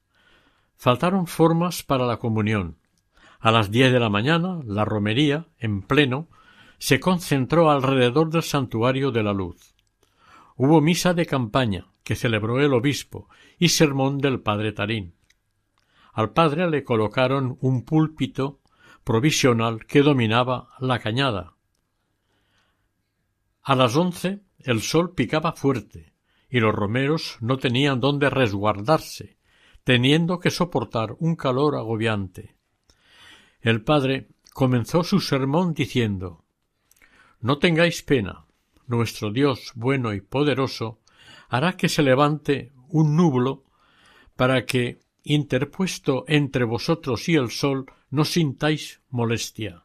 Faltaron 0.79 1.27
formas 1.27 1.83
para 1.83 2.07
la 2.07 2.17
comunión. 2.17 2.79
A 3.41 3.51
las 3.51 3.71
diez 3.71 3.93
de 3.93 4.01
la 4.01 4.09
mañana, 4.09 4.63
la 4.65 4.87
romería, 4.87 5.49
en 5.59 5.83
pleno, 5.83 6.29
se 6.79 6.99
concentró 6.99 7.71
alrededor 7.71 8.31
del 8.31 8.43
santuario 8.43 9.11
de 9.11 9.23
la 9.23 9.35
luz. 9.35 9.75
Hubo 10.61 10.81
misa 10.81 11.15
de 11.15 11.25
campaña, 11.25 11.87
que 12.03 12.17
celebró 12.17 12.59
el 12.61 12.75
obispo, 12.75 13.29
y 13.61 13.69
sermón 13.69 14.19
del 14.19 14.41
padre 14.41 14.73
Tarín. 14.73 15.15
Al 16.13 16.33
padre 16.33 16.69
le 16.69 16.83
colocaron 16.83 17.59
un 17.61 17.85
púlpito 17.85 18.61
provisional 19.05 19.87
que 19.87 20.03
dominaba 20.03 20.71
la 20.81 20.99
cañada. 20.99 21.55
A 23.63 23.77
las 23.77 23.95
once 23.95 24.41
el 24.59 24.83
sol 24.83 25.15
picaba 25.15 25.53
fuerte, 25.53 26.13
y 26.51 26.59
los 26.59 26.75
romeros 26.75 27.39
no 27.41 27.59
tenían 27.59 28.01
dónde 28.01 28.29
resguardarse, 28.29 29.39
teniendo 29.85 30.41
que 30.41 30.51
soportar 30.51 31.15
un 31.21 31.37
calor 31.37 31.77
agobiante. 31.77 32.57
El 33.61 33.85
padre 33.85 34.31
comenzó 34.53 35.05
su 35.05 35.21
sermón 35.21 35.73
diciendo 35.73 36.45
No 37.41 37.59
tengáis 37.59 38.03
pena, 38.03 38.48
nuestro 38.89 39.31
Dios 39.31 39.73
bueno 39.77 40.13
y 40.13 40.21
poderoso 40.21 41.01
hará 41.49 41.77
que 41.77 41.89
se 41.89 42.03
levante 42.03 42.73
un 42.89 43.17
nublo 43.17 43.65
para 44.35 44.67
que, 44.67 45.01
interpuesto 45.23 46.25
entre 46.27 46.65
vosotros 46.65 47.29
y 47.29 47.37
el 47.37 47.51
sol, 47.51 47.87
no 48.11 48.25
sintáis 48.25 49.01
molestia. 49.11 49.85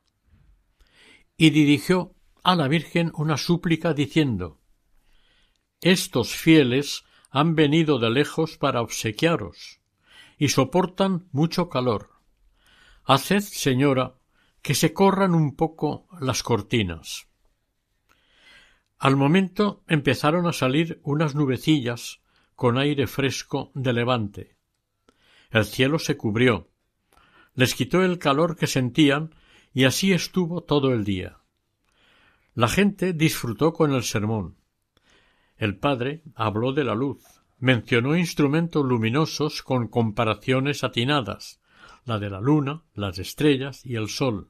Y 1.37 1.49
dirigió 1.49 2.15
a 2.43 2.55
la 2.55 2.67
Virgen 2.67 3.11
una 3.15 3.37
súplica 3.37 3.93
diciendo 3.93 4.59
Estos 5.81 6.35
fieles 6.35 7.03
han 7.29 7.55
venido 7.55 7.99
de 7.99 8.09
lejos 8.09 8.57
para 8.57 8.81
obsequiaros 8.81 9.81
y 10.37 10.49
soportan 10.49 11.27
mucho 11.31 11.69
calor. 11.69 12.11
Haced, 13.05 13.41
señora, 13.41 14.15
que 14.61 14.75
se 14.75 14.93
corran 14.93 15.35
un 15.35 15.55
poco 15.55 16.07
las 16.21 16.43
cortinas. 16.43 17.27
Al 19.03 19.17
momento 19.17 19.83
empezaron 19.89 20.47
a 20.47 20.53
salir 20.53 21.01
unas 21.03 21.35
nubecillas 21.35 22.21
con 22.55 22.77
aire 22.77 23.05
fresco 23.05 23.69
de 23.73 23.91
levante. 23.91 24.55
El 25.51 25.65
cielo 25.65 25.99
se 25.99 26.15
cubrió, 26.15 26.69
les 27.53 27.75
quitó 27.75 28.01
el 28.01 28.17
calor 28.17 28.55
que 28.55 28.65
sentían 28.65 29.35
y 29.73 29.83
así 29.83 30.13
estuvo 30.13 30.63
todo 30.63 30.93
el 30.93 31.03
día. 31.03 31.39
La 32.55 32.69
gente 32.69 33.11
disfrutó 33.11 33.73
con 33.73 33.91
el 33.91 34.03
sermón. 34.03 34.55
El 35.57 35.75
padre 35.75 36.23
habló 36.33 36.71
de 36.71 36.85
la 36.85 36.95
luz, 36.95 37.25
mencionó 37.59 38.15
instrumentos 38.15 38.85
luminosos 38.85 39.63
con 39.63 39.89
comparaciones 39.89 40.85
atinadas, 40.85 41.59
la 42.05 42.19
de 42.19 42.29
la 42.29 42.39
luna, 42.39 42.83
las 42.93 43.19
estrellas 43.19 43.85
y 43.85 43.97
el 43.97 44.07
sol, 44.07 44.47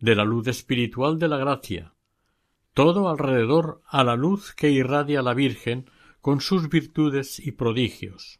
de 0.00 0.14
la 0.14 0.26
luz 0.26 0.48
espiritual 0.48 1.18
de 1.18 1.28
la 1.28 1.38
gracia, 1.38 1.94
todo 2.78 3.08
alrededor 3.08 3.82
a 3.88 4.04
la 4.04 4.14
luz 4.14 4.54
que 4.54 4.70
irradia 4.70 5.20
la 5.20 5.34
Virgen 5.34 5.90
con 6.20 6.40
sus 6.40 6.68
virtudes 6.68 7.44
y 7.44 7.50
prodigios. 7.50 8.38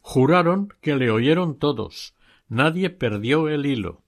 Juraron 0.00 0.68
que 0.80 0.94
le 0.94 1.10
oyeron 1.10 1.58
todos, 1.58 2.14
nadie 2.46 2.88
perdió 2.88 3.48
el 3.48 3.66
hilo. 3.66 4.04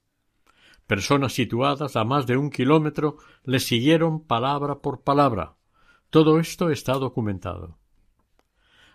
Personas 0.87 1.33
situadas 1.33 1.97
a 1.97 2.05
más 2.05 2.29
de 2.29 2.37
un 2.37 2.51
kilómetro 2.51 3.17
le 3.43 3.59
siguieron 3.59 4.25
palabra 4.25 4.77
por 4.77 5.03
palabra. 5.03 5.57
Todo 6.11 6.39
esto 6.39 6.71
está 6.71 6.93
documentado. 6.93 7.77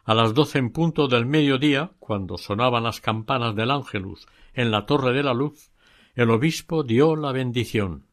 A 0.05 0.13
las 0.13 0.33
doce 0.33 0.57
en 0.57 0.71
punto 0.71 1.09
del 1.09 1.25
mediodía, 1.25 1.91
cuando 1.99 2.37
sonaban 2.37 2.83
las 2.83 3.01
campanas 3.01 3.57
del 3.57 3.71
Ángelus 3.71 4.25
en 4.53 4.71
la 4.71 4.85
Torre 4.85 5.11
de 5.11 5.23
la 5.23 5.33
Luz, 5.33 5.73
el 6.15 6.29
obispo 6.29 6.83
dio 6.83 7.17
la 7.17 7.33
bendición. 7.33 8.05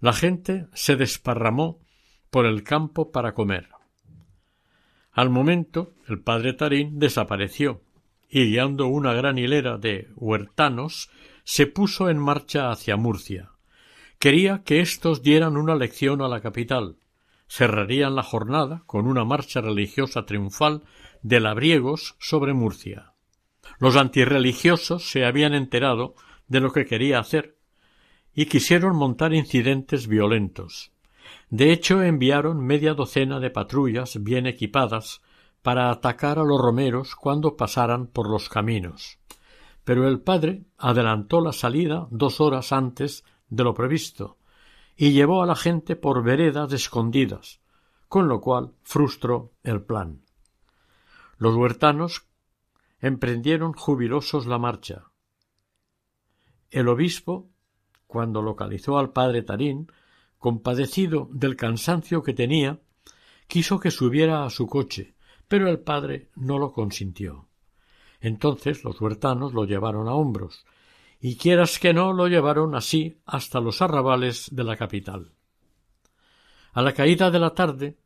La 0.00 0.12
gente 0.12 0.66
se 0.74 0.96
desparramó 0.96 1.80
por 2.30 2.46
el 2.46 2.62
campo 2.62 3.10
para 3.10 3.34
comer. 3.34 3.68
Al 5.10 5.30
momento 5.30 5.94
el 6.06 6.20
padre 6.20 6.52
Tarín 6.52 7.00
desapareció 7.00 7.82
y 8.28 8.44
guiando 8.50 8.86
una 8.86 9.12
gran 9.12 9.38
hilera 9.38 9.78
de 9.78 10.08
huertanos 10.14 11.10
se 11.42 11.66
puso 11.66 12.08
en 12.10 12.18
marcha 12.18 12.70
hacia 12.70 12.96
Murcia. 12.96 13.50
Quería 14.20 14.62
que 14.64 14.80
éstos 14.80 15.22
dieran 15.22 15.56
una 15.56 15.74
lección 15.74 16.22
a 16.22 16.28
la 16.28 16.40
capital. 16.40 16.96
Cerrarían 17.48 18.14
la 18.14 18.22
jornada 18.22 18.82
con 18.86 19.06
una 19.06 19.24
marcha 19.24 19.60
religiosa 19.60 20.26
triunfal 20.26 20.84
de 21.22 21.40
labriegos 21.40 22.14
sobre 22.20 22.52
Murcia. 22.52 23.14
Los 23.80 23.96
antirreligiosos 23.96 25.10
se 25.10 25.24
habían 25.24 25.54
enterado 25.54 26.14
de 26.46 26.60
lo 26.60 26.72
que 26.72 26.84
quería 26.86 27.18
hacer 27.18 27.57
y 28.38 28.46
quisieron 28.46 28.94
montar 28.94 29.34
incidentes 29.34 30.06
violentos. 30.06 30.92
De 31.50 31.72
hecho, 31.72 32.04
enviaron 32.04 32.64
media 32.64 32.94
docena 32.94 33.40
de 33.40 33.50
patrullas 33.50 34.22
bien 34.22 34.46
equipadas 34.46 35.22
para 35.60 35.90
atacar 35.90 36.38
a 36.38 36.44
los 36.44 36.60
romeros 36.60 37.16
cuando 37.16 37.56
pasaran 37.56 38.06
por 38.06 38.30
los 38.30 38.48
caminos. 38.48 39.18
Pero 39.82 40.06
el 40.06 40.20
padre 40.20 40.66
adelantó 40.76 41.40
la 41.40 41.52
salida 41.52 42.06
dos 42.12 42.40
horas 42.40 42.70
antes 42.70 43.24
de 43.48 43.64
lo 43.64 43.74
previsto 43.74 44.38
y 44.96 45.10
llevó 45.10 45.42
a 45.42 45.46
la 45.46 45.56
gente 45.56 45.96
por 45.96 46.22
veredas 46.22 46.72
escondidas, 46.72 47.60
con 48.06 48.28
lo 48.28 48.40
cual 48.40 48.72
frustró 48.84 49.50
el 49.64 49.82
plan. 49.82 50.22
Los 51.38 51.56
huertanos 51.56 52.24
emprendieron 53.00 53.72
jubilosos 53.72 54.46
la 54.46 54.58
marcha. 54.58 55.06
El 56.70 56.86
obispo 56.86 57.50
cuando 58.08 58.42
localizó 58.42 58.98
al 58.98 59.12
padre 59.12 59.42
Tarín, 59.42 59.92
compadecido 60.38 61.28
del 61.30 61.54
cansancio 61.54 62.24
que 62.24 62.34
tenía, 62.34 62.80
quiso 63.46 63.78
que 63.78 63.92
subiera 63.92 64.44
a 64.44 64.50
su 64.50 64.66
coche, 64.66 65.14
pero 65.46 65.68
el 65.68 65.78
padre 65.78 66.30
no 66.34 66.58
lo 66.58 66.72
consintió. 66.72 67.46
Entonces 68.20 68.82
los 68.82 69.00
huertanos 69.00 69.52
lo 69.52 69.64
llevaron 69.64 70.08
a 70.08 70.14
hombros, 70.14 70.64
y 71.20 71.36
quieras 71.36 71.78
que 71.78 71.92
no 71.92 72.12
lo 72.12 72.28
llevaron 72.28 72.74
así 72.74 73.18
hasta 73.26 73.60
los 73.60 73.82
arrabales 73.82 74.48
de 74.50 74.64
la 74.64 74.76
capital. 74.76 75.32
A 76.72 76.82
la 76.82 76.92
caída 76.92 77.30
de 77.30 77.38
la 77.38 77.50
tarde, 77.50 77.98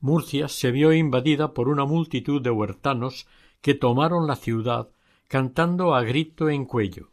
Murcia 0.00 0.48
se 0.48 0.70
vio 0.70 0.92
invadida 0.92 1.54
por 1.54 1.68
una 1.68 1.84
multitud 1.84 2.42
de 2.42 2.50
huertanos 2.50 3.26
que 3.60 3.74
tomaron 3.74 4.26
la 4.26 4.36
ciudad 4.36 4.90
cantando 5.26 5.94
a 5.94 6.02
grito 6.02 6.48
en 6.48 6.64
cuello. 6.64 7.10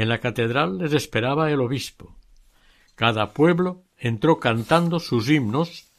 En 0.00 0.08
la 0.08 0.18
catedral 0.18 0.78
les 0.78 0.94
esperaba 0.94 1.50
el 1.50 1.60
obispo. 1.60 2.16
Cada 2.94 3.34
pueblo 3.34 3.82
entró 3.98 4.40
cantando 4.40 4.98
sus 4.98 5.28
himnos, 5.28 5.92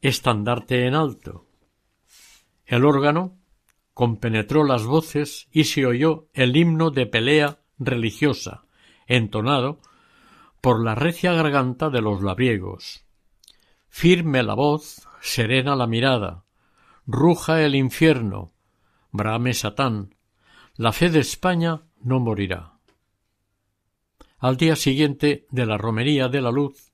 estandarte 0.00 0.86
en 0.86 0.94
alto. 0.94 1.44
El 2.64 2.84
órgano 2.84 3.36
compenetró 3.94 4.62
las 4.62 4.84
voces 4.84 5.48
y 5.50 5.64
se 5.64 5.84
oyó 5.86 6.28
el 6.34 6.56
himno 6.56 6.92
de 6.92 7.06
pelea 7.06 7.58
religiosa, 7.80 8.64
entonado 9.08 9.80
por 10.60 10.80
la 10.80 10.94
recia 10.94 11.32
garganta 11.32 11.90
de 11.90 12.00
los 12.00 12.22
labriegos. 12.22 13.04
Firme 13.88 14.44
la 14.44 14.54
voz, 14.54 15.08
serena 15.20 15.74
la 15.74 15.88
mirada, 15.88 16.44
ruja 17.08 17.60
el 17.60 17.74
infierno, 17.74 18.52
brame 19.10 19.52
Satán, 19.52 20.14
la 20.76 20.92
fe 20.92 21.10
de 21.10 21.18
España 21.18 21.82
no 22.00 22.20
morirá. 22.20 22.73
Al 24.44 24.58
día 24.58 24.76
siguiente 24.76 25.46
de 25.50 25.64
la 25.64 25.78
romería 25.78 26.28
de 26.28 26.42
la 26.42 26.50
luz, 26.50 26.92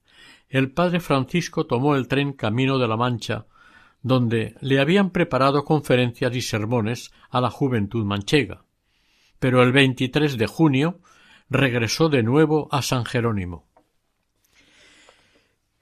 el 0.49 0.71
padre 0.71 1.01
Francisco 1.01 1.67
tomó 1.67 1.97
el 1.97 2.07
tren 2.07 2.33
camino 2.33 2.79
de 2.79 2.87
la 2.87 2.97
Mancha, 2.97 3.47
donde 4.03 4.55
le 4.61 4.79
habían 4.79 5.11
preparado 5.11 5.65
conferencias 5.65 6.33
y 6.37 6.43
sermones 6.43 7.11
a 7.29 7.41
la 7.41 7.51
juventud 7.51 8.05
manchega. 8.05 8.63
Pero 9.41 9.65
el 9.65 9.73
23 9.73 10.39
de 10.39 10.47
junio 10.47 11.01
regresó 11.49 12.09
de 12.09 12.23
nuevo 12.23 12.69
a 12.71 12.83
San 12.83 13.05
Jerónimo. 13.05 13.67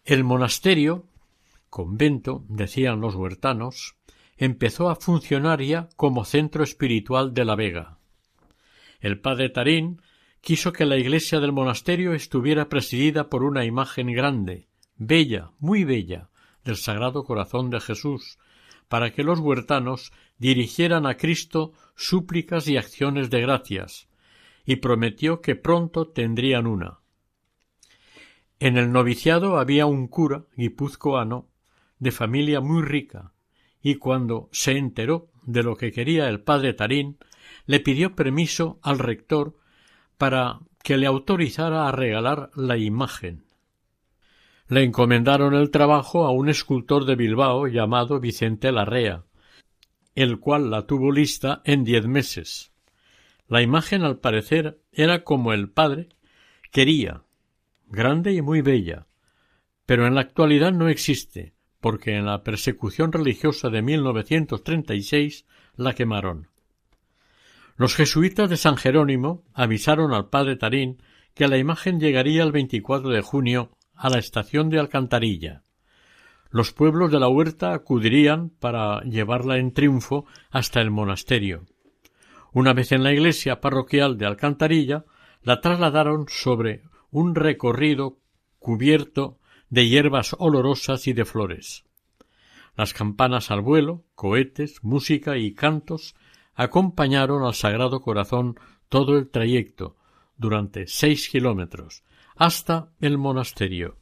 El 0.06 0.24
monasterio, 0.24 1.04
convento, 1.68 2.46
decían 2.48 3.02
los 3.02 3.14
huertanos, 3.14 3.94
empezó 4.38 4.88
a 4.88 4.96
funcionar 4.96 5.60
ya 5.60 5.90
como 5.96 6.24
centro 6.24 6.64
espiritual 6.64 7.34
de 7.34 7.44
la 7.44 7.56
Vega. 7.56 7.98
El 9.00 9.20
padre 9.20 9.50
Tarín 9.50 10.00
quiso 10.40 10.72
que 10.72 10.86
la 10.86 10.96
iglesia 10.96 11.40
del 11.40 11.52
monasterio 11.52 12.14
estuviera 12.14 12.68
presidida 12.68 13.28
por 13.28 13.42
una 13.42 13.64
imagen 13.64 14.12
grande, 14.12 14.68
bella, 14.96 15.50
muy 15.58 15.84
bella, 15.84 16.28
del 16.64 16.76
Sagrado 16.76 17.24
Corazón 17.24 17.70
de 17.70 17.80
Jesús, 17.80 18.38
para 18.88 19.12
que 19.12 19.22
los 19.22 19.38
huertanos 19.38 20.12
dirigieran 20.38 21.06
a 21.06 21.16
Cristo 21.16 21.72
súplicas 21.94 22.68
y 22.68 22.76
acciones 22.76 23.30
de 23.30 23.40
gracias, 23.40 24.08
y 24.64 24.76
prometió 24.76 25.40
que 25.40 25.56
pronto 25.56 26.08
tendrían 26.08 26.66
una. 26.66 26.98
En 28.60 28.76
el 28.76 28.92
noviciado 28.92 29.58
había 29.58 29.86
un 29.86 30.08
cura 30.08 30.44
guipuzcoano 30.56 31.48
de 31.98 32.10
familia 32.10 32.60
muy 32.60 32.82
rica, 32.82 33.32
y 33.80 33.96
cuando 33.96 34.48
se 34.52 34.72
enteró 34.72 35.30
de 35.44 35.62
lo 35.62 35.76
que 35.76 35.92
quería 35.92 36.28
el 36.28 36.40
padre 36.40 36.74
Tarín, 36.74 37.18
le 37.66 37.80
pidió 37.80 38.14
permiso 38.14 38.78
al 38.82 38.98
rector 38.98 39.56
para 40.18 40.58
que 40.82 40.96
le 40.96 41.06
autorizara 41.06 41.88
a 41.88 41.92
regalar 41.92 42.50
la 42.54 42.76
imagen. 42.76 43.44
Le 44.68 44.82
encomendaron 44.82 45.54
el 45.54 45.70
trabajo 45.70 46.26
a 46.26 46.30
un 46.30 46.48
escultor 46.48 47.06
de 47.06 47.16
Bilbao 47.16 47.68
llamado 47.68 48.20
Vicente 48.20 48.70
Larrea, 48.70 49.24
el 50.14 50.40
cual 50.40 50.70
la 50.70 50.86
tuvo 50.86 51.10
lista 51.10 51.62
en 51.64 51.84
diez 51.84 52.06
meses. 52.06 52.72
La 53.46 53.62
imagen, 53.62 54.02
al 54.02 54.18
parecer, 54.18 54.80
era 54.92 55.24
como 55.24 55.54
el 55.54 55.70
padre 55.70 56.08
quería, 56.70 57.22
grande 57.86 58.32
y 58.32 58.42
muy 58.42 58.60
bella, 58.60 59.06
pero 59.86 60.06
en 60.06 60.14
la 60.14 60.20
actualidad 60.20 60.72
no 60.72 60.88
existe, 60.88 61.54
porque 61.80 62.16
en 62.16 62.26
la 62.26 62.42
persecución 62.42 63.12
religiosa 63.12 63.70
de 63.70 63.80
1936 63.80 65.46
la 65.76 65.94
quemaron. 65.94 66.48
Los 67.78 67.94
jesuitas 67.94 68.50
de 68.50 68.56
San 68.56 68.76
Jerónimo 68.76 69.44
avisaron 69.54 70.12
al 70.12 70.28
padre 70.30 70.56
Tarín 70.56 71.00
que 71.34 71.46
la 71.46 71.58
imagen 71.58 72.00
llegaría 72.00 72.42
el 72.42 72.50
24 72.50 73.08
de 73.10 73.22
junio 73.22 73.70
a 73.94 74.10
la 74.10 74.18
estación 74.18 74.68
de 74.68 74.80
Alcantarilla. 74.80 75.62
Los 76.50 76.72
pueblos 76.72 77.12
de 77.12 77.20
la 77.20 77.28
huerta 77.28 77.72
acudirían 77.72 78.50
para 78.50 79.00
llevarla 79.02 79.58
en 79.58 79.72
triunfo 79.72 80.26
hasta 80.50 80.80
el 80.80 80.90
monasterio. 80.90 81.66
Una 82.52 82.72
vez 82.72 82.90
en 82.90 83.04
la 83.04 83.12
iglesia 83.12 83.60
parroquial 83.60 84.18
de 84.18 84.26
Alcantarilla, 84.26 85.04
la 85.44 85.60
trasladaron 85.60 86.26
sobre 86.28 86.82
un 87.12 87.36
recorrido 87.36 88.18
cubierto 88.58 89.38
de 89.70 89.86
hierbas 89.88 90.34
olorosas 90.36 91.06
y 91.06 91.12
de 91.12 91.24
flores. 91.24 91.84
Las 92.76 92.92
campanas 92.92 93.52
al 93.52 93.60
vuelo, 93.60 94.02
cohetes, 94.16 94.82
música 94.82 95.36
y 95.36 95.54
cantos 95.54 96.16
acompañaron 96.58 97.44
al 97.44 97.54
Sagrado 97.54 98.02
Corazón 98.02 98.58
todo 98.88 99.16
el 99.16 99.30
trayecto, 99.30 99.96
durante 100.36 100.88
seis 100.88 101.28
kilómetros, 101.28 102.02
hasta 102.36 102.90
el 103.00 103.16
monasterio. 103.16 103.96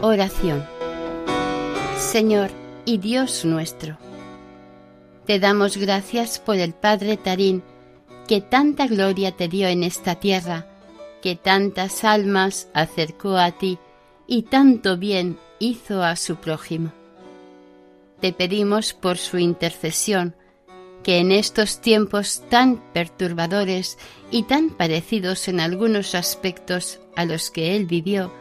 Oración 0.00 0.64
Señor 1.98 2.50
y 2.86 2.98
Dios 2.98 3.44
nuestro, 3.44 3.98
te 5.26 5.40
damos 5.40 5.76
gracias 5.76 6.38
por 6.38 6.56
el 6.56 6.72
Padre 6.72 7.16
Tarín, 7.18 7.62
que 8.26 8.40
tanta 8.40 8.86
gloria 8.86 9.32
te 9.32 9.48
dio 9.48 9.68
en 9.68 9.82
esta 9.82 10.14
tierra, 10.14 10.66
que 11.22 11.36
tantas 11.36 12.04
almas 12.04 12.68
acercó 12.74 13.36
a 13.36 13.52
ti, 13.52 13.78
y 14.26 14.42
tanto 14.42 14.96
bien 14.96 15.38
hizo 15.58 16.02
a 16.02 16.16
su 16.16 16.36
prójimo. 16.36 16.92
Te 18.20 18.32
pedimos 18.32 18.94
por 18.94 19.18
su 19.18 19.38
intercesión 19.38 20.34
que 21.02 21.18
en 21.18 21.32
estos 21.32 21.80
tiempos 21.80 22.42
tan 22.48 22.78
perturbadores 22.92 23.98
y 24.30 24.44
tan 24.44 24.70
parecidos 24.70 25.48
en 25.48 25.60
algunos 25.60 26.14
aspectos 26.14 27.00
a 27.14 27.26
los 27.26 27.50
que 27.50 27.76
él 27.76 27.86
vivió, 27.86 28.32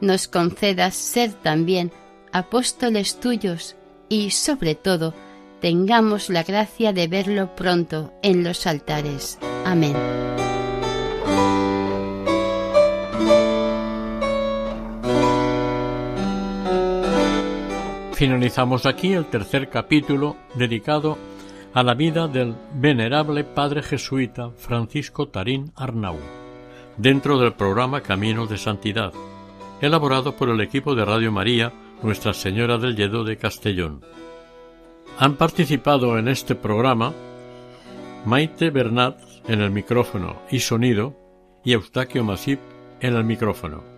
nos 0.00 0.28
concedas 0.28 0.96
ser 0.96 1.32
también 1.32 1.92
apóstoles 2.32 3.20
tuyos 3.20 3.76
y, 4.08 4.30
sobre 4.30 4.74
todo, 4.74 5.14
tengamos 5.60 6.28
la 6.28 6.42
gracia 6.42 6.92
de 6.92 7.06
verlo 7.08 7.54
pronto 7.54 8.12
en 8.22 8.44
los 8.44 8.66
altares. 8.66 9.38
Amén. 9.64 9.94
Finalizamos 18.18 18.84
aquí 18.84 19.12
el 19.12 19.26
tercer 19.26 19.68
capítulo 19.68 20.34
dedicado 20.56 21.16
a 21.72 21.84
la 21.84 21.94
vida 21.94 22.26
del 22.26 22.56
venerable 22.74 23.44
padre 23.44 23.80
jesuita 23.80 24.50
Francisco 24.56 25.28
Tarín 25.28 25.70
Arnau, 25.76 26.16
dentro 26.96 27.38
del 27.38 27.52
programa 27.52 28.00
Caminos 28.00 28.50
de 28.50 28.58
Santidad, 28.58 29.12
elaborado 29.80 30.34
por 30.34 30.48
el 30.48 30.60
equipo 30.60 30.96
de 30.96 31.04
Radio 31.04 31.30
María 31.30 31.72
Nuestra 32.02 32.34
Señora 32.34 32.76
del 32.76 32.96
Lledo 32.96 33.22
de 33.22 33.36
Castellón. 33.36 34.04
Han 35.20 35.36
participado 35.36 36.18
en 36.18 36.26
este 36.26 36.56
programa 36.56 37.12
Maite 38.24 38.70
Bernat 38.70 39.16
en 39.46 39.60
el 39.60 39.70
micrófono 39.70 40.42
y 40.50 40.58
sonido 40.58 41.14
y 41.64 41.72
Eustaquio 41.72 42.24
Masip 42.24 42.58
en 43.00 43.14
el 43.14 43.22
micrófono. 43.22 43.97